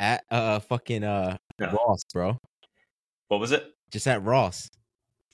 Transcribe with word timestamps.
at 0.00 0.24
uh 0.30 0.60
fucking 0.60 1.04
uh 1.04 1.36
Yeah. 1.60 1.74
Ross, 1.74 2.02
bro. 2.12 2.38
What 3.28 3.40
was 3.40 3.52
it? 3.52 3.64
Just 3.90 4.06
at 4.06 4.22
Ross. 4.22 4.68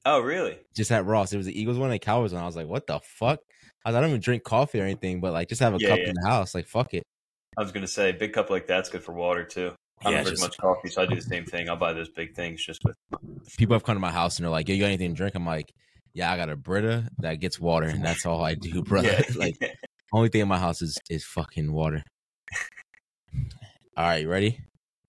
Oh, 0.07 0.21
really? 0.21 0.59
Just 0.77 0.91
at 0.93 1.05
Ross. 1.07 1.33
It 1.33 1.37
was 1.39 1.47
the 1.47 1.59
Eagles 1.59 1.79
one 1.79 1.87
and 1.91 1.95
the 1.95 1.99
Cowboys 1.99 2.33
one. 2.33 2.43
I 2.43 2.47
was 2.47 2.57
like, 2.57 2.67
what 2.67 2.87
the 2.87 3.01
fuck? 3.01 3.39
I, 3.85 3.89
was, 3.91 3.97
I 3.97 4.01
don't 4.01 4.11
even 4.11 4.21
drink 4.21 4.43
coffee 4.45 4.81
or 4.81 4.85
anything, 4.85 5.21
but 5.21 5.33
like 5.33 5.49
just 5.49 5.61
have 5.61 5.75
a 5.75 5.79
Yeah, 5.79 5.89
cup 5.91 5.99
yeah. 6.01 6.09
in 6.09 6.15
the 6.15 6.29
house. 6.29 6.55
Like 6.55 6.67
fuck 6.67 6.95
it. 6.95 7.03
I 7.57 7.63
was 7.63 7.73
gonna 7.73 7.87
say, 7.87 8.13
big 8.13 8.33
cup 8.33 8.51
like 8.51 8.67
that's 8.67 8.89
good 8.89 9.03
for 9.05 9.13
water 9.13 9.45
too. 9.45 9.73
I 10.05 10.11
Yeah, 10.11 10.17
don't 10.19 10.25
drink 10.27 10.41
much 10.41 10.57
coffee, 10.59 10.89
so 10.91 11.03
I 11.03 11.07
do 11.07 11.15
the 11.15 11.23
same 11.23 11.45
thing. 11.47 11.69
I'll 11.69 11.77
buy 11.77 11.93
those 11.93 12.09
big 12.11 12.35
things 12.35 12.65
just 12.65 12.81
with. 12.85 12.97
People 13.57 13.75
have 13.75 13.85
come 13.85 13.95
to 13.97 14.01
my 14.01 14.11
house 14.11 14.39
and 14.39 14.45
they're 14.45 14.51
like, 14.51 14.69
yo, 14.69 14.75
you 14.75 14.81
got 14.81 14.87
anything 14.89 15.11
to 15.11 15.17
drink? 15.17 15.35
I'm 15.35 15.47
like, 15.47 15.73
yeah, 16.15 16.33
I 16.33 16.37
got 16.37 16.51
a 16.51 16.57
Brita 16.57 17.09
that 17.19 17.41
gets 17.41 17.61
water, 17.61 17.87
and 17.87 18.05
that's 18.05 18.27
all 18.27 18.43
I 18.45 18.55
do, 18.55 18.83
brother. 18.89 19.23
Yeah. 19.31 19.35
like 19.37 19.77
only 20.13 20.29
thing 20.29 20.41
in 20.43 20.49
my 20.49 20.59
house 20.59 20.83
is 20.83 20.99
is 21.09 21.25
fucking 21.25 21.73
water. 21.73 22.03
All 23.97 24.05
right, 24.05 24.23
you 24.23 24.29
ready? 24.29 24.59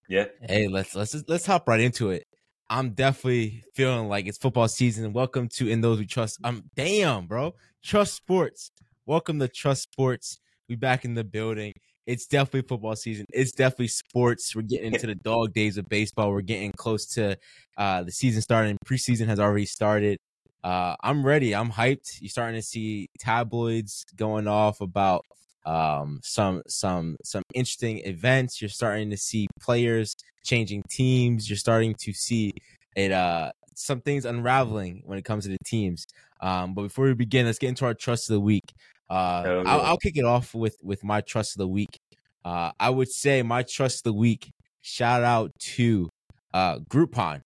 yeah. 0.07 0.25
Hey, 0.41 0.67
let's 0.67 0.93
let's 0.95 1.11
just- 1.13 1.27
let's 1.29 1.45
hop 1.45 1.67
right 1.67 1.79
into 1.79 2.11
it. 2.11 2.27
I'm 2.69 2.91
definitely 2.91 3.63
feeling 3.73 4.07
like 4.09 4.27
it's 4.27 4.37
football 4.37 4.67
season. 4.67 5.13
Welcome 5.13 5.47
to 5.49 5.67
In 5.69 5.81
Those 5.81 5.99
We 5.99 6.05
Trust. 6.05 6.39
I'm 6.43 6.69
damn, 6.75 7.25
bro. 7.27 7.55
Trust 7.83 8.13
Sports. 8.15 8.71
Welcome 9.05 9.39
to 9.39 9.47
Trust 9.47 9.83
Sports. 9.83 10.39
We 10.69 10.75
back 10.75 11.05
in 11.05 11.13
the 11.15 11.23
building. 11.23 11.73
It's 12.07 12.27
definitely 12.27 12.67
football 12.67 12.95
season. 12.95 13.25
It's 13.33 13.51
definitely 13.51 13.87
sports. 13.89 14.55
We're 14.55 14.61
getting 14.63 14.93
into 14.93 15.07
the 15.07 15.15
dog 15.15 15.53
days 15.53 15.77
of 15.77 15.85
baseball. 15.89 16.31
We're 16.31 16.41
getting 16.41 16.71
close 16.77 17.07
to 17.15 17.37
uh 17.77 18.03
the 18.03 18.11
season 18.11 18.41
starting. 18.41 18.77
Preseason 18.85 19.25
has 19.27 19.39
already 19.39 19.65
started. 19.65 20.17
Uh 20.63 20.95
I'm 21.01 21.25
ready. 21.25 21.55
I'm 21.55 21.71
hyped. 21.71 22.21
You're 22.21 22.29
starting 22.29 22.59
to 22.59 22.65
see 22.65 23.07
tabloids 23.19 24.05
going 24.15 24.47
off 24.47 24.81
about 24.81 25.25
um 25.65 26.19
some 26.23 26.61
some 26.67 27.17
some 27.23 27.43
interesting 27.53 27.99
events. 28.05 28.61
You're 28.61 28.69
starting 28.69 29.09
to 29.09 29.17
see 29.17 29.47
players 29.61 30.15
changing 30.43 30.83
teams. 30.89 31.49
You're 31.49 31.57
starting 31.57 31.95
to 32.01 32.13
see 32.13 32.53
it 32.95 33.11
uh 33.11 33.51
some 33.75 34.01
things 34.01 34.25
unraveling 34.25 35.01
when 35.05 35.17
it 35.17 35.25
comes 35.25 35.43
to 35.45 35.49
the 35.49 35.57
teams. 35.65 36.05
Um, 36.41 36.73
but 36.73 36.83
before 36.83 37.05
we 37.05 37.13
begin, 37.13 37.45
let's 37.45 37.59
get 37.59 37.69
into 37.69 37.85
our 37.85 37.93
trust 37.93 38.29
of 38.29 38.35
the 38.35 38.39
week. 38.39 38.63
Uh, 39.09 39.43
Oh, 39.45 39.63
I'll. 39.65 39.81
I'll 39.81 39.97
kick 39.97 40.17
it 40.17 40.25
off 40.25 40.53
with 40.55 40.77
with 40.83 41.03
my 41.03 41.21
trust 41.21 41.55
of 41.55 41.59
the 41.59 41.67
week. 41.67 41.99
Uh, 42.43 42.71
I 42.79 42.89
would 42.89 43.09
say 43.11 43.41
my 43.43 43.63
trust 43.63 43.99
of 43.99 44.03
the 44.13 44.17
week. 44.17 44.51
Shout 44.81 45.23
out 45.23 45.51
to 45.75 46.09
uh, 46.53 46.79
Groupon. 46.89 47.41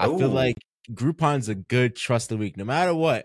I 0.00 0.06
feel 0.06 0.28
like 0.30 0.56
Groupon's 0.92 1.48
a 1.48 1.54
good 1.54 1.96
trust 1.96 2.30
of 2.32 2.38
the 2.38 2.40
week. 2.42 2.56
No 2.56 2.64
matter 2.64 2.94
what, 2.94 3.24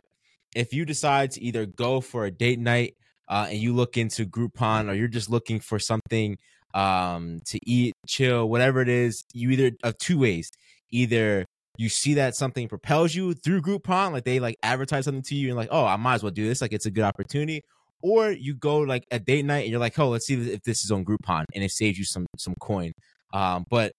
if 0.55 0.73
you 0.73 0.85
decide 0.85 1.31
to 1.31 1.41
either 1.43 1.65
go 1.65 2.01
for 2.01 2.25
a 2.25 2.31
date 2.31 2.59
night 2.59 2.95
uh, 3.31 3.47
and 3.49 3.57
you 3.57 3.73
look 3.73 3.97
into 3.97 4.25
Groupon, 4.25 4.89
or 4.89 4.93
you're 4.93 5.07
just 5.07 5.29
looking 5.29 5.59
for 5.59 5.79
something 5.79 6.37
um, 6.73 7.39
to 7.47 7.59
eat, 7.65 7.93
chill, 8.05 8.47
whatever 8.47 8.81
it 8.81 8.89
is, 8.89 9.23
you 9.33 9.49
either 9.51 9.71
of 9.83 9.97
two 9.97 10.19
ways. 10.19 10.51
Either 10.91 11.45
you 11.77 11.89
see 11.89 12.13
that 12.15 12.35
something 12.35 12.67
propels 12.67 13.15
you 13.15 13.33
through 13.33 13.61
Groupon, 13.61 14.11
like 14.11 14.25
they 14.25 14.39
like 14.39 14.57
advertise 14.61 15.05
something 15.05 15.23
to 15.23 15.35
you, 15.35 15.47
and 15.47 15.57
like, 15.57 15.69
oh, 15.71 15.85
I 15.85 15.95
might 15.95 16.15
as 16.15 16.23
well 16.23 16.31
do 16.31 16.45
this, 16.47 16.61
like 16.61 16.73
it's 16.73 16.85
a 16.85 16.91
good 16.91 17.05
opportunity. 17.05 17.61
Or 18.03 18.31
you 18.31 18.53
go 18.55 18.79
like 18.79 19.05
a 19.11 19.19
date 19.19 19.45
night 19.45 19.61
and 19.61 19.69
you're 19.71 19.79
like, 19.79 19.97
oh, 19.97 20.09
let's 20.09 20.25
see 20.25 20.35
if 20.53 20.63
this 20.63 20.83
is 20.83 20.91
on 20.91 21.05
Groupon, 21.05 21.45
and 21.55 21.63
it 21.63 21.71
saves 21.71 21.97
you 21.97 22.05
some 22.05 22.25
some 22.37 22.55
coin. 22.59 22.91
Um, 23.33 23.63
but 23.69 23.93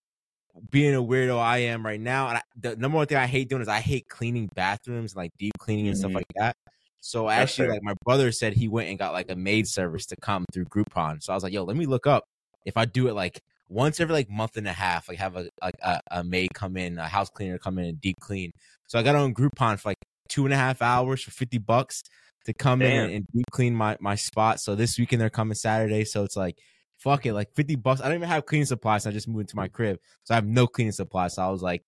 being 0.71 0.95
a 0.95 1.03
weirdo 1.03 1.39
I 1.39 1.59
am 1.59 1.85
right 1.87 2.01
now, 2.01 2.29
and 2.29 2.39
I, 2.39 2.43
the 2.61 2.77
number 2.77 2.97
one 2.99 3.07
thing 3.07 3.17
I 3.17 3.27
hate 3.27 3.49
doing 3.49 3.63
is 3.63 3.69
I 3.69 3.81
hate 3.81 4.07
cleaning 4.09 4.51
bathrooms, 4.55 5.17
like 5.17 5.31
deep 5.39 5.53
cleaning 5.59 5.89
and 5.89 5.97
stuff 5.97 6.11
Mhm. 6.11 6.17
like 6.17 6.33
that. 6.37 6.57
So 7.05 7.27
That's 7.27 7.51
actually, 7.51 7.67
fair. 7.67 7.75
like 7.75 7.83
my 7.83 7.95
brother 8.05 8.31
said, 8.31 8.55
he 8.55 8.69
went 8.69 8.89
and 8.89 8.97
got 8.97 9.13
like 9.13 9.31
a 9.31 9.37
maid 9.37 9.67
service 9.67 10.07
to 10.07 10.17
come 10.23 10.47
through 10.53 10.67
Groupon. 10.67 11.21
So 11.21 11.33
I 11.33 11.37
was 11.37 11.43
like, 11.43 11.53
yo, 11.53 11.65
let 11.65 11.77
me 11.77 11.85
look 11.85 12.07
up 12.07 12.25
if 12.65 12.77
I 12.77 12.85
do 12.85 13.09
it 13.09 13.15
like 13.15 13.43
once 13.69 13.99
every 14.01 14.13
like 14.13 14.31
month 14.31 14.57
and 14.57 14.69
a 14.69 14.73
half, 14.73 15.09
like 15.09 15.19
have 15.19 15.37
a 15.37 15.49
like 15.61 15.75
a, 15.83 16.01
a 16.11 16.25
maid 16.25 16.55
come 16.55 16.77
in, 16.77 16.99
a 16.99 17.09
house 17.09 17.29
cleaner 17.29 17.59
come 17.59 17.79
in 17.79 17.87
and 17.87 18.01
deep 18.01 18.21
clean. 18.21 18.53
So 18.87 18.99
I 18.99 19.03
got 19.03 19.17
on 19.17 19.35
Groupon 19.35 19.81
for 19.81 19.91
like 19.91 19.99
two 20.29 20.45
and 20.45 20.55
a 20.55 20.57
half 20.57 20.81
hours 20.81 21.23
for 21.23 21.33
fifty 21.33 21.59
bucks 21.59 22.05
to 22.45 22.53
come 22.53 22.83
in 22.83 22.91
Damn. 22.91 23.05
and, 23.05 23.15
and 23.15 23.27
deep 23.35 23.47
clean 23.51 23.75
my 23.75 23.97
my 24.01 24.15
spot. 24.15 24.61
So 24.61 24.75
this 24.75 24.99
weekend 24.99 25.21
they're 25.21 25.31
coming 25.31 25.55
Saturday. 25.55 26.05
So 26.05 26.23
it's 26.23 26.37
like 26.37 26.59
fuck 26.99 27.27
it, 27.27 27.35
like 27.35 27.53
fifty 27.55 27.75
bucks. 27.75 28.01
I 28.01 28.05
don't 28.05 28.19
even 28.19 28.29
have 28.29 28.47
cleaning 28.47 28.67
supplies. 28.67 29.03
So 29.03 29.11
I 29.11 29.13
just 29.13 29.27
moved 29.27 29.41
into 29.41 29.57
my 29.57 29.69
mm. 29.69 29.73
crib, 29.73 29.99
so 30.25 30.35
I 30.35 30.37
have 30.37 30.47
no 30.47 30.67
cleaning 30.67 30.93
supplies. 30.93 31.35
So 31.35 31.43
I 31.43 31.49
was 31.49 31.63
like. 31.63 31.83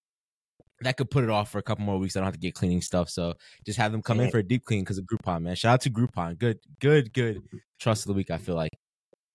That 0.84 0.96
could 0.96 1.10
put 1.10 1.24
it 1.24 1.30
off 1.30 1.50
for 1.50 1.58
a 1.58 1.62
couple 1.62 1.84
more 1.84 1.98
weeks. 1.98 2.16
I 2.16 2.20
don't 2.20 2.26
have 2.26 2.34
to 2.34 2.40
get 2.40 2.54
cleaning 2.54 2.80
stuff, 2.80 3.10
so 3.10 3.34
just 3.66 3.78
have 3.78 3.90
them 3.92 4.00
come 4.02 4.20
in 4.20 4.30
for 4.30 4.38
a 4.38 4.42
deep 4.42 4.64
clean 4.64 4.80
because 4.80 4.98
of 4.98 5.04
Groupon, 5.04 5.42
man. 5.42 5.56
Shout 5.56 5.74
out 5.74 5.80
to 5.82 5.90
Groupon, 5.90 6.38
good, 6.38 6.58
good, 6.80 7.12
good. 7.12 7.42
Trust 7.80 8.04
of 8.04 8.08
the 8.08 8.14
week. 8.14 8.30
I 8.30 8.38
feel 8.38 8.54
like 8.54 8.70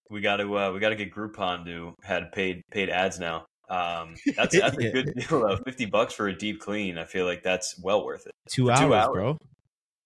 We 0.10 0.22
got 0.22 0.38
to 0.38 0.58
uh, 0.58 0.72
we 0.72 0.80
got 0.80 0.90
to 0.90 0.96
get 0.96 1.14
Groupon 1.14 1.66
to 1.66 1.94
had 2.04 2.32
paid 2.32 2.62
paid 2.72 2.90
ads 2.90 3.20
now. 3.20 3.46
Um, 3.70 4.16
that's 4.36 4.58
that's 4.60 4.78
a 4.78 4.92
good 4.92 5.14
deal. 5.16 5.42
Though. 5.42 5.58
Fifty 5.66 5.86
bucks 5.86 6.14
for 6.14 6.28
a 6.28 6.36
deep 6.36 6.60
clean. 6.60 6.98
I 6.98 7.04
feel 7.06 7.26
like 7.26 7.44
that's 7.44 7.80
well 7.84 8.04
worth 8.06 8.26
it. 8.26 8.31
two 8.50 8.66
For 8.68 8.72
hours, 8.72 8.80
two 8.81 8.94
hours. 8.96 9.10
bro. 9.14 9.38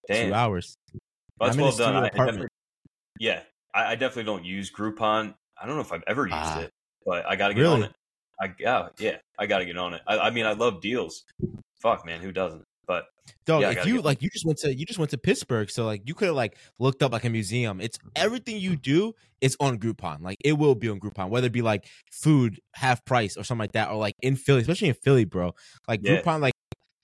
Damn, 0.08 0.28
Two 0.30 0.34
hours. 0.34 0.76
That's 1.40 1.56
I'm 1.56 1.62
well 1.62 1.72
done. 1.72 1.96
I- 1.96 2.10
I 2.18 2.46
yeah, 3.20 3.42
I, 3.74 3.92
I 3.92 3.96
definitely 3.96 4.26
don't 4.26 4.44
use 4.46 4.72
Groupon. 4.72 5.34
I 5.62 5.66
don't 5.66 5.76
know 5.76 5.82
if 5.82 5.92
I've 5.94 6.04
ever 6.08 6.24
used 6.24 6.34
Ah. 6.36 6.60
it, 6.62 6.70
but 7.06 7.26
I 7.26 7.36
got 7.36 7.50
to 7.50 7.54
get 7.54 7.66
on 7.66 7.84
it. 7.84 7.92
I 8.44 8.54
yeah, 8.60 8.88
yeah, 9.00 9.18
I 9.40 9.46
got 9.46 9.60
to 9.60 9.66
get 9.66 9.78
on 9.78 9.94
it. 9.94 10.02
I, 10.08 10.18
I 10.20 10.30
mean, 10.30 10.46
I 10.46 10.54
love 10.54 10.82
deals. 10.82 11.24
Fuck, 11.82 12.06
man, 12.06 12.22
who 12.22 12.32
doesn't? 12.32 12.64
But 12.86 13.06
Dog, 13.46 13.62
Yeah, 13.62 13.72
if 13.72 13.86
you 13.86 14.02
like, 14.02 14.22
you 14.22 14.30
just 14.30 14.46
went 14.46 14.58
to 14.60 14.74
you 14.76 14.86
just 14.86 15.00
went 15.00 15.12
to 15.12 15.18
Pittsburgh, 15.18 15.70
so 15.70 15.86
like 15.86 16.02
you 16.06 16.14
could 16.14 16.28
have 16.28 16.36
like 16.36 16.58
looked 16.80 17.02
up 17.02 17.12
like 17.14 17.24
a 17.24 17.30
museum. 17.30 17.80
It's 17.80 17.98
everything 18.16 18.58
you 18.58 18.76
do 18.76 19.14
is 19.42 19.56
on 19.60 19.80
Groupon. 19.80 20.22
Like 20.22 20.38
it 20.44 20.54
will 20.54 20.76
be 20.76 20.90
on 20.90 21.00
Groupon, 21.00 21.30
whether 21.30 21.48
it 21.48 21.54
be 21.54 21.62
like 21.62 21.86
food 22.12 22.60
half 22.74 23.04
price 23.06 23.38
or 23.38 23.44
something 23.44 23.60
like 23.64 23.72
that, 23.74 23.90
or 23.90 23.96
like 23.96 24.16
in 24.22 24.36
Philly, 24.36 24.62
especially 24.62 24.90
in 24.90 24.96
Philly, 24.96 25.24
bro. 25.26 25.54
Like 25.88 26.02
Yeah. 26.04 26.22
Groupon, 26.22 26.42
like 26.42 26.54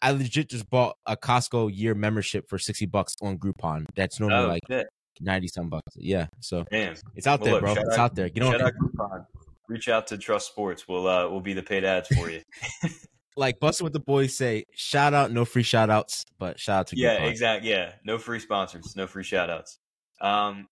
I 0.02 0.12
legit 0.12 0.50
just 0.50 0.70
bought 0.70 0.98
a 1.06 1.16
Costco 1.16 1.72
year 1.74 1.96
membership 1.96 2.50
for 2.50 2.58
sixty 2.58 2.86
bucks 2.86 3.16
on 3.22 3.38
Groupon. 3.38 3.86
That's 3.96 4.20
normally 4.20 4.46
oh, 4.46 4.48
like 4.70 4.88
ninety 5.22 5.48
some 5.48 5.70
bucks. 5.70 5.94
Yeah, 5.96 6.28
so 6.42 6.66
damn. 6.70 6.96
it's 7.16 7.28
out 7.28 7.40
Well, 7.40 7.46
there, 7.46 7.54
look, 7.54 7.62
bro. 7.62 7.72
It's 7.72 7.98
out- 7.98 8.00
out 8.00 8.16
there. 8.16 8.30
Get 8.30 8.44
on. 8.44 8.62
Out 8.62 8.74
Groupon. 8.74 9.26
Reach 9.70 9.88
out 9.88 10.08
to 10.08 10.18
Trust 10.18 10.48
Sports. 10.48 10.88
We'll 10.88 11.08
uh 11.08 11.30
we'll 11.30 11.40
be 11.40 11.54
the 11.54 11.64
paid 11.64 11.86
ads 11.86 12.08
for 12.10 12.30
you. 12.30 12.42
Like 13.38 13.62
busting 13.62 13.86
with 13.86 13.94
the 13.94 14.02
boys 14.02 14.36
say. 14.36 14.66
Shout 14.76 15.14
out, 15.14 15.32
no 15.32 15.46
free 15.46 15.64
shout 15.64 15.90
outs, 15.90 16.26
but 16.40 16.60
shout 16.60 16.80
out 16.80 16.88
to 16.88 16.98
yeah, 16.98 17.24
exactly. 17.24 17.70
Yeah, 17.70 17.94
no 18.04 18.18
free 18.18 18.40
sponsors, 18.40 18.98
no 18.98 19.08
free 19.08 19.24
shout 19.24 19.50
outs. 19.50 19.80
Um, 20.20 20.68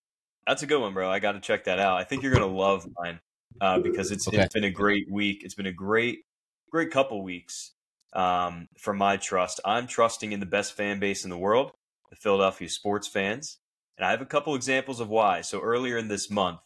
that's 0.46 0.64
a 0.64 0.66
good 0.68 0.82
one, 0.82 0.94
bro. 0.94 1.10
I 1.10 1.20
got 1.20 1.34
to 1.34 1.40
check 1.40 1.64
that 1.66 1.80
out. 1.80 1.98
I 1.98 2.04
think 2.04 2.24
you're 2.24 2.34
gonna 2.34 2.46
love 2.48 2.86
mine 3.00 3.22
uh, 3.62 3.80
because 3.80 4.12
it's 4.12 4.28
Okay. 4.28 4.42
it's 4.42 4.54
been 4.54 4.66
a 4.66 4.72
great 4.72 5.10
week. 5.10 5.44
It's 5.46 5.56
been 5.56 5.66
a 5.68 5.72
great 5.72 6.26
great 6.70 6.92
couple 6.92 7.24
weeks 7.24 7.74
um, 8.12 8.68
for 8.78 8.94
my 8.94 9.16
trust. 9.16 9.62
I'm 9.64 9.88
trusting 9.88 10.34
in 10.34 10.42
the 10.42 10.46
best 10.46 10.74
fan 10.76 11.00
base 11.00 11.24
in 11.24 11.30
the 11.30 11.38
world, 11.38 11.72
the 12.10 12.18
Philadelphia 12.18 12.68
sports 12.68 13.08
fans, 13.08 13.60
and 13.98 14.06
I 14.06 14.12
have 14.12 14.22
a 14.22 14.26
couple 14.26 14.56
examples 14.56 15.00
of 15.00 15.08
why. 15.08 15.40
So 15.40 15.62
earlier 15.62 15.98
in 15.98 16.10
this 16.10 16.30
month, 16.30 16.60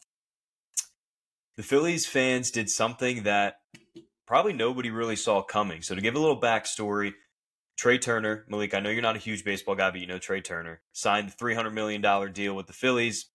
the 1.61 1.67
Phillies 1.67 2.07
fans 2.07 2.49
did 2.49 2.71
something 2.71 3.21
that 3.21 3.57
probably 4.25 4.51
nobody 4.51 4.89
really 4.89 5.15
saw 5.15 5.43
coming. 5.43 5.83
So 5.83 5.93
to 5.93 6.01
give 6.01 6.15
a 6.15 6.19
little 6.19 6.41
backstory, 6.41 7.13
Trea 7.77 7.99
Turner, 7.99 8.45
Malik, 8.49 8.73
I 8.73 8.79
know 8.79 8.89
you're 8.89 9.03
not 9.03 9.15
a 9.15 9.19
huge 9.19 9.43
baseball 9.43 9.75
guy, 9.75 9.91
but 9.91 9.99
you 9.99 10.07
know 10.07 10.17
Trea 10.17 10.41
Turner 10.41 10.81
signed 10.91 11.29
the 11.29 11.35
$300 11.35 11.71
million 11.71 12.01
deal 12.33 12.55
with 12.55 12.65
the 12.65 12.73
Phillies. 12.73 13.29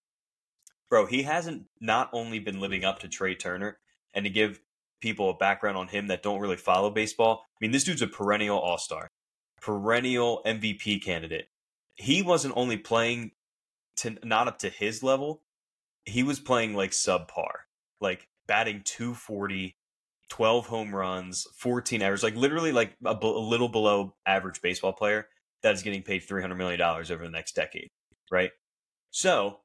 Bro, 0.91 1.06
he 1.06 1.22
hasn't 1.22 1.66
not 1.81 2.10
only 2.12 2.41
been 2.41 2.59
living 2.59 2.84
up 2.84 2.98
to 2.98 3.09
Trea 3.09 3.36
Turner, 3.36 3.78
and 4.12 4.25
to 4.25 4.31
give 4.31 4.59
people 5.00 5.31
a 5.31 5.36
background 5.36 5.76
on 5.76 5.86
him 5.86 6.09
that 6.09 6.25
don't 6.25 6.41
really 6.41 6.56
follow 6.56 6.91
baseball, 6.91 7.44
I 7.44 7.59
mean, 7.60 7.70
this 7.70 7.84
dude's 7.84 8.03
a 8.03 8.09
perennial 8.09 8.59
all 8.59 8.78
star, 8.78 9.06
perennial 9.60 10.42
MVP 10.44 11.00
candidate. 11.00 11.47
He 11.94 12.22
wasn't 12.22 12.54
only 12.56 12.76
playing 12.76 13.31
to 13.98 14.16
not 14.25 14.48
up 14.48 14.59
to 14.59 14.69
his 14.69 15.04
level, 15.04 15.42
he 16.04 16.25
was 16.25 16.41
playing 16.41 16.75
like 16.75 16.91
subpar, 16.91 17.66
like 18.00 18.28
batting 18.46 18.82
240, 18.84 19.76
12 20.28 20.66
home 20.66 20.94
runs, 20.94 21.47
14 21.56 22.03
errors, 22.03 22.22
like 22.22 22.36
literally 22.36 22.72
like 22.72 22.97
a, 23.04 23.15
b- 23.15 23.26
a 23.26 23.30
little 23.30 23.68
below 23.68 24.15
average 24.26 24.60
baseball 24.62 24.92
player 24.92 25.28
that 25.62 25.74
is 25.74 25.82
getting 25.82 26.03
paid 26.03 26.22
$300 26.22 26.56
million 26.56 26.80
over 26.80 27.24
the 27.24 27.30
next 27.30 27.54
decade, 27.54 27.88
right? 28.30 28.50
So 29.10 29.60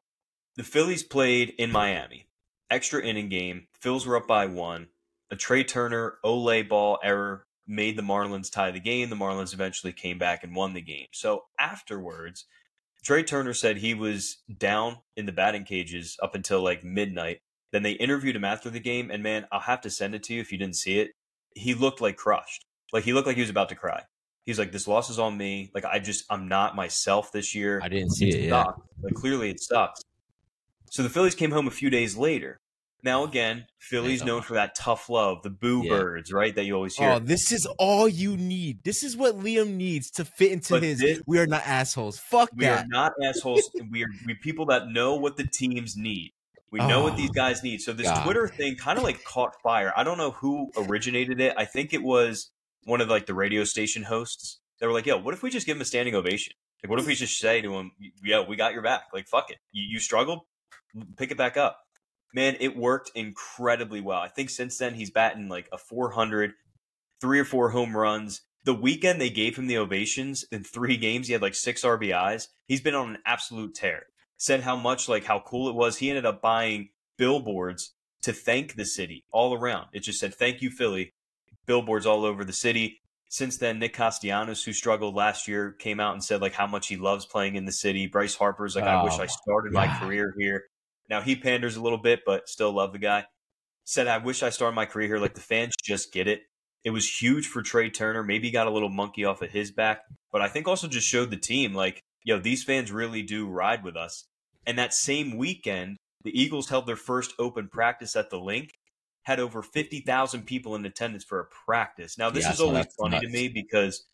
the 0.56 0.64
Phillies 0.64 1.04
played 1.04 1.54
in 1.58 1.72
Miami, 1.72 2.28
extra 2.70 3.02
inning 3.02 3.30
game. 3.30 3.68
Phils 3.84 4.06
were 4.06 4.18
up 4.18 4.28
by 4.28 4.46
one. 4.46 4.88
A 5.30 5.36
Trea 5.36 5.64
Turner 5.64 6.16
Ole 6.24 6.64
ball 6.64 7.00
error 7.04 7.46
made 7.68 7.98
the 7.98 8.04
Marlins 8.04 8.52
tie 8.52 8.72
the 8.72 8.80
game. 8.80 9.10
The 9.10 9.16
Marlins 9.16 9.54
eventually 9.54 9.94
came 9.94 10.18
back 10.18 10.44
and 10.44 10.56
won 10.56 10.74
the 10.74 10.82
game. 10.82 11.08
So 11.14 11.44
afterwards, 11.58 12.46
Trea 13.04 13.24
Turner 13.24 13.54
said 13.54 13.78
he 13.78 13.94
was 13.94 14.42
down 14.58 14.98
in 15.16 15.26
the 15.26 15.32
batting 15.32 15.64
cages 15.64 16.18
up 16.22 16.36
until 16.36 16.62
like 16.62 16.84
midnight. 16.84 17.42
Then 17.72 17.84
they 17.84 17.92
interviewed 17.94 18.36
him 18.36 18.44
after 18.44 18.70
the 18.70 18.80
game, 18.80 19.10
and 19.12 19.24
man, 19.24 19.46
I'll 19.52 19.62
have 19.62 19.82
to 19.82 19.90
send 19.90 20.14
it 20.16 20.24
to 20.24 20.34
you 20.34 20.42
if 20.42 20.52
you 20.52 20.58
didn't 20.58 20.76
see 20.76 21.00
it. 21.00 21.12
He 21.56 21.74
looked 21.74 22.02
like 22.02 22.18
crushed. 22.18 22.66
Like 22.92 23.04
he 23.06 23.14
looked 23.14 23.28
like 23.28 23.36
he 23.38 23.42
was 23.42 23.50
about 23.50 23.70
to 23.70 23.76
cry. 23.76 24.04
He's 24.46 24.58
like, 24.60 24.72
"This 24.72 24.88
loss 24.88 25.10
is 25.10 25.20
on 25.20 25.38
me. 25.38 25.72
Like 25.74 25.86
I 25.86 26.00
just, 26.00 26.26
I'm 26.30 26.48
not 26.48 26.76
myself 26.76 27.32
this 27.32 27.54
year. 27.56 27.80
I 27.84 27.88
didn't 27.90 28.12
see 28.12 28.30
it. 28.30 28.50
Yeah. 28.50 28.64
Like 29.02 29.14
clearly 29.14 29.50
it 29.50 29.62
sucks. 29.62 30.02
So 30.90 31.04
the 31.04 31.10
Phillies 31.10 31.36
came 31.36 31.52
home 31.52 31.68
a 31.68 31.72
few 31.72 31.90
days 31.90 32.18
later, 32.18 32.60
Now 33.04 33.24
again, 33.24 33.66
Philly's 33.80 34.24
known 34.24 34.42
for 34.42 34.56
that 34.56 34.76
tough 34.76 35.10
love, 35.10 35.42
the 35.42 35.50
boo 35.50 35.84
Yeah. 35.86 35.90
birds, 35.92 36.32
right? 36.34 36.54
That 36.54 36.66
you 36.66 36.76
always 36.76 36.96
hear. 36.96 37.12
Oh, 37.12 37.20
this 37.20 37.52
is 37.54 37.66
all 37.80 38.08
you 38.10 38.36
need. 38.36 38.84
This 38.84 39.02
is 39.02 39.16
what 39.16 39.40
Liam 39.40 39.76
needs 39.76 40.12
to 40.12 40.26
fit 40.26 40.52
into 40.52 40.74
But 40.74 40.84
his. 40.84 41.00
this- 41.00 41.22
we 41.26 41.40
are 41.40 41.48
not 41.48 41.64
assholes. 41.66 42.20
Fuck 42.20 42.50
that. 42.52 42.58
we 42.58 42.66
are 42.68 42.86
not 42.88 43.14
assholes. 43.24 43.72
we 43.92 44.04
are 44.04 44.10
we 44.28 44.36
people 44.36 44.66
that 44.68 44.90
know 44.90 45.16
what 45.16 45.38
the 45.38 45.48
teams 45.48 45.96
need. 45.96 46.32
We 46.72 46.80
know 46.80 47.04
what 47.04 47.14
Oh, 47.14 47.18
these 47.18 47.32
guys 47.32 47.64
need. 47.64 47.82
So 47.82 47.92
this 47.92 48.08
God. 48.08 48.24
Twitter 48.24 48.48
thing 48.48 48.76
kind 48.78 48.98
of 48.98 49.04
like 49.04 49.24
caught 49.26 49.54
fire. 49.62 49.92
I 49.96 50.04
don't 50.04 50.18
know 50.18 50.32
who 50.32 50.72
originated 50.78 51.42
it. 51.42 51.54
I 51.58 51.66
think 51.66 51.94
it 51.94 52.02
was 52.02 52.52
one 52.86 53.02
of 53.02 53.10
like 53.10 53.26
the 53.26 53.34
radio 53.34 53.64
station 53.66 54.04
hosts. 54.04 54.60
They 54.80 54.88
were 54.88 54.94
like, 54.94 55.06
"Yo, 55.06 55.18
what 55.18 55.34
if 55.34 55.44
we 55.44 55.50
just 55.50 55.66
give 55.68 55.76
him 55.78 55.82
a 55.82 55.86
standing 55.86 56.16
ovation? 56.16 56.54
Like, 56.84 56.90
what 56.90 57.00
if 57.00 57.06
we 57.06 57.14
just 57.14 57.38
say 57.38 57.62
to 57.62 57.74
him, 57.76 57.92
"Yo, 58.24 58.44
we 58.44 58.56
got 58.56 58.74
your 58.74 58.82
back. 58.82 59.04
Like, 59.14 59.28
fuck 59.28 59.52
it. 59.52 59.58
You, 59.72 59.84
you 59.84 60.00
struggled, 60.00 60.40
pick 61.18 61.30
it 61.32 61.38
back 61.38 61.58
up." 61.58 61.80
Man, 62.34 62.56
it 62.62 62.78
worked 62.78 63.12
incredibly 63.14 64.00
well. 64.00 64.22
I 64.22 64.30
think 64.30 64.50
since 64.50 64.78
then 64.78 64.94
he's 64.94 65.12
batting 65.12 65.50
like 65.50 65.68
a 65.74 65.78
400, 65.78 66.54
three 67.20 67.40
or 67.40 67.46
four 67.46 67.72
home 67.72 67.96
runs. 67.96 68.42
The 68.64 68.74
weekend 68.74 69.20
they 69.20 69.30
gave 69.30 69.58
him 69.58 69.68
the 69.68 69.78
ovations 69.78 70.46
in 70.52 70.64
three 70.64 70.96
games, 70.96 71.28
he 71.28 71.34
had 71.34 71.42
like 71.42 71.56
six 71.56 71.84
RBIs. 71.84 72.48
He's 72.68 72.80
been 72.80 72.96
on 72.96 73.10
an 73.10 73.18
absolute 73.26 73.76
tear. 73.76 74.04
Said 74.42 74.62
how 74.62 74.76
much 74.76 75.08
like 75.08 75.26
how 75.26 75.40
cool 75.46 75.70
it 75.70 75.76
was. 75.76 75.98
He 76.00 76.10
ended 76.10 76.26
up 76.26 76.42
buying 76.42 76.90
billboards 77.16 77.94
to 78.24 78.34
thank 78.34 78.74
the 78.74 78.86
city 78.86 79.24
all 79.32 79.54
around. 79.54 79.90
It 79.94 80.00
just 80.00 80.20
said 80.20 80.34
"Thank 80.34 80.64
you, 80.64 80.72
Philly." 80.72 81.14
Billboards 81.68 82.08
all 82.08 82.26
over 82.26 82.44
the 82.44 82.52
city. 82.52 83.02
Since 83.30 83.60
then, 83.60 83.78
Nick 83.78 83.94
Castellanos, 83.94 84.64
who 84.64 84.74
struggled 84.74 85.14
last 85.14 85.48
year, 85.48 85.74
came 85.74 86.00
out 86.00 86.14
and 86.14 86.24
said 86.24 86.42
like 86.42 86.54
how 86.54 86.66
much 86.66 86.88
he 86.88 86.98
loves 86.98 87.24
playing 87.24 87.56
in 87.56 87.66
the 87.66 87.72
city. 87.72 88.08
Bryce 88.08 88.34
Harper's 88.34 88.76
like, 88.76 88.86
"I 88.86 89.04
wish 89.04 89.14
Oh, 89.20 89.22
I 89.22 89.28
started 89.28 89.74
my 89.74 89.86
career 90.00 90.34
here." 90.40 90.64
Now 91.08 91.22
he 91.22 91.36
panders 91.36 91.76
a 91.76 91.82
little 91.84 92.00
bit, 92.00 92.22
but 92.26 92.50
still 92.50 92.72
love 92.72 92.94
the 92.94 92.98
guy. 92.98 93.28
Said, 93.84 94.08
"I 94.08 94.18
wish 94.18 94.42
I 94.42 94.50
started 94.50 94.74
my 94.76 94.88
career 94.88 95.06
here." 95.08 95.20
Like 95.20 95.36
the 95.36 95.42
fans 95.42 95.76
just 95.84 96.12
get 96.12 96.28
it. 96.28 96.42
It 96.84 96.90
was 96.90 97.22
huge 97.22 97.46
for 97.46 97.62
Trea 97.62 97.92
Turner. 97.92 98.24
Maybe 98.24 98.48
he 98.48 98.52
got 98.52 98.66
a 98.66 98.72
little 98.72 98.90
monkey 98.90 99.24
off 99.24 99.44
of 99.44 99.52
his 99.52 99.72
back, 99.72 100.02
but 100.32 100.42
I 100.42 100.48
think 100.48 100.68
also 100.68 100.88
just 100.88 101.08
showed 101.08 101.30
the 101.30 101.38
team 101.38 101.76
like, 101.76 102.02
yo, 102.24 102.40
these 102.40 102.64
fans 102.64 102.92
really 102.92 103.22
do 103.22 103.48
ride 103.48 103.84
with 103.84 103.96
us. 103.96 104.26
And 104.66 104.78
that 104.78 104.94
same 104.94 105.38
weekend, 105.38 105.98
the 106.24 106.40
Eagles 106.40 106.70
held 106.70 106.86
their 106.86 106.96
first 106.96 107.34
open 107.40 107.68
practice 107.68 108.16
at 108.16 108.30
the 108.30 108.40
Linc, 108.40 108.70
had 109.24 109.40
over 109.40 109.62
50,000 109.62 110.44
people 110.44 110.76
in 110.76 110.86
attendance 110.86 111.24
for 111.24 111.40
a 111.40 111.46
practice. 111.66 112.18
Now, 112.18 112.30
this 112.30 112.46
Yeah, 112.46 112.54
is 112.54 112.62
always 112.62 112.88
funny 113.00 113.20
to 113.20 113.28
me 113.30 113.48
because, 113.48 114.06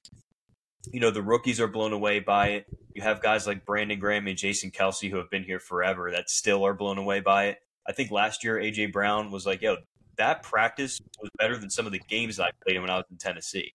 you 0.92 1.00
know, 1.00 1.12
the 1.12 1.22
rookies 1.22 1.60
are 1.60 1.68
blown 1.68 1.94
away 1.94 2.20
by 2.20 2.50
it. 2.50 2.66
You 2.94 3.02
have 3.02 3.22
guys 3.22 3.46
like 3.46 3.66
Brandon 3.66 4.00
Graham 4.00 4.28
and 4.28 4.38
Jason 4.38 4.72
Kelce 4.72 5.10
who 5.10 5.18
have 5.18 5.30
been 5.30 5.44
here 5.44 5.60
forever 5.60 6.12
that 6.12 6.30
still 6.30 6.66
are 6.66 6.74
blown 6.74 6.98
away 6.98 7.20
by 7.20 7.46
it. 7.48 7.58
I 7.88 7.92
think 7.92 8.12
last 8.12 8.44
year, 8.44 8.60
A.J. 8.60 8.88
Brown 8.88 9.32
was 9.32 9.46
like, 9.46 9.62
yo, 9.62 9.78
that 10.18 10.44
practice 10.44 11.00
was 11.22 11.30
better 11.38 11.58
than 11.58 11.70
some 11.70 11.86
of 11.86 11.92
the 11.92 12.02
games 12.10 12.40
I 12.40 12.50
played 12.66 12.80
when 12.80 12.90
I 12.90 12.96
was 12.96 13.06
in 13.12 13.18
Tennessee. 13.18 13.72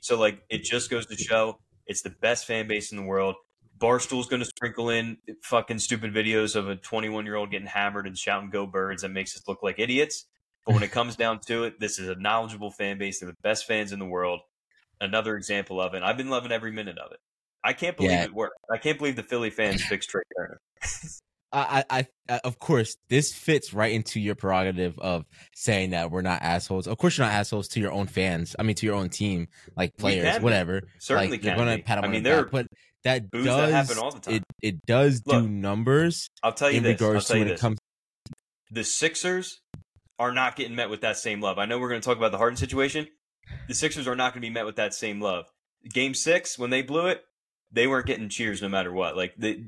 So, 0.00 0.18
like, 0.18 0.42
it 0.48 0.64
just 0.64 0.90
goes 0.90 1.06
to 1.06 1.16
show 1.16 1.58
it's 1.86 2.02
the 2.02 2.10
best 2.10 2.46
fan 2.46 2.66
base 2.66 2.90
in 2.92 2.96
the 2.96 3.04
world. 3.04 3.36
Barstool's 3.82 4.28
going 4.28 4.40
to 4.40 4.46
sprinkle 4.46 4.90
in 4.90 5.16
fucking 5.42 5.80
stupid 5.80 6.14
videos 6.14 6.54
of 6.54 6.68
a 6.68 6.76
21 6.76 7.26
year 7.26 7.34
old 7.34 7.50
getting 7.50 7.66
hammered 7.66 8.06
and 8.06 8.16
shouting 8.16 8.48
"Go 8.48 8.64
Birds" 8.64 9.02
that 9.02 9.08
makes 9.08 9.36
us 9.36 9.42
look 9.48 9.60
like 9.60 9.80
idiots. 9.80 10.24
But 10.64 10.74
when 10.74 10.84
it 10.84 10.92
comes 10.92 11.16
down 11.16 11.40
to 11.48 11.64
it, 11.64 11.80
this 11.80 11.98
is 11.98 12.08
a 12.08 12.14
knowledgeable 12.14 12.70
fan 12.70 12.96
base. 12.98 13.18
They're 13.18 13.28
the 13.30 13.36
best 13.42 13.66
fans 13.66 13.90
in 13.90 13.98
the 13.98 14.06
world. 14.06 14.38
Another 15.00 15.36
example 15.36 15.80
of 15.80 15.94
it. 15.94 16.04
I've 16.04 16.16
been 16.16 16.30
loving 16.30 16.52
every 16.52 16.70
minute 16.70 16.96
of 16.96 17.10
it. 17.10 17.18
I 17.64 17.72
can't 17.72 17.96
believe 17.96 18.12
Yeah. 18.12 18.22
it 18.22 18.32
worked. 18.32 18.54
I 18.72 18.78
can't 18.78 18.98
believe 18.98 19.16
the 19.16 19.24
Philly 19.24 19.50
fans 19.50 19.82
fixed 19.88 20.10
Trea 20.10 20.22
Turner. 20.36 20.60
I, 21.52 21.84
I, 21.90 21.98
I, 21.98 22.06
uh, 22.34 22.38
of 22.44 22.60
course, 22.60 22.96
this 23.10 23.34
fits 23.34 23.74
right 23.74 23.92
into 23.92 24.20
your 24.20 24.36
prerogative 24.36 24.96
of 25.00 25.24
saying 25.54 25.90
that 25.90 26.10
we're 26.12 26.22
not 26.22 26.40
assholes. 26.40 26.86
Of 26.86 26.96
course, 26.98 27.18
you're 27.18 27.26
not 27.26 27.34
assholes 27.34 27.66
to 27.68 27.80
your 27.80 27.92
own 27.92 28.06
fans. 28.06 28.54
I 28.58 28.62
mean, 28.62 28.76
to 28.76 28.86
your 28.86 28.94
own 28.94 29.10
team, 29.10 29.48
like 29.76 29.96
players, 29.96 30.40
whatever. 30.40 30.82
Certainly 31.00 31.32
like, 31.32 31.40
can 31.40 31.48
you're 31.48 31.56
gonna 31.56 31.78
pat 31.78 31.96
them 31.98 32.04
I 32.04 32.06
on 32.06 32.12
mean, 32.12 32.22
the 32.22 32.30
back, 32.30 32.50
but 32.52 32.66
that 33.04 33.30
boos 33.30 33.44
does 33.46 33.56
that 33.56 33.70
happen 33.70 33.98
all 33.98 34.10
the 34.10 34.20
time. 34.20 34.34
It, 34.34 34.44
it 34.62 34.86
does 34.86 35.20
do 35.20 35.48
numbers 35.48 36.28
I'll 36.42 36.52
tell 36.52 36.70
you 36.70 36.78
in 36.78 36.82
this. 36.82 37.00
regards 37.00 37.16
I'll 37.16 37.20
to 37.20 37.26
tell 37.26 37.36
you 37.36 37.42
when 37.42 37.48
this. 37.48 37.60
it 37.60 37.62
comes. 37.62 37.78
the 38.70 38.84
Sixers 38.84 39.60
are 40.18 40.32
not 40.32 40.56
getting 40.56 40.76
met 40.76 40.90
with 40.90 41.00
that 41.00 41.16
same 41.16 41.40
love. 41.40 41.58
I 41.58 41.64
know 41.64 41.78
we're 41.78 41.88
going 41.88 42.00
to 42.00 42.04
talk 42.04 42.16
about 42.16 42.32
the 42.32 42.38
Harden 42.38 42.56
situation. 42.56 43.08
The 43.68 43.74
Sixers 43.74 44.06
are 44.06 44.14
not 44.14 44.32
going 44.32 44.42
to 44.42 44.46
be 44.46 44.52
met 44.52 44.66
with 44.66 44.76
that 44.76 44.94
same 44.94 45.20
love. 45.20 45.46
Game 45.92 46.14
six, 46.14 46.58
when 46.58 46.70
they 46.70 46.82
blew 46.82 47.06
it, 47.06 47.24
they 47.72 47.86
weren't 47.86 48.06
getting 48.06 48.28
cheers 48.28 48.62
no 48.62 48.68
matter 48.68 48.92
what. 48.92 49.16
Like 49.16 49.34
the, 49.36 49.66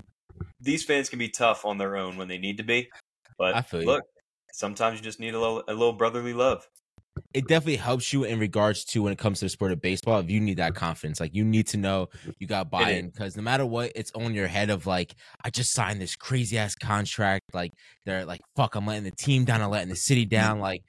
these 0.60 0.84
fans 0.84 1.08
can 1.08 1.19
be 1.19 1.28
tough 1.28 1.64
on 1.64 1.78
their 1.78 1.96
own 1.96 2.16
when 2.16 2.28
they 2.28 2.38
need 2.38 2.58
to 2.58 2.62
be, 2.62 2.88
but 3.37 3.54
I 3.54 3.62
feel 3.62 3.80
you. 3.80 3.87
look, 3.87 4.04
sometimes 4.52 4.98
you 4.98 5.04
just 5.04 5.19
need 5.19 5.34
a 5.34 5.40
little, 5.40 5.64
a 5.66 5.72
little 5.72 5.92
brotherly 5.92 6.34
love. 6.34 6.69
It 7.32 7.46
definitely 7.46 7.76
helps 7.76 8.12
you 8.12 8.25
in 8.25 8.38
regards 8.38 8.84
to 8.84 9.02
when 9.02 9.12
it 9.12 9.19
comes 9.19 9.38
to 9.38 9.44
the 9.44 9.49
sport 9.49 9.72
of 9.72 9.81
baseball. 9.81 10.19
If 10.20 10.31
you 10.31 10.40
need 10.40 10.56
that 10.56 10.75
confidence, 10.75 11.20
like 11.20 11.34
you 11.34 11.44
need 11.44 11.66
to 11.69 11.76
know 11.76 12.08
you 12.38 12.46
got 12.46 12.70
buy-in 12.70 13.11
because 13.11 13.37
no 13.37 13.43
matter 13.43 13.64
what, 13.64 13.93
it's 13.94 14.11
on 14.12 14.34
your 14.34 14.46
head 14.46 14.70
of 14.70 14.87
like, 14.87 15.14
I 15.44 15.50
just 15.50 15.72
signed 15.72 16.00
this 16.00 16.16
crazy 16.16 16.58
ass 16.58 16.75
contract. 16.75 17.44
Like 17.52 17.72
they're 18.05 18.25
like, 18.25 18.40
fuck, 18.56 18.75
I'm 18.75 18.87
letting 18.87 19.05
the 19.05 19.12
team 19.12 19.44
down, 19.44 19.62
I'm 19.62 19.70
letting 19.70 19.88
the 19.88 19.96
city 19.96 20.25
mm-hmm. 20.25 20.31
down. 20.31 20.61
Like 20.61 20.82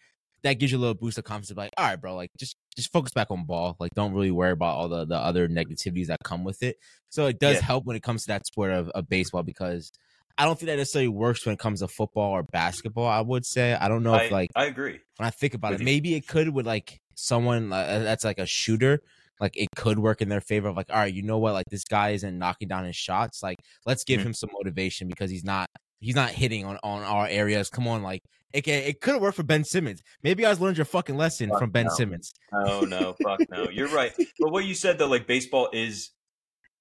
that 0.44 0.54
gives 0.54 0.72
you 0.72 0.78
a 0.78 0.80
little 0.80 0.96
boost 0.96 1.18
of 1.18 1.24
confidence. 1.24 1.52
Of 1.52 1.58
like, 1.58 1.74
all 1.78 1.86
right, 1.86 2.00
bro, 2.00 2.16
like 2.16 2.32
just 2.40 2.56
just 2.76 2.92
focus 2.92 3.12
back 3.14 3.30
on 3.30 3.46
ball. 3.46 3.76
Like 3.80 3.94
don't 3.94 4.14
really 4.14 4.32
worry 4.32 4.52
about 4.52 4.76
all 4.76 4.90
the 4.90 5.06
the 5.06 5.18
other 5.18 5.48
negativities 5.48 6.08
that 6.08 6.20
come 6.24 6.44
with 6.44 6.64
it. 6.64 6.78
So 7.10 7.28
it 7.28 7.40
does 7.40 7.58
Yeah. 7.58 7.66
help 7.66 7.86
when 7.86 7.96
it 7.96 8.04
comes 8.04 8.24
to 8.24 8.28
that 8.28 8.46
sport 8.46 8.72
of, 8.72 8.90
of 8.90 9.08
baseball 9.10 9.44
because. 9.44 9.92
I 10.38 10.46
don't 10.46 10.60
think 10.60 10.68
that 10.68 10.78
necessarily 10.78 11.08
works 11.08 11.46
when 11.46 11.54
it 11.54 11.60
comes 11.60 11.80
to 11.80 11.88
football 11.88 12.32
or 12.32 12.44
basketball. 12.44 13.08
I 13.08 13.22
would 13.22 13.46
say 13.46 13.74
I 13.74 13.88
don't 13.88 14.04
know 14.04 14.14
I, 14.14 14.24
if 14.24 14.32
like 14.32 14.50
I 14.56 14.66
agree. 14.66 15.00
when 15.18 15.28
I 15.28 15.30
think 15.30 15.54
about 15.54 15.72
With 15.72 15.82
it, 15.82 15.84
you. 15.84 15.86
maybe 15.86 16.16
it 16.16 16.28
could 16.28 16.50
with 16.50 16.66
like 16.66 17.00
someone 17.16 17.72
uh, 17.72 18.00
that's 18.00 18.24
like 18.26 18.40
a 18.40 18.46
shooter, 18.46 19.02
like 19.40 19.56
it 19.56 19.70
could 19.76 19.98
work 20.00 20.22
in 20.22 20.28
their 20.30 20.42
favor 20.42 20.68
of 20.68 20.76
like, 20.76 20.90
all 20.90 20.98
right, 20.98 21.14
you 21.14 21.24
know 21.24 21.38
what, 21.38 21.54
like 21.54 21.66
this 21.70 21.86
guy 21.86 22.10
isn't 22.10 22.38
knocking 22.38 22.68
down 22.68 22.84
his 22.86 22.96
shots, 22.98 23.42
like 23.42 23.58
let's 23.86 24.04
give 24.04 24.20
Mhm. 24.22 24.26
him 24.28 24.34
some 24.34 24.50
motivation 24.54 25.08
because 25.08 25.30
he's 25.32 25.44
not 25.46 25.70
he's 26.00 26.16
not 26.16 26.32
hitting 26.32 26.66
on 26.66 26.78
on 26.84 27.04
our 27.04 27.28
areas. 27.28 27.70
Come 27.70 27.88
on, 27.88 28.04
like 28.04 28.22
it 28.54 28.62
can, 28.64 28.84
it 28.84 29.02
could 29.02 29.14
have 29.14 29.22
worked 29.22 29.36
for 29.38 29.44
Ben 29.44 29.64
Simmons. 29.64 30.02
Maybe 30.24 30.44
you 30.44 30.48
guys 30.50 30.60
learned 30.62 30.78
your 30.78 30.86
fucking 30.86 31.18
lesson 31.18 31.50
Fuck 31.50 31.60
from 31.60 31.70
Ben 31.72 31.86
no. 31.88 31.94
Simmons. 31.94 32.34
Oh 32.54 32.82
no, 32.82 33.16
fuck 33.24 33.40
no. 33.50 33.70
You're 33.70 33.90
right. 33.90 34.12
But 34.40 34.52
what 34.52 34.66
you 34.66 34.74
said 34.74 34.98
though, 34.98 35.08
like 35.08 35.28
baseball 35.28 35.70
is 35.74 36.12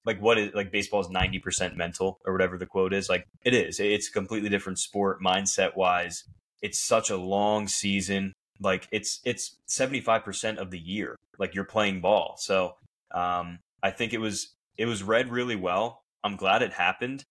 like 0.05 0.21
what 0.21 0.37
is 0.37 0.53
like 0.53 0.71
baseball 0.71 1.01
is 1.01 1.09
ninety 1.09 1.39
percent 1.39 1.75
mental 1.75 2.19
or 2.25 2.33
whatever 2.33 2.57
the 2.57 2.65
quote 2.65 2.93
is. 2.93 3.09
Like 3.09 3.27
it 3.43 3.53
is. 3.53 3.79
It's 3.79 4.07
a 4.07 4.11
completely 4.11 4.49
different 4.49 4.79
sport 4.79 5.21
mindset 5.21 5.75
wise. 5.75 6.23
It's 6.61 6.79
such 6.79 7.09
a 7.09 7.17
long 7.17 7.67
season. 7.67 8.33
Like 8.59 8.87
it's 8.91 9.19
it's 9.25 9.57
seventy 9.65 10.01
five 10.01 10.23
percent 10.23 10.59
of 10.59 10.71
the 10.71 10.79
year. 10.79 11.15
Like 11.39 11.55
you're 11.55 11.65
playing 11.65 12.01
ball. 12.01 12.35
So 12.37 12.75
um 13.13 13.59
I 13.83 13.91
think 13.91 14.13
it 14.13 14.19
was 14.19 14.53
it 14.77 14.85
was 14.85 15.03
read 15.03 15.29
really 15.29 15.55
well. 15.55 16.03
I'm 16.23 16.35
glad 16.37 16.61
it 16.61 16.73
happened. 16.73 17.23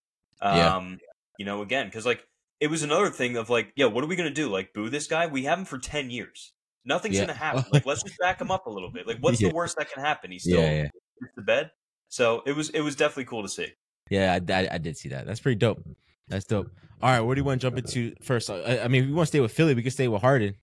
Um 0.42 0.58
Yeah. 0.58 0.96
you 1.38 1.44
know, 1.46 1.62
again, 1.62 1.86
because 1.86 2.04
like 2.06 2.26
it 2.60 2.68
was 2.68 2.82
another 2.82 3.10
thing 3.10 3.36
of 3.36 3.50
like, 3.50 3.72
yo, 3.76 3.88
what 3.88 4.04
are 4.04 4.06
we 4.06 4.16
gonna 4.16 4.30
do? 4.30 4.48
Like 4.48 4.72
boo 4.72 4.90
this 4.90 5.06
guy? 5.06 5.26
We 5.26 5.44
have 5.44 5.58
him 5.58 5.64
for 5.64 5.78
ten 5.78 6.10
years. 6.10 6.52
Nothing's 6.84 7.14
Yeah. 7.16 7.22
gonna 7.22 7.38
happen. 7.38 7.64
Like 7.72 7.86
let's 7.86 8.02
just 8.02 8.18
back 8.18 8.40
him 8.40 8.50
up 8.50 8.66
a 8.66 8.70
little 8.70 8.90
bit. 8.90 9.06
Like 9.06 9.18
what's 9.20 9.40
Yeah. 9.40 9.48
the 9.48 9.54
worst 9.54 9.76
that 9.78 9.90
can 9.92 10.02
happen? 10.04 10.30
He's 10.30 10.42
still 10.42 10.60
Yeah, 10.60 10.82
yeah, 10.82 10.88
the 11.36 11.42
bed. 11.42 11.70
So 12.14 12.44
it 12.46 12.54
was 12.54 12.70
it 12.70 12.80
was 12.80 12.94
definitely 12.94 13.24
cool 13.24 13.42
to 13.42 13.48
see. 13.48 13.72
yeah. 14.08 14.38
I, 14.38 14.52
I, 14.52 14.68
I 14.74 14.78
did 14.78 14.96
see 14.96 15.08
that. 15.08 15.26
That's 15.26 15.40
pretty 15.40 15.56
dope. 15.56 15.84
That's 16.28 16.44
dope. 16.44 16.70
All 17.02 17.10
right, 17.10 17.20
where 17.20 17.34
do 17.34 17.40
you 17.40 17.44
want 17.44 17.60
to 17.60 17.64
jump 17.66 17.76
into 17.76 18.14
first? 18.22 18.48
I, 18.48 18.78
I 18.78 18.86
mean, 18.86 19.02
if 19.02 19.08
we 19.08 19.14
want 19.14 19.26
to 19.26 19.30
stay 19.30 19.40
with 19.40 19.50
Philly, 19.50 19.74
we 19.74 19.82
can 19.82 19.90
stay 19.90 20.06
with 20.06 20.22
Harden. 20.22 20.54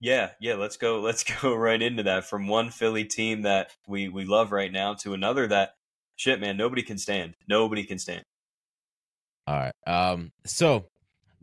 Yeah, 0.00 0.32
yeah, 0.38 0.56
let's 0.56 0.76
go 0.76 1.00
let's 1.08 1.24
go 1.24 1.54
right 1.54 1.80
into 1.80 2.02
that. 2.02 2.24
From 2.26 2.46
one 2.46 2.68
Philly 2.68 3.06
team 3.06 3.40
that 3.42 3.74
we 3.86 4.10
we 4.10 4.26
love 4.26 4.52
right 4.52 4.70
now 4.70 4.92
to 4.96 5.14
another 5.14 5.46
that 5.46 5.76
shit 6.16 6.40
man, 6.40 6.58
nobody 6.58 6.82
can 6.82 6.98
stand. 6.98 7.32
Nobody 7.48 7.84
can 7.84 7.98
stand. 7.98 8.22
All 9.46 9.56
right. 9.56 9.72
Um. 9.86 10.30
So, 10.44 10.90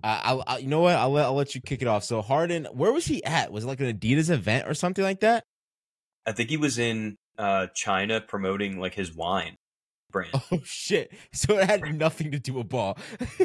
I, 0.03 0.39
I, 0.45 0.57
you 0.60 0.67
know 0.67 0.81
what? 0.81 0.95
I'll 0.95 1.10
let 1.10 1.25
I'll 1.25 1.34
let 1.34 1.55
you 1.55 1.62
kick 1.62 1.81
it 1.81 1.88
off. 1.88 2.03
So 2.03 2.22
Harden, 2.22 2.65
where 2.65 2.93
was 2.93 3.07
he 3.07 3.24
at? 3.24 3.51
Was 3.51 3.63
it 3.63 3.67
like 3.67 3.79
an 3.79 3.91
Adidas 3.91 4.29
event 4.29 4.67
or 4.67 4.75
something 4.75 5.03
like 5.03 5.22
that? 5.22 5.43
I 6.27 6.34
think 6.34 6.51
he 6.51 6.57
was 6.57 6.77
in 6.77 7.17
uh 7.38 7.68
China 7.75 8.22
promoting 8.22 8.80
like 8.80 8.94
his 8.94 9.13
wine 9.15 9.58
brand. 10.12 10.32
Oh 10.51 10.62
shit! 10.63 11.12
So 11.34 11.58
it 11.58 11.70
had 11.70 11.82
nothing 11.96 12.32
to 12.32 12.39
do 12.39 12.54
with 12.54 12.70
ball. 12.70 12.98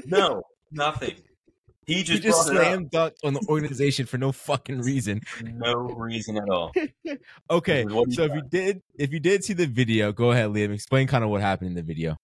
No, 0.07 0.43
nothing. 0.71 1.17
He 1.87 1.95
he 1.97 2.03
just, 2.05 2.23
just 2.23 2.53
brought 2.53 2.73
it 2.73 2.91
dunked 2.93 3.17
on 3.25 3.35
the 3.35 3.45
organization 3.49 4.07
for 4.07 4.17
no 4.17 4.31
fucking 4.31 4.83
reason. 4.83 5.23
No 5.43 5.75
reason 5.75 6.37
at 6.37 6.49
all. 6.49 6.73
Okay, 7.51 7.85
do 7.85 7.95
you 7.95 8.13
so 8.13 8.25
if 8.25 8.33
you 8.35 8.43
did 8.49 8.83
if 8.97 9.13
you 9.13 9.19
did 9.19 9.43
see 9.43 9.55
the 9.55 9.67
video, 9.67 10.13
go 10.13 10.31
ahead, 10.31 10.51
Liam. 10.51 10.73
Explain 10.73 11.09
kind 11.09 11.25
of 11.25 11.31
what 11.31 11.41
happened 11.41 11.71
in 11.71 11.75
the 11.75 11.83
video. 11.83 12.17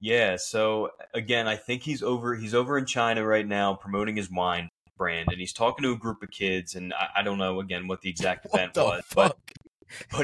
Yeah, 0.00 0.36
so 0.36 0.90
again, 1.14 1.48
I 1.48 1.56
think 1.56 1.82
he's 1.82 2.02
over 2.02 2.36
he's 2.36 2.54
over 2.54 2.76
in 2.76 2.84
China 2.84 3.24
right 3.24 3.46
now 3.46 3.74
promoting 3.74 4.16
his 4.16 4.30
wine 4.30 4.68
brand 4.98 5.28
and 5.30 5.40
he's 5.40 5.52
talking 5.52 5.84
to 5.84 5.92
a 5.92 5.96
group 5.96 6.22
of 6.22 6.30
kids 6.30 6.74
and 6.74 6.92
I, 6.92 7.20
I 7.20 7.22
don't 7.22 7.38
know 7.38 7.60
again 7.60 7.86
what 7.86 8.02
the 8.02 8.10
exact 8.10 8.46
What 8.50 8.58
event 8.60 8.74
the 8.74 8.84
was, 8.84 9.04
fuck? 9.06 9.36
but 9.46 9.56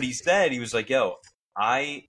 he 0.00 0.12
said 0.12 0.52
he 0.52 0.60
was 0.60 0.74
like, 0.74 0.90
"Yo, 0.90 1.16
I 1.56 2.04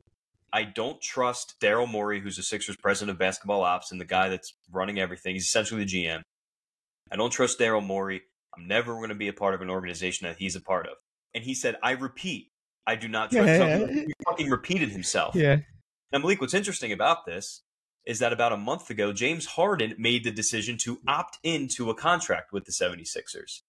I 0.55 0.63
don't 0.63 1.01
trust 1.01 1.55
Daryl 1.61 1.89
Morey, 1.89 2.21
who's 2.21 2.37
the 2.37 2.43
Sixers 2.43 2.77
president 2.77 3.15
of 3.15 3.19
basketball 3.19 3.61
ops 3.63 3.91
and 3.91 3.99
the 3.99 4.05
guy 4.05 4.29
that's 4.29 4.53
running 4.71 4.99
everything. 4.99 5.35
He's 5.35 5.47
essentially 5.47 5.83
the 5.83 6.05
GM. 6.05 6.21
I 7.11 7.17
don't 7.17 7.29
trust 7.29 7.59
Daryl 7.59 7.85
Morey. 7.85 8.21
I'm 8.55 8.65
never 8.65 8.93
going 8.95 9.09
to 9.09 9.15
be 9.15 9.27
a 9.27 9.33
part 9.33 9.53
of 9.53 9.61
an 9.61 9.69
organization 9.69 10.27
that 10.27 10.37
he's 10.37 10.55
a 10.55 10.61
part 10.61 10.87
of. 10.87 10.93
And 11.33 11.43
he 11.43 11.53
said, 11.53 11.75
I 11.83 11.91
repeat, 11.91 12.51
I 12.87 12.95
do 12.95 13.09
not 13.09 13.31
trust. 13.31 13.47
Yeah. 13.47 13.85
He 13.85 14.13
fucking 14.25 14.49
repeated 14.49 14.89
himself. 14.91 15.35
Yeah. 15.35 15.57
Now, 16.13 16.19
Malik, 16.19 16.39
what's 16.39 16.53
interesting 16.53 16.93
about 16.93 17.25
this 17.25 17.63
is 18.05 18.19
that 18.19 18.31
about 18.31 18.53
a 18.53 18.57
month 18.57 18.89
ago, 18.89 19.11
James 19.11 19.45
Harden 19.45 19.93
made 19.97 20.23
the 20.23 20.31
decision 20.31 20.77
to 20.83 20.99
opt 21.05 21.37
into 21.43 21.89
a 21.89 21.95
contract 21.95 22.53
with 22.53 22.63
the 22.63 22.71
76ers. 22.71 23.63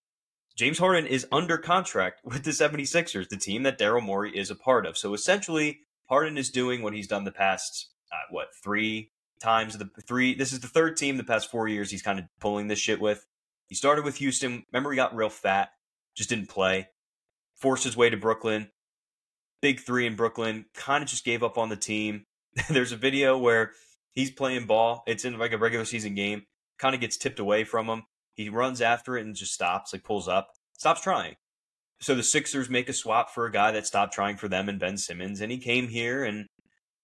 James 0.56 0.78
Harden 0.78 1.06
is 1.06 1.26
under 1.30 1.58
contract 1.58 2.22
with 2.24 2.42
the 2.42 2.50
76ers, 2.50 3.28
the 3.28 3.36
team 3.36 3.62
that 3.64 3.78
Daryl 3.78 4.02
Morey 4.02 4.36
is 4.36 4.50
a 4.50 4.54
part 4.54 4.86
of. 4.86 4.96
So 4.96 5.12
essentially, 5.12 5.80
Harden 6.06 6.38
is 6.38 6.50
doing 6.50 6.80
what 6.80 6.94
he's 6.94 7.06
done 7.06 7.24
the 7.24 7.32
past, 7.32 7.90
uh, 8.10 8.26
what, 8.30 8.48
three 8.64 9.10
times? 9.38 9.76
The 9.76 9.90
three. 10.06 10.34
This 10.34 10.52
is 10.52 10.60
the 10.60 10.68
third 10.68 10.96
team 10.96 11.18
the 11.18 11.24
past 11.24 11.50
four 11.50 11.68
years 11.68 11.90
he's 11.90 12.02
kind 12.02 12.18
of 12.18 12.24
pulling 12.40 12.68
this 12.68 12.78
shit 12.78 13.00
with. 13.00 13.26
He 13.68 13.74
started 13.74 14.04
with 14.04 14.16
Houston. 14.16 14.64
Remember, 14.72 14.90
he 14.90 14.96
got 14.96 15.14
real 15.14 15.28
fat, 15.28 15.70
just 16.16 16.30
didn't 16.30 16.48
play. 16.48 16.88
Forced 17.56 17.84
his 17.84 17.96
way 17.96 18.08
to 18.08 18.16
Brooklyn. 18.16 18.70
Big 19.60 19.80
three 19.80 20.06
in 20.06 20.16
Brooklyn. 20.16 20.64
Kind 20.74 21.02
of 21.02 21.10
just 21.10 21.24
gave 21.24 21.42
up 21.42 21.58
on 21.58 21.68
the 21.68 21.76
team. 21.76 22.24
There's 22.70 22.92
a 22.92 22.96
video 22.96 23.36
where 23.36 23.72
he's 24.12 24.30
playing 24.30 24.66
ball. 24.66 25.02
It's 25.06 25.24
in 25.24 25.38
like 25.38 25.52
a 25.52 25.58
regular 25.58 25.84
season 25.84 26.14
game. 26.14 26.44
Kind 26.78 26.94
of 26.94 27.00
gets 27.00 27.18
tipped 27.18 27.40
away 27.40 27.64
from 27.64 27.88
him. 27.88 28.04
He 28.36 28.50
runs 28.50 28.82
after 28.82 29.16
it 29.16 29.24
and 29.24 29.34
just 29.34 29.54
stops, 29.54 29.92
like 29.92 30.04
pulls 30.04 30.28
up, 30.28 30.50
stops 30.78 31.00
trying. 31.00 31.36
So 32.00 32.14
the 32.14 32.22
Sixers 32.22 32.68
make 32.68 32.88
a 32.90 32.92
swap 32.92 33.30
for 33.30 33.46
a 33.46 33.52
guy 33.52 33.72
that 33.72 33.86
stopped 33.86 34.12
trying 34.12 34.36
for 34.36 34.48
them 34.48 34.68
and 34.68 34.78
Ben 34.78 34.98
Simmons. 34.98 35.40
And 35.40 35.50
he 35.50 35.58
came 35.58 35.88
here 35.88 36.22
and, 36.22 36.46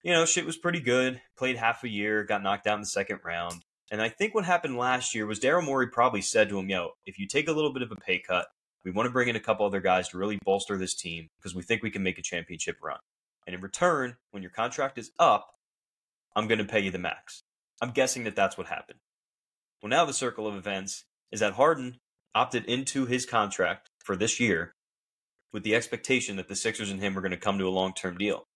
you 0.03 0.13
know, 0.13 0.27
shit 0.27 0.45
was 0.45 0.59
pretty 0.59 0.81
good. 0.81 1.23
Played 1.39 1.57
half 1.57 1.83
a 1.83 1.89
year, 1.89 2.23
got 2.25 2.43
knocked 2.43 2.67
out 2.67 2.75
in 2.75 2.83
the 2.83 2.87
second 2.87 3.21
round. 3.25 3.63
And 3.91 4.03
I 4.03 4.11
think 4.11 4.35
what 4.35 4.45
happened 4.45 4.77
last 4.77 5.15
year 5.15 5.27
was 5.27 5.41
Daryl 5.41 5.65
Morey 5.65 5.87
probably 5.87 6.21
said 6.21 6.51
to 6.51 6.59
him, 6.59 6.69
yo, 6.69 6.91
if 7.07 7.19
you 7.19 7.27
take 7.27 7.49
a 7.49 7.53
little 7.53 7.73
bit 7.73 7.83
of 7.83 7.91
a 7.91 7.97
pay 7.97 8.19
cut, 8.19 8.47
we 8.85 8.91
want 8.91 9.07
to 9.07 9.13
bring 9.13 9.29
in 9.29 9.37
a 9.37 9.41
couple 9.41 9.65
other 9.65 9.81
guys 9.81 10.09
to 10.09 10.19
really 10.19 10.39
bolster 10.45 10.77
this 10.77 10.95
team 10.95 11.29
because 11.39 11.55
we 11.55 11.63
think 11.63 11.83
we 11.83 11.91
can 11.91 12.03
make 12.03 12.19
a 12.19 12.23
championship 12.23 12.77
run. 12.83 12.99
And 13.47 13.55
in 13.55 13.63
return, 13.63 14.17
when 14.31 14.43
your 14.43 14.51
contract 14.51 14.99
is 14.99 15.13
up, 15.19 15.55
I'm 16.37 16.49
going 16.49 16.59
to 16.59 16.65
pay 16.65 16.81
you 16.81 16.91
the 16.91 16.99
max. 16.99 17.43
I'm 17.81 17.91
guessing 17.91 18.25
that 18.25 18.37
that's 18.37 18.59
what 18.59 18.67
happened. 18.67 18.99
Well, 19.83 19.91
now 19.91 20.05
the 20.05 20.13
circle 20.13 20.47
of 20.47 20.55
events 20.55 21.05
is 21.33 21.41
that 21.41 21.55
Harden 21.55 21.99
opted 22.35 22.65
into 22.67 23.07
his 23.07 23.27
contract 23.27 23.91
for 23.99 24.15
this 24.15 24.39
year 24.39 24.75
with 25.53 25.65
the 25.65 25.75
expectation 25.75 26.37
that 26.37 26.49
the 26.49 26.57
Sixers 26.57 26.91
and 26.91 27.01
him 27.01 27.15
were 27.15 27.21
going 27.21 27.33
to 27.33 27.37
come 27.37 27.59
to 27.59 27.69
a 27.69 27.71
long 27.71 27.93
term 27.95 28.17
deal. 28.17 28.47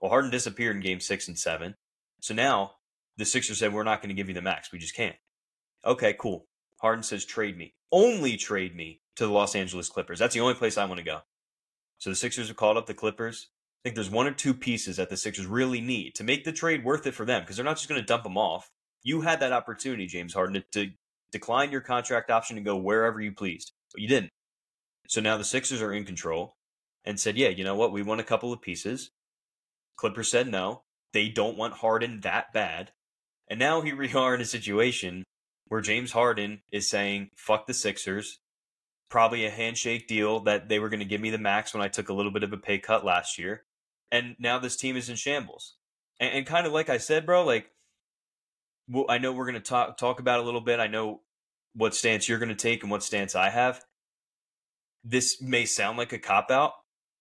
Well, 0.00 0.10
Harden 0.10 0.30
disappeared 0.30 0.76
in 0.76 0.82
game 0.82 1.00
six 1.00 1.28
and 1.28 1.38
seven. 1.38 1.74
So 2.20 2.34
now 2.34 2.72
the 3.16 3.24
Sixers 3.24 3.58
said, 3.58 3.72
We're 3.72 3.84
not 3.84 4.00
going 4.00 4.08
to 4.08 4.14
give 4.14 4.28
you 4.28 4.34
the 4.34 4.42
max. 4.42 4.72
We 4.72 4.78
just 4.78 4.96
can't. 4.96 5.16
Okay, 5.84 6.14
cool. 6.18 6.46
Harden 6.80 7.02
says, 7.02 7.24
Trade 7.24 7.56
me. 7.56 7.74
Only 7.92 8.36
trade 8.36 8.74
me 8.74 9.00
to 9.16 9.26
the 9.26 9.32
Los 9.32 9.54
Angeles 9.54 9.88
Clippers. 9.88 10.18
That's 10.18 10.34
the 10.34 10.40
only 10.40 10.54
place 10.54 10.76
I 10.76 10.86
want 10.86 10.98
to 10.98 11.04
go. 11.04 11.20
So 11.98 12.10
the 12.10 12.16
Sixers 12.16 12.48
have 12.48 12.56
called 12.56 12.76
up 12.76 12.86
the 12.86 12.94
Clippers. 12.94 13.48
I 13.80 13.88
think 13.88 13.94
there's 13.94 14.10
one 14.10 14.26
or 14.26 14.32
two 14.32 14.54
pieces 14.54 14.96
that 14.96 15.10
the 15.10 15.16
Sixers 15.16 15.46
really 15.46 15.80
need 15.80 16.14
to 16.16 16.24
make 16.24 16.44
the 16.44 16.52
trade 16.52 16.84
worth 16.84 17.06
it 17.06 17.14
for 17.14 17.24
them 17.24 17.42
because 17.42 17.56
they're 17.56 17.64
not 17.64 17.76
just 17.76 17.88
going 17.88 18.00
to 18.00 18.06
dump 18.06 18.24
them 18.24 18.38
off. 18.38 18.70
You 19.02 19.20
had 19.20 19.40
that 19.40 19.52
opportunity, 19.52 20.06
James 20.06 20.32
Harden, 20.32 20.54
to, 20.54 20.64
to 20.72 20.92
decline 21.34 21.72
your 21.72 21.80
contract 21.80 22.30
option 22.30 22.56
and 22.56 22.64
go 22.64 22.76
wherever 22.76 23.20
you 23.20 23.32
pleased, 23.32 23.72
but 23.92 24.00
you 24.00 24.08
didn't. 24.08 24.30
So 25.08 25.20
now 25.20 25.36
the 25.36 25.44
Sixers 25.44 25.82
are 25.82 25.92
in 25.92 26.04
control 26.04 26.54
and 27.04 27.18
said, 27.18 27.36
yeah, 27.36 27.48
you 27.48 27.64
know 27.64 27.74
what? 27.74 27.92
We 27.92 28.02
want 28.02 28.20
a 28.20 28.24
couple 28.24 28.52
of 28.52 28.62
pieces. 28.62 29.10
Clippers 29.96 30.30
said 30.30 30.48
no. 30.48 30.82
They 31.12 31.28
don't 31.28 31.58
want 31.58 31.74
Harden 31.74 32.20
that 32.20 32.52
bad. 32.52 32.92
And 33.48 33.58
now 33.58 33.80
here 33.80 33.96
we 33.96 34.12
are 34.14 34.34
in 34.34 34.40
a 34.40 34.46
situation 34.46 35.24
where 35.66 35.80
James 35.80 36.12
Harden 36.12 36.62
is 36.70 36.88
saying, 36.88 37.30
fuck 37.36 37.66
the 37.66 37.74
Sixers. 37.74 38.38
Probably 39.10 39.44
a 39.44 39.50
handshake 39.50 40.06
deal 40.06 40.40
that 40.40 40.68
they 40.68 40.78
were 40.78 40.88
going 40.88 41.00
to 41.00 41.04
give 41.04 41.20
me 41.20 41.30
the 41.30 41.38
max 41.38 41.74
when 41.74 41.82
I 41.82 41.88
took 41.88 42.08
a 42.08 42.14
little 42.14 42.32
bit 42.32 42.44
of 42.44 42.52
a 42.52 42.56
pay 42.56 42.78
cut 42.78 43.04
last 43.04 43.38
year. 43.38 43.64
And 44.10 44.36
now 44.38 44.60
this 44.60 44.76
team 44.76 44.96
is 44.96 45.08
in 45.08 45.16
shambles. 45.16 45.74
And, 46.20 46.32
and 46.32 46.46
kind 46.46 46.66
of 46.66 46.72
like 46.72 46.88
I 46.88 46.98
said, 46.98 47.26
bro, 47.26 47.44
like, 47.44 47.70
well, 48.88 49.06
I 49.08 49.18
know 49.18 49.32
we're 49.32 49.50
going 49.50 49.54
to 49.54 49.60
talk 49.60 49.96
talk 49.96 50.20
about 50.20 50.40
a 50.40 50.42
little 50.42 50.60
bit. 50.60 50.80
I 50.80 50.86
know 50.86 51.20
what 51.74 51.94
stance 51.94 52.28
you're 52.28 52.38
going 52.38 52.48
to 52.48 52.54
take 52.54 52.82
and 52.82 52.90
what 52.90 53.02
stance 53.02 53.34
I 53.34 53.50
have. 53.50 53.82
This 55.02 55.40
may 55.42 55.66
sound 55.66 55.98
like 55.98 56.12
a 56.12 56.18
cop 56.18 56.50
out, 56.50 56.72